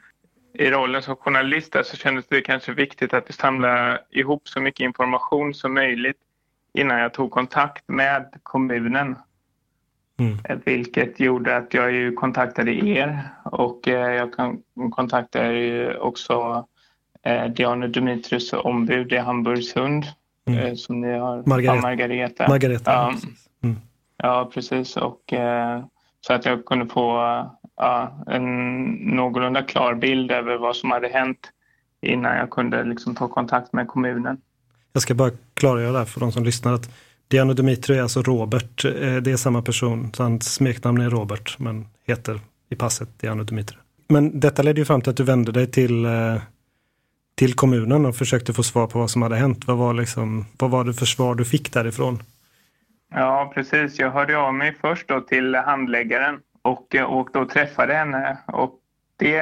I 0.55 0.71
rollen 0.71 1.03
som 1.03 1.17
journalist 1.17 1.77
så 1.85 1.97
kändes 1.97 2.27
det 2.29 2.41
kanske 2.41 2.73
viktigt 2.73 3.15
att 3.15 3.35
samla 3.35 3.99
ihop 4.11 4.49
så 4.49 4.61
mycket 4.61 4.85
information 4.85 5.55
som 5.55 5.75
möjligt 5.75 6.17
innan 6.75 6.99
jag 6.99 7.15
tog 7.15 7.31
kontakt 7.31 7.89
med 7.89 8.35
kommunen. 8.43 9.17
Mm. 10.19 10.39
Eh, 10.45 10.59
vilket 10.65 11.21
gjorde 11.21 11.57
att 11.57 11.75
jag 11.75 11.93
ju 11.93 12.13
kontaktade 12.13 12.73
er 12.73 13.29
och 13.45 13.89
eh, 13.89 14.15
jag 14.15 14.59
kontaktade 14.91 15.99
också 15.99 16.67
eh, 17.23 17.45
Diana 17.45 17.87
Dimitrius 17.87 18.53
ombud 18.53 19.13
i 19.13 19.17
Hamburgsund 19.17 20.05
mm. 20.49 20.77
som 20.77 21.01
ni 21.01 21.19
har. 21.19 21.43
Margareta. 21.47 21.77
Ja, 21.77 21.83
Margareta. 21.83 22.49
Margareta 22.49 22.93
ja, 22.93 23.11
precis. 23.13 23.49
Mm. 23.63 23.77
ja, 24.17 24.51
precis. 24.55 24.97
Och 24.97 25.33
så 26.27 26.33
att 26.33 26.45
jag 26.45 26.65
kunde 26.65 26.87
få 26.87 27.17
ja, 27.77 28.25
en 28.27 28.85
någorlunda 28.93 29.63
klar 29.63 29.95
bild 29.95 30.31
över 30.31 30.57
vad 30.57 30.77
som 30.77 30.91
hade 30.91 31.09
hänt 31.09 31.51
innan 32.03 32.37
jag 32.37 32.51
kunde 32.51 32.85
liksom 32.85 33.15
ta 33.15 33.29
kontakt 33.29 33.73
med 33.73 33.89
kommunen. 33.89 34.41
Jag 34.93 35.03
ska 35.03 35.15
bara 35.15 35.31
klargöra 35.55 35.93
där 35.93 36.05
för 36.05 36.21
de 36.21 36.33
som 36.33 36.45
lyssnar 36.45 36.73
att 36.73 36.91
Diano 37.29 37.53
Dimitri 37.53 37.99
är 37.99 38.03
alltså 38.03 38.23
Robert, 38.23 38.85
eh, 38.85 39.17
det 39.17 39.33
är 39.33 39.37
samma 39.37 39.63
person, 39.63 40.11
så 40.15 40.23
hans 40.23 40.55
smeknamn 40.55 41.01
är 41.01 41.11
Robert 41.11 41.59
men 41.59 41.87
heter 42.07 42.41
i 42.71 42.75
passet 42.75 43.09
Diano 43.21 43.45
Dimitri. 43.45 43.77
Men 44.09 44.41
detta 44.41 44.63
ledde 44.63 44.81
ju 44.81 44.85
fram 44.85 45.01
till 45.01 45.11
att 45.11 45.17
du 45.17 45.25
vände 45.25 45.53
dig 45.53 45.67
till, 45.67 46.05
eh, 46.05 46.37
till 47.35 47.55
kommunen 47.55 48.07
och 48.07 48.17
försökte 48.17 48.53
få 48.53 48.63
svar 48.63 48.87
på 48.87 48.99
vad 48.99 49.11
som 49.11 49.23
hade 49.23 49.37
hänt. 49.37 49.67
Vad 49.67 49.77
var, 49.77 49.95
liksom, 49.95 50.47
vad 50.59 50.71
var 50.71 50.85
det 50.85 50.95
för 50.95 51.07
svar 51.07 51.35
du 51.35 51.45
fick 51.45 51.73
därifrån? 51.73 52.23
Ja, 53.15 53.53
precis. 53.55 53.99
Jag 53.99 54.11
hörde 54.11 54.39
av 54.39 54.55
mig 54.55 54.77
först 54.81 55.09
då 55.09 55.21
till 55.21 55.55
handläggaren 55.55 56.41
och, 56.63 56.95
eh, 56.95 57.05
och 57.05 57.29
då 57.33 57.47
träffade 57.47 57.95
henne. 57.95 58.39
Och 58.47 58.79
det 59.17 59.37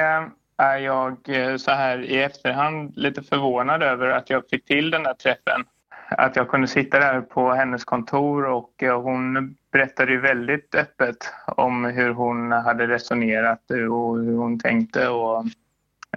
är 0.57 0.77
jag 0.77 1.17
eh, 1.27 1.57
så 1.57 1.71
här 1.71 2.01
i 2.01 2.21
efterhand 2.21 2.97
lite 2.97 3.23
förvånad 3.23 3.83
över 3.83 4.07
att 4.07 4.29
jag 4.29 4.43
fick 4.49 4.65
till 4.65 4.91
den 4.91 5.03
där 5.03 5.13
träffen. 5.13 5.63
Att 6.09 6.35
jag 6.35 6.49
kunde 6.49 6.67
sitta 6.67 6.99
där 6.99 7.21
på 7.21 7.53
hennes 7.53 7.83
kontor 7.83 8.45
och 8.45 8.83
eh, 8.83 9.01
hon 9.01 9.55
berättade 9.71 10.11
ju 10.11 10.19
väldigt 10.19 10.75
öppet 10.75 11.33
om 11.47 11.85
hur 11.85 12.09
hon 12.13 12.51
hade 12.51 12.87
resonerat 12.87 13.71
och 13.71 14.17
hur 14.17 14.37
hon 14.37 14.59
tänkte 14.59 15.09
och 15.09 15.45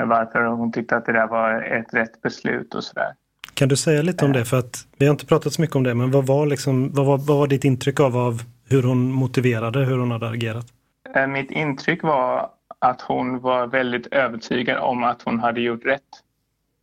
varför 0.00 0.44
hon 0.44 0.72
tyckte 0.72 0.96
att 0.96 1.06
det 1.06 1.12
där 1.12 1.26
var 1.26 1.62
ett 1.62 1.94
rätt 1.94 2.22
beslut 2.22 2.74
och 2.74 2.84
sådär. 2.84 3.14
Kan 3.54 3.68
du 3.68 3.76
säga 3.76 4.02
lite 4.02 4.24
om 4.24 4.32
det? 4.32 4.44
För 4.44 4.58
att 4.58 4.86
vi 4.98 5.06
har 5.06 5.10
inte 5.10 5.26
pratat 5.26 5.52
så 5.52 5.60
mycket 5.60 5.76
om 5.76 5.82
det, 5.82 5.94
men 5.94 6.10
vad 6.10 6.26
var, 6.26 6.46
liksom, 6.46 6.92
vad 6.92 7.06
var, 7.06 7.18
vad 7.18 7.38
var 7.38 7.46
ditt 7.46 7.64
intryck 7.64 8.00
av, 8.00 8.16
av 8.16 8.42
hur 8.68 8.82
hon 8.82 9.12
motiverade, 9.12 9.78
hur 9.78 9.98
hon 9.98 10.10
hade 10.10 10.28
agerat? 10.28 10.66
Eh, 11.14 11.26
mitt 11.26 11.50
intryck 11.50 12.02
var 12.02 12.50
att 12.78 13.00
hon 13.00 13.40
var 13.40 13.66
väldigt 13.66 14.06
övertygad 14.06 14.78
om 14.78 15.04
att 15.04 15.22
hon 15.22 15.40
hade 15.40 15.60
gjort 15.60 15.84
rätt. 15.84 16.02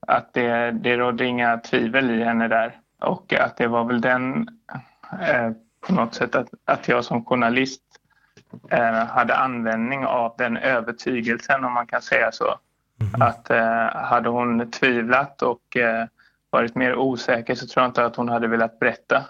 Att 0.07 0.33
det, 0.33 0.71
det 0.71 0.97
rådde 0.97 1.25
inga 1.25 1.57
tvivel 1.57 2.11
i 2.11 2.23
henne 2.23 2.47
där. 2.47 2.77
Och 2.99 3.33
att 3.33 3.57
det 3.57 3.67
var 3.67 3.83
väl 3.83 4.01
den, 4.01 4.47
eh, 5.21 5.51
på 5.87 5.93
något 5.93 6.15
sätt, 6.15 6.35
att, 6.35 6.47
att 6.65 6.87
jag 6.87 7.05
som 7.05 7.25
journalist 7.25 7.81
eh, 8.69 9.05
hade 9.05 9.35
användning 9.35 10.05
av 10.05 10.35
den 10.37 10.57
övertygelsen, 10.57 11.65
om 11.65 11.73
man 11.73 11.87
kan 11.87 12.01
säga 12.01 12.31
så. 12.31 12.55
Mm. 12.99 13.21
Att 13.21 13.49
eh, 13.49 13.95
hade 13.95 14.29
hon 14.29 14.71
tvivlat 14.71 15.41
och 15.41 15.77
eh, 15.77 16.05
varit 16.51 16.75
mer 16.75 16.95
osäker 16.95 17.55
så 17.55 17.67
tror 17.67 17.83
jag 17.83 17.89
inte 17.89 18.05
att 18.05 18.15
hon 18.15 18.29
hade 18.29 18.47
velat 18.47 18.79
berätta. 18.79 19.25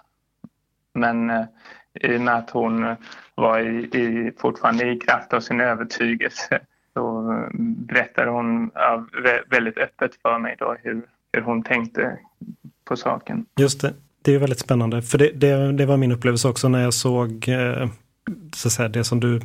Men 0.94 1.30
eh, 1.30 1.46
i 1.94 2.18
och 2.18 2.22
med 2.22 2.36
att 2.36 2.50
hon 2.50 2.96
var 3.36 3.60
i, 3.60 3.84
i, 3.84 4.32
fortfarande 4.40 4.92
i 4.92 5.00
kraft 5.00 5.34
av 5.34 5.40
sin 5.40 5.62
övertygelse. 5.62 6.60
Så 6.94 7.34
eh, 7.34 7.50
berättade 7.60 8.32
hon 8.32 8.72
ja, 8.74 9.06
väldigt 9.50 9.78
öppet 9.78 10.12
för 10.22 10.40
mig 10.40 10.56
då 10.60 10.76
hur, 10.84 11.02
hur 11.34 11.42
hon 11.42 11.64
tänkte 11.64 12.18
på 12.86 12.96
saken. 12.96 13.46
Just 13.56 13.82
det, 13.82 13.94
det 14.22 14.36
är 14.36 14.40
väldigt 14.40 14.60
spännande. 14.60 15.02
För 15.02 15.18
det, 15.18 15.32
det, 15.32 15.72
det 15.72 15.86
var 15.86 15.98
min 15.98 16.12
upplevelse 16.12 16.48
också 16.48 16.70
när 16.70 16.84
jag 16.84 16.94
såg 16.94 17.50
eh, 17.50 17.88
så 18.56 18.68
att 18.68 18.72
säga, 18.72 18.90
det 18.90 19.04
som 19.04 19.20
du 19.20 19.42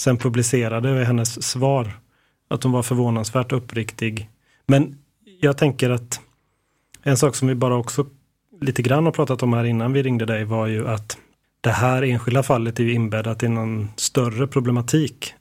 sen 0.00 0.16
publicerade, 0.16 1.04
hennes 1.04 1.42
svar. 1.42 1.90
Att 2.48 2.62
hon 2.62 2.72
var 2.72 2.82
förvånansvärt 2.82 3.52
uppriktig. 3.52 4.30
Men 4.66 4.98
jag 5.40 5.58
tänker 5.58 5.90
att 5.90 6.20
en 7.06 7.16
sak 7.16 7.34
som 7.36 7.48
vi 7.48 7.54
bara 7.54 7.76
också 7.76 8.06
lite 8.60 8.82
grann 8.82 9.04
har 9.04 9.12
pratat 9.12 9.42
om 9.42 9.52
här 9.52 9.64
innan 9.64 9.92
vi 9.92 10.02
ringde 10.02 10.26
dig 10.26 10.44
var 10.44 10.66
ju 10.66 10.88
att 10.88 11.18
det 11.60 11.70
här 11.70 12.02
enskilda 12.02 12.42
fallet 12.42 12.80
är 12.80 12.84
ju 12.84 12.92
inbäddat 12.92 13.42
i 13.42 13.48
någon 13.48 13.88
större 13.96 14.46
problematik. 14.46 15.34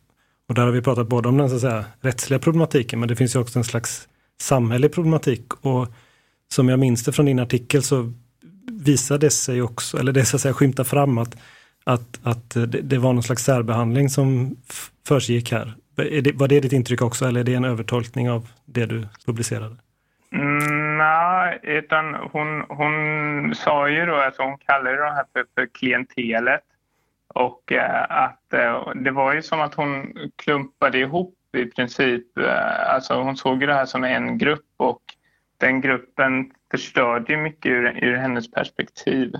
Och 0.49 0.55
där 0.55 0.66
har 0.66 0.72
vi 0.72 0.82
pratat 0.82 1.07
både 1.07 1.30
om 1.30 1.38
den 1.38 1.49
så 1.49 1.55
att 1.55 1.61
säga, 1.61 1.86
rättsliga 2.01 2.39
problematiken 2.39 2.99
men 2.99 3.09
det 3.09 3.16
finns 3.16 3.36
ju 3.36 3.39
också 3.39 3.59
en 3.59 3.63
slags 3.63 4.07
samhällelig 4.41 4.93
problematik. 4.93 5.53
Och 5.53 5.88
som 6.53 6.70
jag 6.70 6.80
minns 6.80 7.03
det 7.03 7.11
från 7.11 7.26
din 7.26 7.39
artikel 7.39 7.84
så 7.84 8.13
visade 8.72 9.26
det 9.26 9.32
sig 9.32 9.61
också, 9.61 9.97
eller 9.97 10.11
det 10.11 10.26
så 10.26 10.36
att 10.36 10.41
säga 10.41 10.53
skymta 10.53 10.84
fram 10.84 11.18
att, 11.18 11.38
att, 11.84 12.20
att 12.24 12.49
det, 12.49 12.66
det 12.66 12.97
var 12.97 13.13
någon 13.13 13.24
slags 13.24 13.43
särbehandling 13.43 14.09
som 14.09 14.55
försiggick 15.07 15.51
här. 15.51 15.76
Det, 15.95 16.32
var 16.36 16.47
det 16.47 16.59
ditt 16.59 16.74
intryck 16.74 17.01
också 17.01 17.26
eller 17.26 17.39
är 17.39 17.43
det 17.43 17.53
en 17.53 17.66
övertolkning 17.66 18.30
av 18.30 18.47
det 18.66 18.86
du 18.86 19.07
publicerade? 19.26 19.76
Mm, 20.36 20.98
nej, 20.98 21.60
utan 21.64 22.16
hon, 22.16 22.62
hon 22.70 23.56
sa 23.56 23.90
ju 23.90 24.06
då, 24.06 24.16
alltså 24.16 24.44
hon 24.44 24.58
kallade 24.58 24.98
det 24.98 25.12
här 25.12 25.26
för, 25.34 25.46
för 25.56 25.66
klientelet. 25.66 26.64
Och 27.28 27.72
eh, 27.72 28.06
att 28.10 28.54
eh, 28.54 28.92
det 28.96 29.12
var 29.12 29.34
ju 29.34 29.42
som 29.42 29.62
att 29.62 29.74
hon 29.74 30.14
klumpade 30.36 30.98
ihop 30.98 31.36
i 31.58 31.66
princip, 31.66 32.38
eh, 32.38 32.94
alltså 32.94 33.22
hon 33.22 33.38
såg 33.38 33.60
det 33.60 33.74
här 33.74 33.86
som 33.86 34.04
en 34.04 34.38
grupp 34.38 34.66
och 34.78 35.02
den 35.58 35.82
gruppen 35.82 36.52
förstörde 36.72 37.34
ju 37.34 37.38
mycket 37.38 37.72
ur, 37.72 38.04
ur 38.04 38.16
hennes 38.16 38.52
perspektiv. 38.52 39.34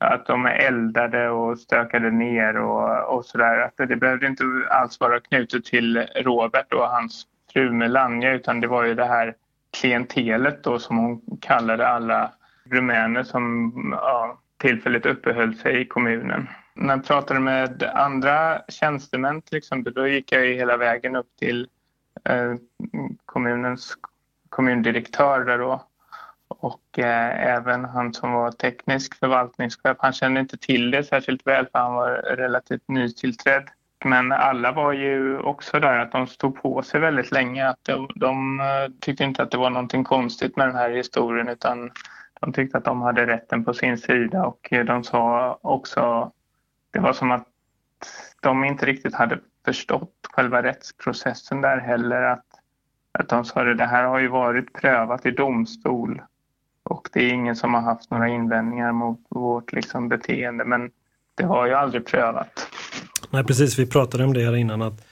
Att 0.00 0.26
de 0.26 0.46
eldade 0.46 1.30
och 1.30 1.58
stökade 1.58 2.10
ner 2.10 2.56
och, 2.56 3.16
och 3.16 3.24
sådär. 3.24 3.58
Att 3.58 3.88
det 3.88 3.96
behövde 3.96 4.26
inte 4.26 4.44
alls 4.70 5.00
vara 5.00 5.20
knutet 5.20 5.64
till 5.64 6.06
Robert 6.16 6.72
och 6.72 6.88
hans 6.88 7.26
fru 7.52 7.72
Melania 7.72 8.32
utan 8.32 8.60
det 8.60 8.66
var 8.66 8.84
ju 8.84 8.94
det 8.94 9.04
här 9.04 9.34
klientelet 9.70 10.64
då 10.64 10.78
som 10.78 10.96
hon 10.96 11.38
kallade 11.40 11.88
alla 11.88 12.32
rumäner 12.64 13.22
som 13.22 13.72
ja, 14.00 14.40
tillfälligt 14.56 15.06
uppehöll 15.06 15.54
sig 15.54 15.80
i 15.80 15.86
kommunen. 15.86 16.48
När 16.74 16.96
jag 16.96 17.06
pratade 17.06 17.40
med 17.40 17.82
andra 17.82 18.62
tjänstemän 18.68 19.42
till 19.42 19.58
exempel, 19.58 19.92
då 19.94 20.08
gick 20.08 20.32
jag 20.32 20.46
hela 20.46 20.76
vägen 20.76 21.16
upp 21.16 21.36
till 21.38 21.68
eh, 22.24 22.54
kommunens 23.26 23.94
kommundirektör 24.48 25.44
där 25.44 25.58
då 25.58 25.86
och 26.48 26.98
eh, 26.98 27.56
även 27.56 27.84
han 27.84 28.14
som 28.14 28.32
var 28.32 28.50
teknisk 28.50 29.18
förvaltningschef. 29.18 29.96
Han 29.98 30.12
kände 30.12 30.40
inte 30.40 30.56
till 30.56 30.90
det 30.90 31.04
särskilt 31.04 31.46
väl 31.46 31.66
för 31.72 31.78
han 31.78 31.94
var 31.94 32.10
relativt 32.12 32.88
nytillträdd. 32.88 33.68
Men 34.04 34.32
alla 34.32 34.72
var 34.72 34.92
ju 34.92 35.38
också 35.38 35.80
där 35.80 35.98
att 35.98 36.12
de 36.12 36.26
stod 36.26 36.62
på 36.62 36.82
sig 36.82 37.00
väldigt 37.00 37.32
länge. 37.32 37.68
Att 37.68 37.84
de, 37.84 38.08
de 38.14 38.60
eh, 38.60 38.66
tyckte 39.00 39.24
inte 39.24 39.42
att 39.42 39.50
det 39.50 39.58
var 39.58 39.70
någonting 39.70 40.04
konstigt 40.04 40.56
med 40.56 40.68
den 40.68 40.76
här 40.76 40.90
historien 40.90 41.48
utan 41.48 41.90
de 42.40 42.52
tyckte 42.52 42.78
att 42.78 42.84
de 42.84 43.02
hade 43.02 43.26
rätten 43.26 43.64
på 43.64 43.74
sin 43.74 43.98
sida 43.98 44.46
och 44.46 44.72
eh, 44.72 44.84
de 44.84 45.04
sa 45.04 45.58
också, 45.62 46.32
det 46.90 46.98
var 46.98 47.12
som 47.12 47.30
att 47.30 47.46
de 48.40 48.64
inte 48.64 48.86
riktigt 48.86 49.14
hade 49.14 49.38
förstått 49.64 50.14
själva 50.32 50.62
rättsprocessen 50.62 51.60
där 51.60 51.78
heller. 51.78 52.22
Att, 52.22 52.46
att 53.12 53.28
de 53.28 53.44
sa 53.44 53.70
att 53.70 53.78
det 53.78 53.86
här 53.86 54.04
har 54.04 54.18
ju 54.18 54.28
varit 54.28 54.72
prövat 54.72 55.26
i 55.26 55.30
domstol 55.30 56.22
och 56.82 57.08
det 57.12 57.20
är 57.20 57.32
ingen 57.32 57.56
som 57.56 57.74
har 57.74 57.80
haft 57.80 58.10
några 58.10 58.28
invändningar 58.28 58.92
mot 58.92 59.20
vårt 59.28 59.72
liksom, 59.72 60.08
beteende 60.08 60.64
men 60.64 60.90
det 61.34 61.44
har 61.44 61.66
ju 61.66 61.74
aldrig 61.74 62.06
prövat. 62.06 62.69
Nej 63.30 63.44
precis, 63.44 63.78
vi 63.78 63.86
pratade 63.86 64.24
om 64.24 64.34
det 64.34 64.44
här 64.44 64.56
innan 64.56 64.82
att 64.82 65.06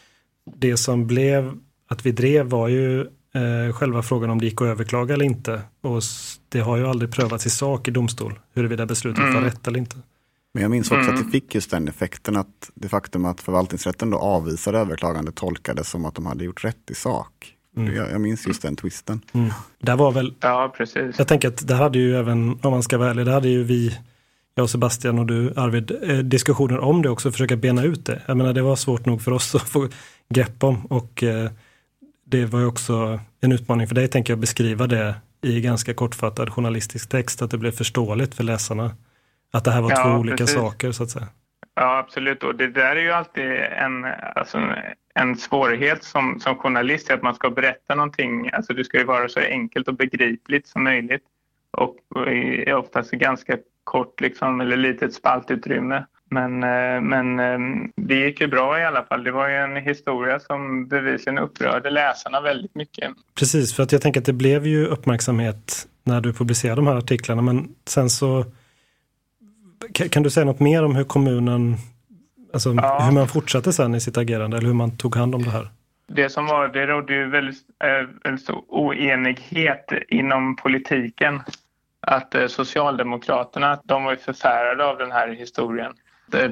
det 0.57 0.77
som 0.77 1.07
blev 1.07 1.59
att 1.89 2.07
vi 2.07 2.13
drev 2.13 2.47
var 2.47 2.69
ju 2.69 3.01
eh, 3.01 3.73
själva 3.73 4.03
frågan 4.03 4.31
om 4.31 4.39
det 4.39 4.45
gick 4.45 4.61
att 4.61 4.69
överklaga 4.69 5.15
eller 5.15 5.25
inte. 5.25 5.61
Och 5.81 6.03
det 6.49 6.61
har 6.61 6.77
ju 6.77 6.87
aldrig 6.87 7.13
prövats 7.13 7.47
i 7.47 7.51
sak 7.51 7.89
i 7.89 7.91
domstol 7.91 8.39
huruvida 8.55 8.87
beslutet 8.87 9.23
mm. 9.23 9.35
var 9.35 9.43
rätt 9.43 9.69
eller 9.69 9.79
inte. 9.79 9.97
Men 10.55 10.63
jag 10.63 10.71
minns 10.71 10.91
också 10.91 11.11
mm. 11.11 11.15
att 11.15 11.25
det 11.25 11.31
fick 11.31 11.55
just 11.55 11.71
den 11.71 11.89
effekten 11.89 12.37
att 12.37 12.71
det 12.75 12.89
faktum 12.89 13.25
att 13.25 13.41
förvaltningsrätten 13.41 14.11
då 14.11 14.19
avvisade 14.19 14.79
överklagande 14.79 15.33
tolkades 15.33 15.89
som 15.89 16.05
att 16.05 16.15
de 16.15 16.27
hade 16.27 16.45
gjort 16.45 16.65
rätt 16.65 16.91
i 16.91 16.95
sak. 16.95 17.55
Mm. 17.77 17.95
Jag, 17.95 18.11
jag, 18.11 18.21
minns 18.21 18.47
just 18.47 18.63
den 18.63 18.77
twisten. 18.77 19.21
Mm. 19.33 19.51
Där 19.79 19.97
var 19.97 20.13
väl, 20.13 20.35
ja, 20.41 20.75
precis. 20.77 21.19
Jag 21.19 21.29
tänker 21.29 21.49
att 21.49 21.69
det 21.69 21.75
hade 21.75 21.99
ju 21.99 22.17
även, 22.17 22.59
om 22.63 22.71
man 22.71 22.83
ska 22.83 22.99
vara 22.99 23.11
ärlig, 23.11 23.27
det 23.27 23.33
hade 23.33 23.49
ju 23.49 23.65
vi, 23.65 23.99
jag 24.59 24.65
och 24.65 24.71
Sebastian 24.71 25.19
och 25.19 25.27
du 25.27 25.53
Arvid, 25.57 25.91
eh, 26.03 26.19
diskussioner 26.19 26.79
om 26.79 27.03
det 27.03 27.11
också, 27.11 27.33
försöka 27.33 27.57
bena 27.57 27.83
ut 27.83 28.07
det. 28.07 28.23
Jag 28.27 28.37
menar 28.37 28.53
det 28.53 28.63
var 28.63 28.77
svårt 28.77 29.07
nog 29.07 29.23
för 29.23 29.33
oss 29.33 29.55
att 29.55 29.69
få 29.69 29.89
grepp 30.29 30.65
om 30.65 30.87
och 30.87 31.23
eh, 31.23 31.51
det 32.25 32.45
var 32.45 32.61
ju 32.61 32.67
också 32.67 33.21
en 33.41 33.53
utmaning 33.53 33.87
för 33.89 33.95
dig, 33.95 34.09
tänker 34.09 34.33
jag, 34.33 34.41
beskriva 34.41 34.87
det 34.87 35.15
i 35.43 35.61
ganska 35.61 35.95
kortfattad 35.95 36.53
journalistisk 36.53 37.09
text, 37.09 37.43
att 37.43 37.51
det 37.51 37.59
blev 37.59 37.71
förståeligt 37.71 38.35
för 38.35 38.45
läsarna. 38.45 38.91
Att 39.53 39.65
det 39.65 39.71
här 39.71 39.81
var 39.81 39.91
ja, 39.91 40.03
två 40.03 40.11
olika 40.11 40.47
saker 40.47 40.93
så 40.93 41.03
att 41.03 41.11
säga. 41.11 41.29
Ja, 41.75 41.99
absolut. 41.99 42.43
Och 42.43 42.55
det 42.55 42.69
där 42.69 42.97
är 42.97 43.01
ju 43.01 43.11
alltid 43.11 43.51
en, 43.55 44.05
alltså, 44.35 44.59
en 45.15 45.37
svårighet 45.37 46.05
som, 46.05 46.41
som 46.41 46.57
journalist, 46.57 47.11
att 47.11 47.23
man 47.23 47.35
ska 47.35 47.51
berätta 47.51 47.95
någonting. 47.95 48.51
Alltså, 48.53 48.73
det 48.73 48.85
ska 48.85 48.99
ju 48.99 49.05
vara 49.05 49.29
så 49.29 49.41
enkelt 49.41 49.89
och 49.89 49.95
begripligt 49.95 50.67
som 50.67 50.85
möjligt 50.85 51.23
och 51.71 51.97
oftast 52.79 53.11
ganska 53.11 53.59
kort 53.89 54.21
liksom, 54.21 54.61
eller 54.61 54.77
litet 54.77 55.15
spaltutrymme. 55.15 56.05
Men, 56.31 56.63
eh, 56.63 57.01
men 57.01 57.41
eh, 57.41 57.89
det 57.97 58.15
gick 58.15 58.41
ju 58.41 58.47
bra 58.47 58.81
i 58.81 58.85
alla 58.85 59.05
fall. 59.05 59.25
Det 59.25 59.31
var 59.31 59.49
ju 59.49 59.55
en 59.55 59.77
historia 59.77 60.41
som 60.41 60.89
bevisligen 60.89 61.39
upprörde 61.39 61.91
läsarna 61.91 62.41
väldigt 62.41 62.75
mycket. 62.75 63.11
Precis, 63.39 63.77
för 63.77 63.83
att 63.83 63.93
jag 63.93 64.03
tänker 64.03 64.21
att 64.21 64.27
det 64.27 64.33
blev 64.33 64.67
ju 64.67 64.87
uppmärksamhet 64.87 65.87
när 66.05 66.21
du 66.21 66.33
publicerade 66.33 66.77
de 66.77 66.87
här 66.87 66.97
artiklarna, 66.97 67.43
men 67.43 67.69
sen 67.87 68.11
så 68.11 68.45
kan 70.11 70.23
du 70.23 70.31
säga 70.31 70.47
något 70.47 70.61
mer 70.61 70.85
om 70.85 70.97
hur 70.97 71.05
kommunen, 71.05 71.77
alltså 72.53 72.75
ja. 72.75 73.01
hur 73.05 73.13
man 73.13 73.29
fortsatte 73.29 73.73
sen 73.73 73.95
i 73.95 74.01
sitt 74.01 74.17
agerande 74.17 74.57
eller 74.57 74.67
hur 74.67 74.75
man 74.75 74.97
tog 74.97 75.17
hand 75.17 75.35
om 75.35 75.43
det 75.43 75.51
här? 75.51 75.69
Det 76.13 76.31
som 76.31 76.47
var, 76.47 76.69
det 76.69 76.87
rådde 76.87 77.15
ju 77.15 77.31
väldigt, 77.31 77.57
väldigt 78.25 78.43
stor 78.43 78.63
oenighet 78.69 79.93
inom 80.09 80.57
politiken. 80.57 81.41
Att 82.09 82.35
äh, 82.35 82.47
Socialdemokraterna, 82.47 83.81
de 83.85 84.05
var 84.05 84.17
förfärade 84.17 84.85
av 84.85 84.99
den 84.99 85.13
här 85.13 85.29
historien. 85.29 85.93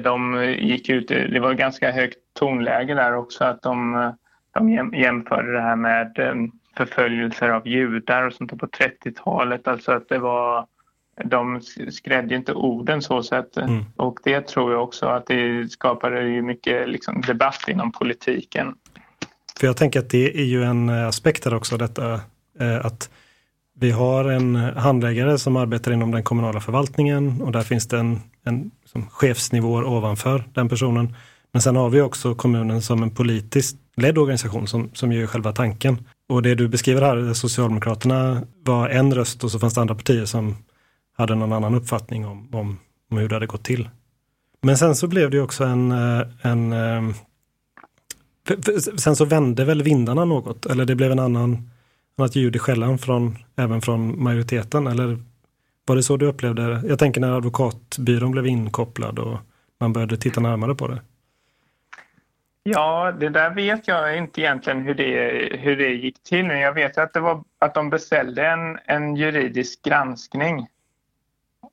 De 0.03 0.43
gick 0.59 0.89
ut, 0.89 1.07
det 1.07 1.39
var 1.39 1.53
ganska 1.53 1.91
högt 1.91 2.17
tonläge 2.39 2.93
där 2.93 3.15
också, 3.15 3.43
att 3.43 3.61
de, 3.61 4.13
de 4.53 4.93
jämförde 4.93 5.53
det 5.53 5.61
här 5.61 5.75
med 5.75 6.19
äh, 6.19 6.33
förföljelser 6.77 7.49
av 7.49 7.67
judar 7.67 8.23
och 8.27 8.33
sånt 8.33 8.59
på 8.59 8.67
30-talet. 8.67 9.67
Alltså 9.67 9.91
att 9.91 10.09
det 10.09 10.19
var 10.19 10.67
de 11.25 11.61
skrädde 11.91 12.35
inte 12.35 12.53
orden 12.53 13.01
så 13.01 13.23
sätt. 13.23 13.57
Mm. 13.57 13.85
Och 13.95 14.19
det 14.23 14.47
tror 14.47 14.71
jag 14.71 14.83
också 14.83 15.05
att 15.05 15.27
det 15.27 15.71
skapade 15.71 16.21
ju 16.21 16.41
mycket 16.41 16.89
liksom, 16.89 17.21
debatt 17.21 17.67
inom 17.67 17.91
politiken. 17.91 18.75
För 19.59 19.67
jag 19.67 19.77
tänker 19.77 19.99
att 19.99 20.09
det 20.09 20.39
är 20.39 20.45
ju 20.45 20.63
en 20.63 20.89
aspekt 20.89 21.45
här 21.45 21.53
också, 21.53 21.77
detta 21.77 22.13
eh, 22.59 22.85
att 22.85 23.09
vi 23.79 23.91
har 23.91 24.25
en 24.25 24.55
handläggare 24.55 25.37
som 25.37 25.55
arbetar 25.55 25.91
inom 25.91 26.11
den 26.11 26.23
kommunala 26.23 26.59
förvaltningen 26.59 27.41
och 27.41 27.51
där 27.51 27.61
finns 27.61 27.87
det 27.87 27.99
en, 27.99 28.21
en 28.43 28.71
som 28.85 29.09
chefsnivåer 29.09 29.83
ovanför 29.83 30.43
den 30.53 30.69
personen. 30.69 31.15
Men 31.51 31.61
sen 31.61 31.75
har 31.75 31.89
vi 31.89 32.01
också 32.01 32.35
kommunen 32.35 32.81
som 32.81 33.03
en 33.03 33.11
politiskt 33.11 33.77
ledd 33.95 34.17
organisation 34.17 34.67
som, 34.67 34.89
som 34.93 35.11
gör 35.11 35.27
själva 35.27 35.51
tanken. 35.51 35.97
Och 36.29 36.41
det 36.41 36.55
du 36.55 36.67
beskriver 36.67 37.01
här, 37.01 37.33
Socialdemokraterna 37.33 38.43
var 38.63 38.89
en 38.89 39.13
röst 39.13 39.43
och 39.43 39.51
så 39.51 39.59
fanns 39.59 39.73
det 39.73 39.81
andra 39.81 39.95
partier 39.95 40.25
som 40.25 40.55
hade 41.17 41.35
någon 41.35 41.53
annan 41.53 41.75
uppfattning 41.75 42.25
om, 42.25 42.49
om, 42.55 42.79
om 43.11 43.17
hur 43.17 43.29
det 43.29 43.35
hade 43.35 43.47
gått 43.47 43.63
till. 43.63 43.89
Men 44.61 44.77
sen 44.77 44.95
så 44.95 45.07
blev 45.07 45.29
det 45.29 45.41
också 45.41 45.63
en, 45.63 45.91
eh, 45.91 46.21
en 46.41 46.73
eh, 46.73 47.15
Sen 48.97 49.15
så 49.15 49.25
vände 49.25 49.65
väl 49.65 49.83
vindarna 49.83 50.25
något, 50.25 50.65
eller 50.65 50.85
det 50.85 50.95
blev 50.95 51.11
en 51.11 51.19
annan, 51.19 51.69
annat 52.17 52.35
ljud 52.35 52.55
i 52.55 52.59
skällan 52.59 52.97
från, 52.97 53.37
även 53.55 53.81
från 53.81 54.23
majoriteten, 54.23 54.87
eller 54.87 55.17
var 55.85 55.95
det 55.95 56.03
så 56.03 56.17
du 56.17 56.25
upplevde 56.25 56.67
det? 56.67 56.87
Jag 56.87 56.99
tänker 56.99 57.21
när 57.21 57.37
advokatbyrån 57.37 58.31
blev 58.31 58.47
inkopplad 58.47 59.19
och 59.19 59.37
man 59.79 59.93
började 59.93 60.17
titta 60.17 60.41
närmare 60.41 60.75
på 60.75 60.87
det. 60.87 61.01
Ja, 62.63 63.11
det 63.19 63.29
där 63.29 63.55
vet 63.55 63.87
jag 63.87 64.17
inte 64.17 64.41
egentligen 64.41 64.81
hur 64.81 64.95
det, 64.95 65.57
hur 65.59 65.77
det 65.77 65.89
gick 65.89 66.23
till. 66.23 66.45
Men 66.45 66.59
jag 66.59 66.73
vet 66.73 66.97
att, 66.97 67.13
det 67.13 67.19
var, 67.19 67.43
att 67.59 67.73
de 67.73 67.89
beställde 67.89 68.47
en, 68.47 68.79
en 68.85 69.15
juridisk 69.15 69.83
granskning 69.83 70.67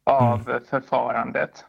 av 0.04 0.50
mm. 0.50 0.62
förfarandet. 0.70 1.64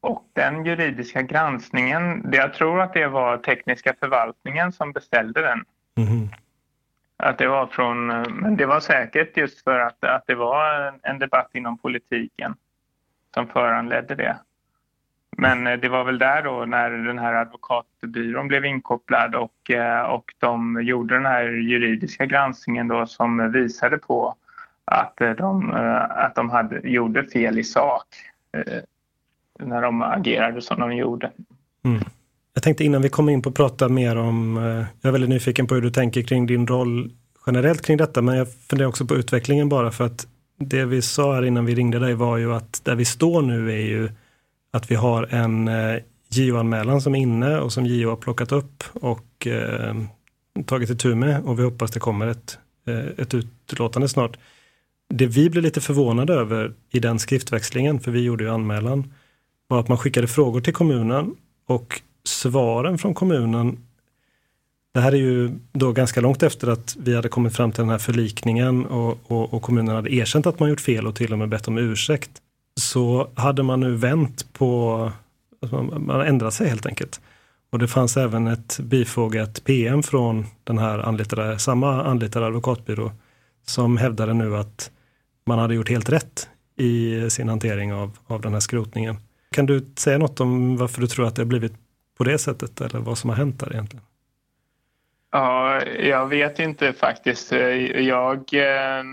Och 0.00 0.24
den 0.32 0.64
juridiska 0.64 1.22
granskningen, 1.22 2.30
jag 2.32 2.54
tror 2.54 2.80
att 2.80 2.92
det 2.92 3.08
var 3.08 3.36
tekniska 3.36 3.94
förvaltningen 4.00 4.72
som 4.72 4.92
beställde 4.92 5.40
den. 5.40 5.64
Mm. 5.96 6.28
Att 7.22 7.38
det 7.38 7.48
var 7.48 7.66
från, 7.66 8.06
men 8.06 8.56
det 8.56 8.66
var 8.66 8.80
säkert 8.80 9.36
just 9.36 9.64
för 9.64 9.78
att, 9.78 10.04
att 10.04 10.26
det 10.26 10.34
var 10.34 10.94
en 11.02 11.18
debatt 11.18 11.50
inom 11.52 11.78
politiken 11.78 12.54
som 13.34 13.46
föranledde 13.46 14.14
det. 14.14 14.36
Men 15.36 15.66
eh, 15.66 15.78
det 15.78 15.88
var 15.88 16.04
väl 16.04 16.18
där 16.18 16.42
då 16.42 16.64
när 16.64 16.90
den 16.90 17.18
här 17.18 17.34
advokatbyrån 17.34 18.48
blev 18.48 18.64
inkopplad 18.64 19.34
och, 19.34 19.70
eh, 19.70 20.00
och 20.00 20.34
de 20.38 20.82
gjorde 20.82 21.14
den 21.14 21.26
här 21.26 21.44
juridiska 21.44 22.26
granskningen 22.26 22.88
då 22.88 23.06
som 23.06 23.52
visade 23.52 23.98
på 23.98 24.34
att 24.84 25.20
eh, 25.20 25.30
de, 25.30 25.70
att 26.10 26.34
de 26.34 26.50
hade, 26.50 26.88
gjorde 26.88 27.24
fel 27.24 27.58
i 27.58 27.64
sak 27.64 28.06
när 29.58 29.82
de 29.82 30.02
agerade 30.02 30.62
som 30.62 30.80
de 30.80 30.92
gjorde. 30.92 31.30
Mm. 31.84 32.02
Jag 32.58 32.62
tänkte 32.62 32.84
innan 32.84 33.02
vi 33.02 33.08
kommer 33.08 33.32
in 33.32 33.42
på 33.42 33.48
att 33.48 33.54
prata 33.54 33.88
mer 33.88 34.16
om, 34.16 34.56
eh, 34.56 34.62
jag 34.62 35.08
är 35.08 35.10
väldigt 35.10 35.30
nyfiken 35.30 35.66
på 35.66 35.74
hur 35.74 35.82
du 35.82 35.90
tänker 35.90 36.22
kring 36.22 36.46
din 36.46 36.66
roll 36.66 37.10
generellt 37.46 37.82
kring 37.82 37.96
detta, 37.96 38.22
men 38.22 38.36
jag 38.36 38.48
funderar 38.52 38.88
också 38.88 39.06
på 39.06 39.16
utvecklingen 39.16 39.68
bara 39.68 39.90
för 39.90 40.04
att 40.04 40.26
det 40.58 40.84
vi 40.84 41.02
sa 41.02 41.34
här 41.34 41.44
innan 41.44 41.66
vi 41.66 41.74
ringde 41.74 41.98
dig 41.98 42.14
var 42.14 42.36
ju 42.36 42.54
att 42.54 42.80
där 42.84 42.94
vi 42.94 43.04
står 43.04 43.42
nu 43.42 43.72
är 43.72 43.86
ju 43.86 44.10
att 44.72 44.90
vi 44.90 44.94
har 44.94 45.34
en 45.34 45.68
eh, 45.68 45.96
JO-anmälan 46.30 47.00
som 47.00 47.14
är 47.14 47.18
inne 47.18 47.58
och 47.58 47.72
som 47.72 47.86
JO 47.86 48.08
har 48.08 48.16
plockat 48.16 48.52
upp 48.52 48.84
och 48.92 49.46
eh, 49.46 49.94
tagit 50.66 50.90
itu 50.90 51.14
med 51.14 51.42
och 51.44 51.58
vi 51.58 51.62
hoppas 51.62 51.90
det 51.90 52.00
kommer 52.00 52.26
ett, 52.26 52.58
eh, 52.86 53.22
ett 53.22 53.34
utlåtande 53.34 54.08
snart. 54.08 54.36
Det 55.14 55.26
vi 55.26 55.50
blev 55.50 55.64
lite 55.64 55.80
förvånade 55.80 56.34
över 56.34 56.72
i 56.90 56.98
den 56.98 57.18
skriftväxlingen, 57.18 58.00
för 58.00 58.10
vi 58.10 58.20
gjorde 58.20 58.44
ju 58.44 58.50
anmälan, 58.50 59.12
var 59.68 59.80
att 59.80 59.88
man 59.88 59.98
skickade 59.98 60.28
frågor 60.28 60.60
till 60.60 60.74
kommunen 60.74 61.36
och 61.66 62.02
svaren 62.28 62.98
från 62.98 63.14
kommunen 63.14 63.78
det 64.94 65.00
här 65.02 65.12
är 65.12 65.16
ju 65.16 65.50
då 65.72 65.92
ganska 65.92 66.20
långt 66.20 66.42
efter 66.42 66.68
att 66.68 66.96
vi 67.00 67.14
hade 67.14 67.28
kommit 67.28 67.56
fram 67.56 67.72
till 67.72 67.80
den 67.80 67.90
här 67.90 67.98
förlikningen 67.98 68.86
och, 68.86 69.18
och, 69.26 69.54
och 69.54 69.62
kommunen 69.62 69.94
hade 69.94 70.14
erkänt 70.14 70.46
att 70.46 70.60
man 70.60 70.68
gjort 70.68 70.80
fel 70.80 71.06
och 71.06 71.14
till 71.14 71.32
och 71.32 71.38
med 71.38 71.48
bett 71.48 71.68
om 71.68 71.78
ursäkt 71.78 72.30
så 72.80 73.30
hade 73.34 73.62
man 73.62 73.80
nu 73.80 73.94
vänt 73.94 74.52
på, 74.52 75.12
alltså 75.62 75.82
man, 75.82 76.06
man 76.06 76.20
ändrat 76.20 76.54
sig 76.54 76.68
helt 76.68 76.86
enkelt. 76.86 77.20
Och 77.70 77.78
det 77.78 77.88
fanns 77.88 78.16
även 78.16 78.46
ett 78.46 78.80
bifogat 78.80 79.64
PM 79.64 80.02
från 80.02 80.46
den 80.64 80.78
här 80.78 80.98
anlitade, 80.98 81.58
samma 81.58 82.04
anlitade 82.04 82.46
advokatbyrå 82.46 83.12
som 83.66 83.96
hävdade 83.96 84.34
nu 84.34 84.56
att 84.56 84.90
man 85.46 85.58
hade 85.58 85.74
gjort 85.74 85.90
helt 85.90 86.08
rätt 86.08 86.48
i 86.76 87.30
sin 87.30 87.48
hantering 87.48 87.92
av, 87.92 88.18
av 88.26 88.40
den 88.40 88.52
här 88.52 88.60
skrotningen. 88.60 89.16
Kan 89.50 89.66
du 89.66 89.86
säga 89.96 90.18
något 90.18 90.40
om 90.40 90.76
varför 90.76 91.00
du 91.00 91.06
tror 91.06 91.26
att 91.26 91.36
det 91.36 91.42
har 91.42 91.46
blivit 91.46 91.74
på 92.18 92.24
det 92.24 92.38
sättet 92.38 92.80
eller 92.80 93.00
vad 93.00 93.18
som 93.18 93.30
har 93.30 93.36
hänt 93.36 93.60
där 93.60 93.72
egentligen? 93.72 94.04
Ja, 95.30 95.82
jag 95.84 96.26
vet 96.26 96.58
inte 96.58 96.92
faktiskt. 96.92 97.52
Jag 97.94 98.54
eh, 98.54 99.04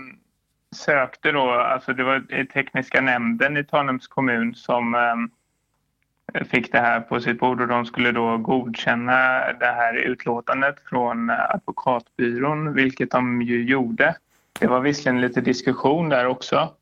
sökte 0.76 1.32
då, 1.32 1.50
alltså 1.50 1.92
det 1.92 2.04
var 2.04 2.44
tekniska 2.44 3.00
nämnden 3.00 3.56
i 3.56 3.64
Tanums 3.64 4.06
kommun 4.06 4.54
som 4.54 4.94
eh, 4.94 6.44
fick 6.44 6.72
det 6.72 6.78
här 6.78 7.00
på 7.00 7.20
sitt 7.20 7.38
bord 7.38 7.60
och 7.60 7.68
de 7.68 7.86
skulle 7.86 8.12
då 8.12 8.36
godkänna 8.36 9.52
det 9.52 9.66
här 9.66 9.94
utlåtandet 9.96 10.76
från 10.88 11.30
advokatbyrån, 11.30 12.74
vilket 12.74 13.10
de 13.10 13.42
ju 13.42 13.64
gjorde. 13.64 14.16
Det 14.60 14.66
var 14.66 14.80
visserligen 14.80 15.20
lite 15.20 15.40
diskussion 15.40 16.08
där 16.08 16.26
också. 16.26 16.72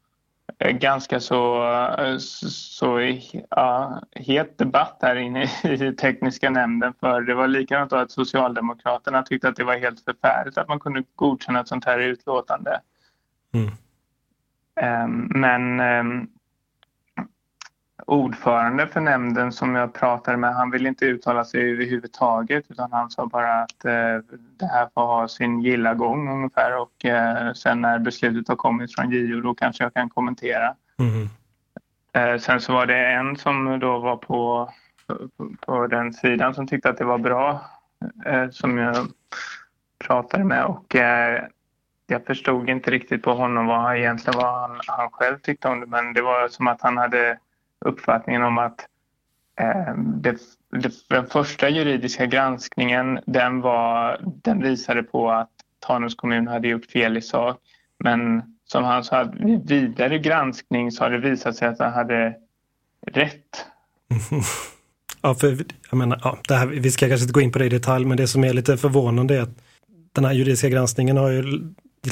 Eh, 0.59 0.71
ganska 0.71 1.21
så, 1.21 1.71
så 2.19 3.19
ja, 3.51 4.03
het 4.11 4.59
debatt 4.59 4.99
här 5.03 5.17
inne 5.17 5.43
i 5.65 5.93
tekniska 5.93 6.51
nämnden 6.51 6.95
för 7.01 7.21
det 7.21 7.35
var 7.35 7.49
likadant 7.49 7.91
då 7.91 7.97
att 7.97 8.11
Socialdemokraterna 8.11 9.23
tyckte 9.23 9.49
att 9.49 9.57
det 9.57 9.65
var 9.65 9.77
helt 9.77 10.05
förfärligt 10.05 10.59
att 10.59 10.69
man 10.69 10.81
kunde 10.81 11.05
godkänna 11.15 11.61
ett 11.61 11.69
sånt 11.69 11.85
här 11.85 11.99
utlåtande. 11.99 12.81
Mm. 13.53 13.71
Ehm, 14.81 15.29
men 15.41 15.81
ehm, 15.81 16.29
ordförande 18.07 18.87
för 18.87 19.01
nämnden 19.01 19.53
som 19.53 19.75
jag 19.75 19.95
pratade 19.95 20.37
med, 20.37 20.55
han 20.55 20.71
ville 20.71 20.89
inte 20.89 21.05
uttala 21.05 21.45
sig 21.45 21.73
överhuvudtaget 21.73 22.65
utan 22.71 22.93
han 22.93 23.11
sa 23.11 23.27
bara 23.27 23.63
att 23.63 23.85
eh, 23.85 24.37
det 24.59 24.67
här 24.67 24.89
får 24.95 25.07
ha 25.07 25.29
sin 25.29 25.63
gilla 25.63 25.95
gång 25.95 26.33
ungefär 26.33 26.81
och 26.81 27.05
eh, 27.05 27.53
sen 27.53 27.81
när 27.81 27.99
beslutet 27.99 28.49
har 28.49 28.57
kommit 28.57 28.95
från 28.95 29.11
JO 29.11 29.41
då 29.41 29.55
kanske 29.55 29.85
jag 29.85 29.95
kan 29.95 30.11
kommentera. 30.11 30.75
Mm. 30.99 32.41
sen 32.41 32.61
så 32.61 32.73
var 32.73 32.87
det 32.87 33.07
en 33.07 33.37
som 33.37 33.79
då 33.81 33.99
var 33.99 34.17
på, 34.17 34.73
på 35.61 35.87
den 35.87 36.13
sidan 36.13 36.55
som 36.55 36.67
tyckte 36.67 36.91
att 36.91 36.99
det 36.99 37.05
var 37.05 37.19
bra 37.19 37.71
som 38.51 38.79
jag 38.79 38.97
pratade 39.99 40.45
med 40.45 40.65
och 40.65 40.97
jag 42.07 42.27
förstod 42.27 42.71
inte 42.71 42.91
riktigt 42.91 43.23
på 43.23 43.35
honom 43.35 43.67
vad 43.67 43.81
han 43.81 43.97
egentligen 43.97 44.41
vad 44.41 44.61
han, 44.61 44.81
han 44.87 45.11
själv 45.11 45.39
tyckte 45.39 45.69
om 45.69 45.81
det 45.81 45.87
men 45.87 46.13
det 46.13 46.23
var 46.23 46.49
som 46.49 46.67
att 46.67 46.83
han 46.83 46.97
hade 46.97 47.39
uppfattningen 47.85 48.43
om 48.43 48.59
att 48.59 48.87
eh, 49.61 49.95
det, 49.97 50.37
det, 50.71 50.93
den 51.09 51.27
första 51.27 51.69
juridiska 51.69 52.27
granskningen 52.27 53.21
den, 53.27 53.61
var, 53.61 54.21
den 54.23 54.63
visade 54.63 55.03
på 55.03 55.31
att 55.31 55.51
Tanums 55.79 56.15
kommun 56.15 56.47
hade 56.47 56.69
gjort 56.69 56.87
fel 56.87 57.17
i 57.17 57.23
sak 57.23 57.61
men 57.99 58.43
som 58.65 58.85
han 58.85 59.05
sa, 59.05 59.33
vid 59.41 59.69
vidare 59.69 60.19
granskning 60.19 60.93
så 60.93 61.05
har 61.05 61.11
det 61.11 61.19
visat 61.19 61.57
sig 61.57 61.69
att 61.69 61.79
han 61.79 61.93
hade 61.93 62.35
rätt. 63.07 63.67
Ja, 65.25 65.35
för 65.35 65.65
jag 65.91 65.99
menar, 65.99 66.21
ja, 66.25 66.39
det 66.49 66.55
här, 66.55 66.67
vi 66.67 66.91
ska 66.91 67.09
kanske 67.09 67.25
inte 67.25 67.33
gå 67.33 67.41
in 67.41 67.53
på 67.53 67.59
det 67.59 67.65
i 67.65 67.69
detalj, 67.69 68.05
men 68.05 68.17
det 68.17 68.29
som 68.29 68.45
är 68.45 68.53
lite 68.53 68.77
förvånande 68.77 69.37
är 69.37 69.43
att 69.43 69.59
den 70.13 70.25
här 70.25 70.33
juridiska 70.33 70.69
granskningen 70.69 71.17
har 71.17 71.31
ju 71.31 71.43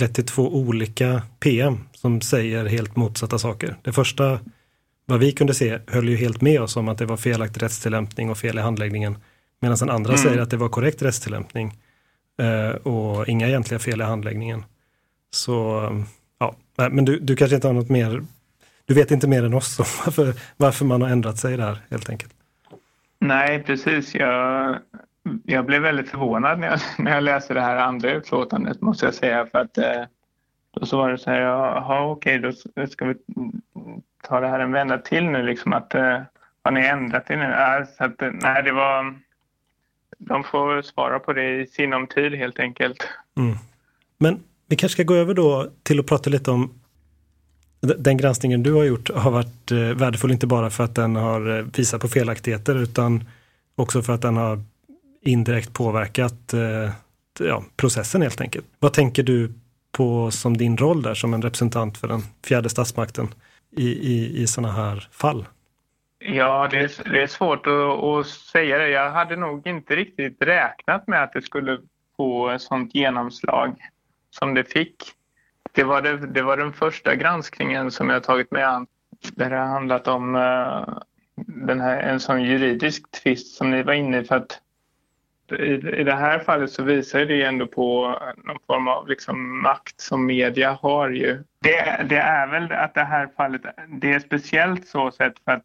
lett 0.00 0.14
till 0.14 0.26
två 0.26 0.54
olika 0.54 1.22
PM 1.40 1.78
som 1.92 2.20
säger 2.20 2.66
helt 2.66 2.96
motsatta 2.96 3.38
saker. 3.38 3.76
Det 3.82 3.92
första, 3.92 4.38
vad 5.06 5.20
vi 5.20 5.32
kunde 5.32 5.54
se, 5.54 5.78
höll 5.86 6.08
ju 6.08 6.16
helt 6.16 6.40
med 6.40 6.60
oss 6.60 6.76
om 6.76 6.88
att 6.88 6.98
det 6.98 7.06
var 7.06 7.16
felaktig 7.16 7.62
rättstillämpning 7.62 8.30
och 8.30 8.38
fel 8.38 8.58
i 8.58 8.60
handläggningen. 8.60 9.16
Medan 9.60 9.76
den 9.76 9.90
andra 9.90 10.10
mm. 10.10 10.18
säger 10.18 10.40
att 10.40 10.50
det 10.50 10.56
var 10.56 10.68
korrekt 10.68 11.02
rättstillämpning 11.02 11.78
eh, 12.38 12.70
och 12.70 13.28
inga 13.28 13.48
egentliga 13.48 13.78
fel 13.78 14.00
i 14.00 14.04
handläggningen. 14.04 14.64
Så, 15.30 15.88
ja, 16.38 16.54
men 16.76 17.04
du, 17.04 17.18
du 17.18 17.36
kanske 17.36 17.54
inte 17.54 17.66
har 17.66 17.74
något 17.74 17.88
mer, 17.88 18.24
du 18.84 18.94
vet 18.94 19.10
inte 19.10 19.28
mer 19.28 19.44
än 19.44 19.54
oss 19.54 19.78
om 19.78 19.86
varför, 20.04 20.34
varför 20.56 20.84
man 20.84 21.02
har 21.02 21.08
ändrat 21.08 21.38
sig 21.38 21.56
där 21.56 21.78
helt 21.90 22.10
enkelt. 22.10 22.32
Nej, 23.18 23.62
precis. 23.62 24.14
Jag, 24.14 24.78
jag 25.44 25.66
blev 25.66 25.82
väldigt 25.82 26.08
förvånad 26.08 26.58
när 26.58 26.66
jag, 26.66 26.80
när 26.98 27.14
jag 27.14 27.22
läste 27.22 27.54
det 27.54 27.60
här 27.60 27.76
andra 27.76 28.12
utlåtandet 28.12 28.80
måste 28.80 29.04
jag 29.04 29.14
säga. 29.14 29.46
För 29.46 29.58
att 29.58 29.78
eh, 29.78 30.02
då 30.72 30.86
så 30.86 30.96
var 30.96 31.10
det 31.10 31.18
så 31.18 31.30
här, 31.30 31.40
jaha 31.40 32.10
okej 32.10 32.38
då 32.38 32.52
ska 32.86 33.04
vi 33.04 33.14
ta 34.22 34.40
det 34.40 34.48
här 34.48 34.60
en 34.60 34.72
vända 34.72 34.98
till 34.98 35.24
nu 35.24 35.42
liksom 35.42 35.72
att 35.72 35.94
eh, 35.94 36.20
har 36.62 36.70
ni 36.70 36.86
ändrat 36.86 37.30
er 37.30 37.36
nu? 37.36 37.44
Ja, 37.44 37.86
så 37.98 38.04
att, 38.04 38.22
eh, 38.22 38.30
nej, 38.32 38.62
det 38.62 38.72
var, 38.72 39.18
de 40.18 40.44
får 40.44 40.82
svara 40.82 41.18
på 41.18 41.32
det 41.32 41.60
i 41.60 41.66
sinom 41.66 42.06
tid 42.06 42.34
helt 42.34 42.58
enkelt. 42.58 43.08
Mm. 43.36 43.56
Men 44.18 44.42
vi 44.66 44.76
kanske 44.76 44.94
ska 44.94 45.02
gå 45.02 45.14
över 45.14 45.34
då 45.34 45.70
till 45.82 46.00
att 46.00 46.06
prata 46.06 46.30
lite 46.30 46.50
om 46.50 46.80
den 47.80 48.16
granskningen 48.16 48.62
du 48.62 48.72
har 48.72 48.84
gjort 48.84 49.10
har 49.14 49.30
varit 49.30 49.70
eh, 49.70 49.78
värdefull 49.78 50.30
inte 50.30 50.46
bara 50.46 50.70
för 50.70 50.84
att 50.84 50.94
den 50.94 51.16
har 51.16 51.58
eh, 51.58 51.64
visat 51.76 52.00
på 52.00 52.08
felaktigheter 52.08 52.82
utan 52.82 53.24
också 53.74 54.02
för 54.02 54.12
att 54.12 54.22
den 54.22 54.36
har 54.36 54.62
indirekt 55.24 55.72
påverkat 55.72 56.54
ja, 57.38 57.64
processen 57.76 58.22
helt 58.22 58.40
enkelt. 58.40 58.66
Vad 58.78 58.92
tänker 58.92 59.22
du 59.22 59.52
på 59.92 60.30
som 60.30 60.56
din 60.56 60.76
roll 60.76 61.02
där 61.02 61.14
som 61.14 61.34
en 61.34 61.42
representant 61.42 61.98
för 61.98 62.08
den 62.08 62.20
fjärde 62.46 62.68
statsmakten 62.68 63.28
i, 63.76 63.88
i, 63.88 64.42
i 64.42 64.46
sådana 64.46 64.72
här 64.72 65.08
fall? 65.12 65.46
Ja, 66.18 66.68
det 66.70 66.78
är, 66.78 67.10
det 67.12 67.22
är 67.22 67.26
svårt 67.26 67.66
att, 67.66 68.04
att, 68.04 68.26
säga 68.26 68.78
det. 68.78 68.88
Jag 68.88 69.10
hade 69.10 69.36
nog 69.36 69.66
inte 69.66 69.96
riktigt 69.96 70.36
räknat 70.42 71.06
med 71.06 71.22
att 71.22 71.32
det 71.32 71.42
skulle 71.42 71.78
få 72.16 72.50
ett 72.50 72.62
sådant 72.62 72.94
genomslag 72.94 73.76
som 74.30 74.54
det 74.54 74.64
fick. 74.64 74.96
Det 75.72 75.84
var, 75.84 76.02
det, 76.02 76.16
det 76.16 76.42
var 76.42 76.56
den 76.56 76.72
första 76.72 77.14
granskningen 77.14 77.90
som 77.90 78.10
jag 78.10 78.22
tagit 78.22 78.50
mig 78.50 78.62
an 78.62 78.86
där 79.32 79.50
det 79.50 79.56
har 79.56 79.66
handlat 79.66 80.08
om 80.08 80.34
uh, 80.34 80.98
den 81.46 81.80
här, 81.80 82.02
en 82.02 82.20
sån 82.20 82.42
juridisk 82.42 83.10
tvist 83.10 83.56
som 83.56 83.70
ni 83.70 83.82
var 83.82 83.92
inne 83.92 84.20
i. 84.20 84.24
För 84.24 84.36
att 84.36 84.60
i, 85.54 86.00
i 86.00 86.04
det 86.04 86.14
här 86.14 86.38
fallet 86.38 86.70
så 86.70 86.82
visar 86.82 87.24
det 87.24 87.42
ändå 87.42 87.66
på 87.66 88.18
någon 88.44 88.58
form 88.66 88.88
av 88.88 89.08
liksom 89.08 89.62
makt 89.62 90.00
som 90.00 90.26
media 90.26 90.78
har 90.82 91.10
ju. 91.10 91.44
Det, 91.60 92.06
det, 92.08 92.16
är 92.16 92.46
väl 92.46 92.72
att 92.72 92.94
det 92.94 93.04
här 93.04 93.28
fallet, 93.36 93.62
det 93.88 94.12
är 94.12 94.20
speciellt 94.20 94.86
så 94.86 95.10
sett 95.10 95.38
för 95.44 95.52
att 95.52 95.64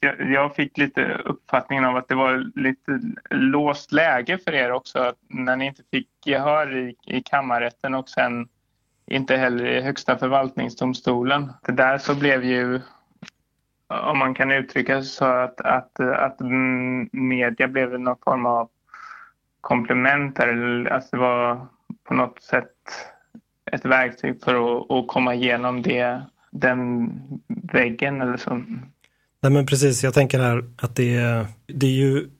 jag, 0.00 0.30
jag, 0.30 0.54
fick 0.54 0.78
lite 0.78 1.20
uppfattningen 1.24 1.84
av 1.84 1.96
att 1.96 2.08
det 2.08 2.14
var 2.14 2.60
lite 2.60 3.00
låst 3.30 3.92
läge 3.92 4.38
för 4.38 4.54
er 4.54 4.72
också 4.72 5.12
när 5.28 5.56
ni 5.56 5.66
inte 5.66 5.82
fick 5.90 6.08
gehör 6.24 6.76
i, 6.76 6.96
i 7.06 7.22
kammarrätten 7.22 7.94
och 7.94 8.08
sen 8.08 8.48
inte 9.06 9.36
heller 9.36 9.66
i 9.66 9.80
Högsta 9.80 10.18
förvaltningsdomstolen. 10.18 11.52
Det 11.66 11.72
där 11.72 11.98
så 11.98 12.14
blev 12.14 12.44
ju 12.44 12.80
om 13.88 14.18
man 14.18 14.34
kan 14.34 14.50
uttrycka 14.50 15.02
sig 15.02 15.10
så 15.10 15.24
att, 15.24 15.60
att, 15.60 16.00
att 16.00 16.36
media 17.12 17.68
blev 17.68 18.00
någon 18.00 18.16
form 18.24 18.46
av 18.46 18.68
komplement 19.64 20.38
eller 20.38 20.86
alltså 20.86 21.16
det 21.16 21.22
var 21.22 21.66
på 22.08 22.14
något 22.14 22.42
sätt 22.42 22.70
ett 23.72 23.84
verktyg 23.84 24.44
för 24.44 24.54
att, 24.54 24.90
att 24.90 25.08
komma 25.08 25.34
igenom 25.34 25.82
det, 25.82 26.22
den 26.50 27.10
väggen 27.72 28.20
eller 28.20 28.36
så. 28.36 28.50
Nej 29.42 29.52
men 29.52 29.66
precis, 29.66 30.04
jag 30.04 30.14
tänker 30.14 30.40
här 30.40 30.64
att 30.76 30.96
det, 30.96 31.46
det 31.66 31.86
är 31.86 31.90
ju 31.90 32.30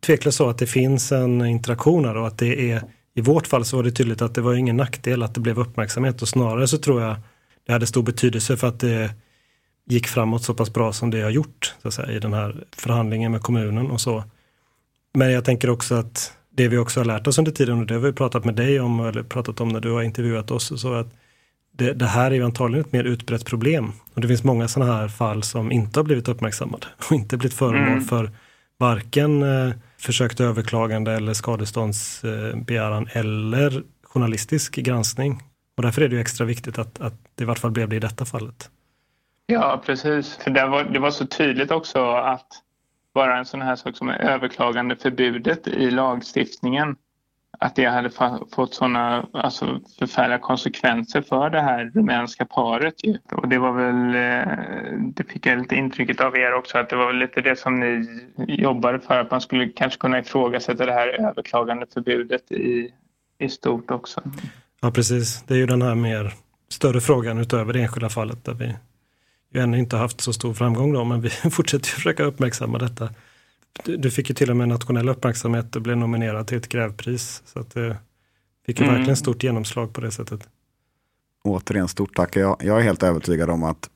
tveklöst 0.00 0.38
så 0.38 0.48
att 0.48 0.58
det 0.58 0.66
finns 0.66 1.12
en 1.12 1.46
interaktion 1.46 2.04
här 2.04 2.16
och 2.16 2.26
att 2.26 2.38
det 2.38 2.70
är 2.72 2.82
i 3.14 3.20
vårt 3.20 3.46
fall 3.46 3.64
så 3.64 3.76
var 3.76 3.84
det 3.84 3.90
tydligt 3.90 4.22
att 4.22 4.34
det 4.34 4.40
var 4.40 4.54
ingen 4.54 4.76
nackdel 4.76 5.22
att 5.22 5.34
det 5.34 5.40
blev 5.40 5.58
uppmärksamhet 5.58 6.22
och 6.22 6.28
snarare 6.28 6.68
så 6.68 6.78
tror 6.78 7.02
jag 7.02 7.16
det 7.66 7.72
hade 7.72 7.86
stor 7.86 8.02
betydelse 8.02 8.56
för 8.56 8.68
att 8.68 8.80
det 8.80 9.10
gick 9.84 10.06
framåt 10.06 10.42
så 10.42 10.54
pass 10.54 10.72
bra 10.72 10.92
som 10.92 11.10
det 11.10 11.20
har 11.20 11.30
gjort 11.30 11.74
så 11.82 11.88
att 11.88 11.94
säga, 11.94 12.12
i 12.12 12.18
den 12.18 12.32
här 12.32 12.64
förhandlingen 12.76 13.32
med 13.32 13.40
kommunen 13.40 13.90
och 13.90 14.00
så. 14.00 14.24
Men 15.14 15.32
jag 15.32 15.44
tänker 15.44 15.70
också 15.70 15.94
att 15.94 16.32
det 16.50 16.68
vi 16.68 16.78
också 16.78 17.00
har 17.00 17.04
lärt 17.04 17.26
oss 17.26 17.38
under 17.38 17.52
tiden 17.52 17.80
och 17.80 17.86
det 17.86 17.94
har 17.94 18.00
vi 18.00 18.12
pratat 18.12 18.44
med 18.44 18.54
dig 18.54 18.80
om 18.80 19.00
eller 19.00 19.22
pratat 19.22 19.60
om 19.60 19.68
när 19.68 19.80
du 19.80 19.90
har 19.90 20.02
intervjuat 20.02 20.50
oss 20.50 20.80
så 20.80 20.94
att 20.94 21.14
det, 21.72 21.92
det 21.92 22.06
här 22.06 22.30
är 22.30 22.34
ju 22.34 22.44
antagligen 22.44 22.84
ett 22.86 22.92
mer 22.92 23.04
utbrett 23.04 23.44
problem 23.44 23.92
och 24.14 24.20
det 24.20 24.28
finns 24.28 24.44
många 24.44 24.68
sådana 24.68 24.92
här 24.92 25.08
fall 25.08 25.42
som 25.42 25.72
inte 25.72 25.98
har 25.98 26.04
blivit 26.04 26.28
uppmärksammade 26.28 26.86
och 27.10 27.12
inte 27.12 27.36
blivit 27.36 27.58
föremål 27.58 27.88
mm. 27.88 28.04
för 28.04 28.30
varken 28.78 29.42
eh, 29.42 29.74
försökt 29.98 30.40
överklagande 30.40 31.12
eller 31.12 31.34
skadeståndsbegäran 31.34 33.06
eh, 33.06 33.16
eller 33.16 33.82
journalistisk 34.02 34.74
granskning. 34.74 35.42
Och 35.76 35.82
därför 35.82 36.02
är 36.02 36.08
det 36.08 36.14
ju 36.14 36.20
extra 36.20 36.46
viktigt 36.46 36.78
att, 36.78 37.00
att 37.00 37.14
det 37.34 37.44
i 37.44 37.46
vart 37.46 37.58
fall 37.58 37.70
blev 37.70 37.88
det 37.88 37.96
i 37.96 38.00
detta 38.00 38.24
fallet. 38.24 38.70
Ja, 39.46 39.82
precis. 39.86 40.36
För 40.36 40.50
det 40.50 40.66
var, 40.66 40.84
det 40.84 40.98
var 40.98 41.10
så 41.10 41.26
tydligt 41.26 41.70
också 41.70 42.10
att 42.10 42.46
bara 43.14 43.38
en 43.38 43.44
sån 43.44 43.62
här 43.62 43.76
sak 43.76 43.96
som 43.96 44.08
överklagande 44.08 44.96
förbudet 44.96 45.68
i 45.68 45.90
lagstiftningen 45.90 46.96
att 47.58 47.76
det 47.76 47.84
hade 47.84 48.10
fått 48.52 48.74
sådana 48.74 49.26
alltså, 49.32 49.80
förfärliga 49.98 50.38
konsekvenser 50.38 51.22
för 51.22 51.50
det 51.50 51.60
här 51.60 51.90
rumänska 51.94 52.44
paret. 52.44 52.94
Och 53.32 53.48
det 53.48 53.58
var 53.58 53.72
väl, 53.72 54.14
eh, 54.14 54.98
det 55.14 55.24
fick 55.24 55.46
jag 55.46 55.58
lite 55.58 55.74
intrycket 55.74 56.20
av 56.20 56.36
er 56.36 56.54
också, 56.54 56.78
att 56.78 56.90
det 56.90 56.96
var 56.96 57.12
lite 57.12 57.40
det 57.40 57.58
som 57.58 57.80
ni 57.80 58.06
jobbade 58.48 59.00
för, 59.00 59.18
att 59.18 59.30
man 59.30 59.40
skulle 59.40 59.68
kanske 59.68 59.98
kunna 59.98 60.18
ifrågasätta 60.18 60.86
det 60.86 60.92
här 60.92 61.08
överklagande 61.08 61.86
förbudet 61.94 62.52
i, 62.52 62.90
i 63.38 63.48
stort 63.48 63.90
också. 63.90 64.22
Ja, 64.80 64.90
precis. 64.90 65.42
Det 65.42 65.54
är 65.54 65.58
ju 65.58 65.66
den 65.66 65.82
här 65.82 65.94
mer 65.94 66.32
större 66.68 67.00
frågan 67.00 67.38
utöver 67.38 67.72
det 67.72 67.82
enskilda 67.82 68.08
fallet 68.08 68.44
där 68.44 68.54
vi 68.54 68.74
ju 69.52 69.60
ännu 69.60 69.78
inte 69.78 69.96
haft 69.96 70.20
så 70.20 70.32
stor 70.32 70.54
framgång 70.54 70.92
då, 70.92 71.04
men 71.04 71.20
vi 71.20 71.30
fortsätter 71.50 71.88
försöka 71.88 72.24
uppmärksamma 72.24 72.78
detta. 72.78 73.10
Du 73.84 74.10
fick 74.10 74.28
ju 74.28 74.34
till 74.34 74.50
och 74.50 74.56
med 74.56 74.68
nationell 74.68 75.08
uppmärksamhet 75.08 75.76
och 75.76 75.82
blev 75.82 75.96
nominerad 75.96 76.46
till 76.46 76.58
ett 76.58 76.68
grävpris. 76.68 77.42
Så 77.46 77.58
att 77.58 77.70
det 77.74 77.96
fick 78.66 78.80
ju 78.80 78.84
mm. 78.84 78.96
verkligen 78.96 79.16
stort 79.16 79.42
genomslag 79.42 79.92
på 79.92 80.00
det 80.00 80.10
sättet. 80.10 80.48
Återigen 81.44 81.88
stort 81.88 82.16
tack. 82.16 82.36
Jag, 82.36 82.56
jag 82.60 82.78
är 82.78 82.82
helt 82.82 83.02
övertygad 83.02 83.50
om 83.50 83.64
att 83.64 83.90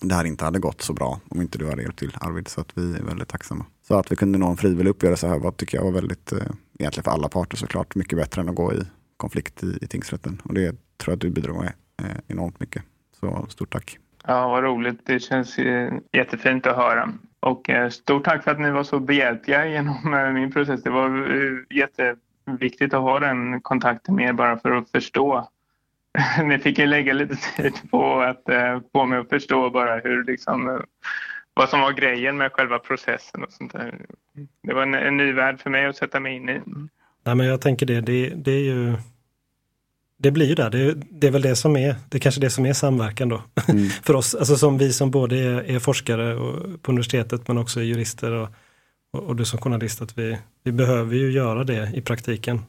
det 0.00 0.14
här 0.14 0.24
inte 0.24 0.44
hade 0.44 0.58
gått 0.58 0.82
så 0.82 0.92
bra 0.92 1.20
om 1.28 1.40
inte 1.40 1.58
du 1.58 1.68
hade 1.68 1.82
hjälpt 1.82 1.98
till 1.98 2.16
Arvid. 2.20 2.48
Så 2.48 2.60
att 2.60 2.72
vi 2.74 2.94
är 2.96 3.02
väldigt 3.02 3.28
tacksamma. 3.28 3.66
Så 3.88 3.94
att 3.94 4.12
vi 4.12 4.16
kunde 4.16 4.38
nå 4.38 4.50
en 4.50 4.56
frivillig 4.56 4.90
uppgörelse 4.90 5.28
här 5.28 5.38
var, 5.38 5.52
tycker 5.52 5.78
jag 5.78 5.84
var 5.84 5.92
väldigt, 5.92 6.32
eh, 6.32 6.38
egentligen 6.78 7.04
för 7.04 7.10
alla 7.10 7.28
parter 7.28 7.56
såklart, 7.56 7.94
mycket 7.94 8.18
bättre 8.18 8.40
än 8.40 8.48
att 8.48 8.54
gå 8.54 8.72
i 8.72 8.80
konflikt 9.16 9.64
i, 9.64 9.78
i 9.80 9.86
tingsrätten. 9.86 10.42
Och 10.44 10.54
det 10.54 10.68
tror 10.68 11.12
jag 11.12 11.12
att 11.12 11.20
du 11.20 11.30
bidrog 11.30 11.56
med 11.56 11.72
eh, 12.02 12.18
enormt 12.26 12.60
mycket. 12.60 12.82
Så 13.20 13.46
stort 13.48 13.72
tack. 13.72 13.98
Ja, 14.26 14.48
vad 14.48 14.64
roligt. 14.64 15.00
Det 15.06 15.20
känns 15.20 15.58
eh, 15.58 15.92
jättefint 16.12 16.66
att 16.66 16.76
höra. 16.76 17.12
Och 17.40 17.70
eh, 17.70 17.88
stort 17.88 18.24
tack 18.24 18.44
för 18.44 18.50
att 18.50 18.60
ni 18.60 18.70
var 18.70 18.84
så 18.84 19.00
behjälpliga 19.00 19.66
genom 19.66 20.14
eh, 20.14 20.32
min 20.32 20.52
process. 20.52 20.82
Det 20.82 20.90
var 20.90 21.28
jätteviktigt 21.70 22.94
att 22.94 23.00
ha 23.00 23.20
den 23.20 23.60
kontakten 23.60 24.14
med 24.14 24.28
er 24.28 24.32
bara 24.32 24.58
för 24.58 24.70
att 24.70 24.90
förstå. 24.90 25.48
Ni 26.44 26.58
fick 26.58 26.78
ju 26.78 26.86
lägga 26.86 27.12
lite 27.12 27.36
tid 27.36 27.90
på 27.90 28.20
att 28.20 28.42
få 28.92 29.04
mig 29.04 29.18
att 29.18 29.28
förstå 29.28 29.70
bara 29.70 29.96
hur 29.96 30.24
liksom, 30.24 30.82
vad 31.54 31.68
som 31.68 31.80
var 31.80 31.92
grejen 31.92 32.36
med 32.36 32.52
själva 32.52 32.78
processen 32.78 33.44
och 33.44 33.52
sånt 33.52 33.72
där. 33.72 34.06
Det 34.62 34.74
var 34.74 34.82
en, 34.82 34.94
en 34.94 35.16
ny 35.16 35.32
värld 35.32 35.60
för 35.60 35.70
mig 35.70 35.86
att 35.86 35.96
sätta 35.96 36.20
mig 36.20 36.36
in 36.36 36.48
i. 36.48 36.60
Nej, 37.24 37.34
men 37.34 37.46
jag 37.46 37.60
tänker 37.60 37.86
det, 37.86 38.00
det, 38.00 38.28
det 38.28 38.50
är 38.50 38.62
ju 38.62 38.96
det 40.18 40.30
blir 40.30 40.46
ju 40.46 40.54
där, 40.54 40.70
det, 40.70 40.94
det, 41.10 41.26
är 41.26 41.30
väl 41.30 41.42
det 41.42 41.56
som 41.56 41.76
är, 41.76 41.96
det 42.08 42.18
är 42.18 42.20
kanske 42.20 42.40
det 42.40 42.50
som 42.50 42.66
är 42.66 42.72
samverkan 42.72 43.28
då. 43.28 43.42
Mm. 43.68 43.88
För 44.02 44.14
oss, 44.14 44.34
alltså 44.34 44.56
som 44.56 44.78
vi 44.78 44.92
som 44.92 45.10
både 45.10 45.38
är, 45.38 45.70
är 45.70 45.78
forskare 45.78 46.36
och, 46.36 46.82
på 46.82 46.92
universitetet 46.92 47.48
men 47.48 47.58
också 47.58 47.80
är 47.80 47.84
jurister 47.84 48.32
och, 48.32 48.48
och, 49.12 49.22
och, 49.22 49.36
du 49.36 49.44
som 49.44 49.58
journalist, 49.58 50.02
att 50.02 50.18
vi, 50.18 50.38
vi 50.64 50.72
behöver 50.72 51.16
ju 51.16 51.32
göra 51.32 51.64
det 51.64 51.90
i 51.94 52.00
praktiken. 52.00 52.60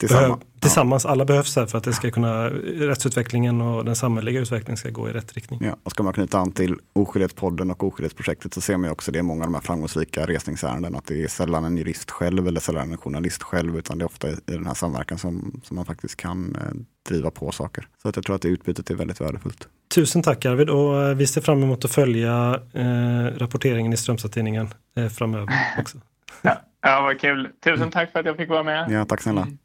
Tillsammans. 0.00 0.28
Behöv, 0.28 0.60
tillsammans, 0.60 1.06
alla 1.06 1.24
behövs 1.24 1.56
här 1.56 1.66
för 1.66 1.78
att 1.78 1.84
det 1.84 1.92
ska 1.92 2.10
kunna, 2.10 2.50
rättsutvecklingen 2.50 3.60
och 3.60 3.84
den 3.84 3.96
samhälleliga 3.96 4.40
utvecklingen 4.40 4.76
ska 4.76 4.90
gå 4.90 5.08
i 5.08 5.12
rätt 5.12 5.32
riktning. 5.32 5.60
Ja, 5.64 5.76
och 5.82 5.90
ska 5.90 6.02
man 6.02 6.12
knyta 6.12 6.38
an 6.38 6.52
till 6.52 6.76
Oskyldighetspodden 6.92 7.70
och 7.70 7.84
Oskyldighetsprojektet 7.84 8.54
så 8.54 8.60
ser 8.60 8.76
man 8.76 8.90
också 8.90 9.12
det 9.12 9.18
i 9.18 9.22
många 9.22 9.44
av 9.44 9.46
de 9.46 9.54
här 9.54 9.62
framgångsrika 9.62 10.26
resningsärenden, 10.26 10.96
att 10.96 11.06
det 11.06 11.22
är 11.22 11.28
sällan 11.28 11.64
en 11.64 11.76
jurist 11.76 12.10
själv 12.10 12.48
eller 12.48 12.60
sällan 12.60 12.92
en 12.92 12.98
journalist 12.98 13.42
själv, 13.42 13.78
utan 13.78 13.98
det 13.98 14.02
är 14.02 14.06
ofta 14.06 14.30
i 14.30 14.36
den 14.44 14.66
här 14.66 14.74
samverkan 14.74 15.18
som, 15.18 15.60
som 15.64 15.76
man 15.76 15.84
faktiskt 15.84 16.16
kan 16.16 16.56
eh, 16.56 16.72
driva 17.08 17.30
på 17.30 17.52
saker. 17.52 17.88
Så 18.02 18.08
att 18.08 18.16
jag 18.16 18.24
tror 18.24 18.36
att 18.36 18.42
det 18.42 18.48
utbytet 18.48 18.90
är 18.90 18.94
väldigt 18.94 19.20
värdefullt. 19.20 19.68
Tusen 19.94 20.22
tack 20.22 20.44
Arvid 20.44 20.70
och 20.70 21.02
eh, 21.02 21.14
vi 21.14 21.26
ser 21.26 21.40
fram 21.40 21.62
emot 21.62 21.84
att 21.84 21.90
följa 21.90 22.60
eh, 22.72 23.38
rapporteringen 23.38 23.92
i 23.92 23.96
Strömstad-tidningen 23.96 24.68
eh, 24.96 25.08
framöver 25.08 25.48
också. 25.78 25.98
Ja, 26.42 26.60
ja, 26.80 27.00
vad 27.00 27.20
kul. 27.20 27.48
Tusen 27.64 27.90
tack 27.90 28.12
för 28.12 28.18
att 28.18 28.26
jag 28.26 28.36
fick 28.36 28.48
vara 28.48 28.62
med. 28.62 28.90
Ja, 28.90 29.04
tack 29.04 29.22
snälla. 29.22 29.42
Mm. 29.42 29.58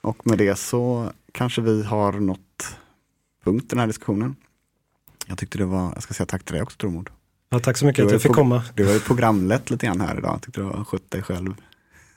Och 0.00 0.26
med 0.26 0.38
det 0.38 0.58
så 0.58 1.10
kanske 1.32 1.60
vi 1.60 1.82
har 1.82 2.12
nått 2.12 2.76
punkt 3.44 3.64
i 3.64 3.68
den 3.68 3.78
här 3.78 3.86
diskussionen. 3.86 4.36
Jag 5.26 5.38
tyckte 5.38 5.58
det 5.58 5.64
var, 5.64 5.92
jag 5.94 6.02
ska 6.02 6.14
säga 6.14 6.26
tack 6.26 6.44
till 6.44 6.54
dig 6.54 6.62
också 6.62 6.76
Tormod. 6.76 7.10
Ja, 7.50 7.58
tack 7.58 7.76
så 7.76 7.86
mycket 7.86 8.04
att 8.04 8.12
jag 8.12 8.22
fick 8.22 8.32
komma. 8.32 8.62
Du 8.74 8.84
var 8.84 8.92
ju 8.92 9.00
programlett 9.00 9.70
lite 9.70 9.86
grann 9.86 10.00
här 10.00 10.18
idag, 10.18 10.32
jag 10.32 10.42
tyckte 10.42 10.60
du 10.60 10.64
har 10.64 10.84
skött 10.84 11.10
dig 11.10 11.22
själv. 11.22 11.54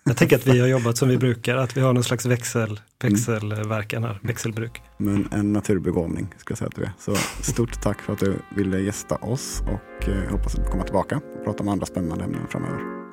Jag 0.06 0.18
tänker 0.18 0.36
att 0.36 0.48
vi 0.48 0.60
har 0.60 0.68
jobbat 0.68 0.98
som 0.98 1.10
vi 1.10 1.18
brukar, 1.18 1.56
att 1.56 1.78
vi 1.78 1.82
har 1.82 1.94
någon 1.94 2.04
slags 2.04 2.26
växel, 2.26 2.80
växelverkan 3.04 4.04
här, 4.04 4.20
växelbruk. 4.22 4.82
Men 4.98 5.30
en 5.32 5.54
naturbegåvning 5.54 6.28
ska 6.38 6.52
jag 6.52 6.58
säga 6.58 6.68
att 6.68 6.76
du 6.76 6.84
är. 6.84 6.92
Så 7.00 7.16
stort 7.42 7.82
tack 7.82 8.02
för 8.02 8.14
att 8.14 8.20
du 8.20 8.36
ville 8.56 8.80
gästa 8.80 9.16
oss 9.16 9.62
och 9.62 10.10
eh, 10.10 10.32
hoppas 10.32 10.56
att 10.56 10.66
du 10.66 10.72
kommer 10.72 10.84
tillbaka 10.84 11.18
och 11.18 11.44
prata 11.44 11.64
om 11.64 11.70
andra 11.70 11.86
spännande 11.86 12.24
ämnen 12.24 12.48
framöver. 12.50 13.04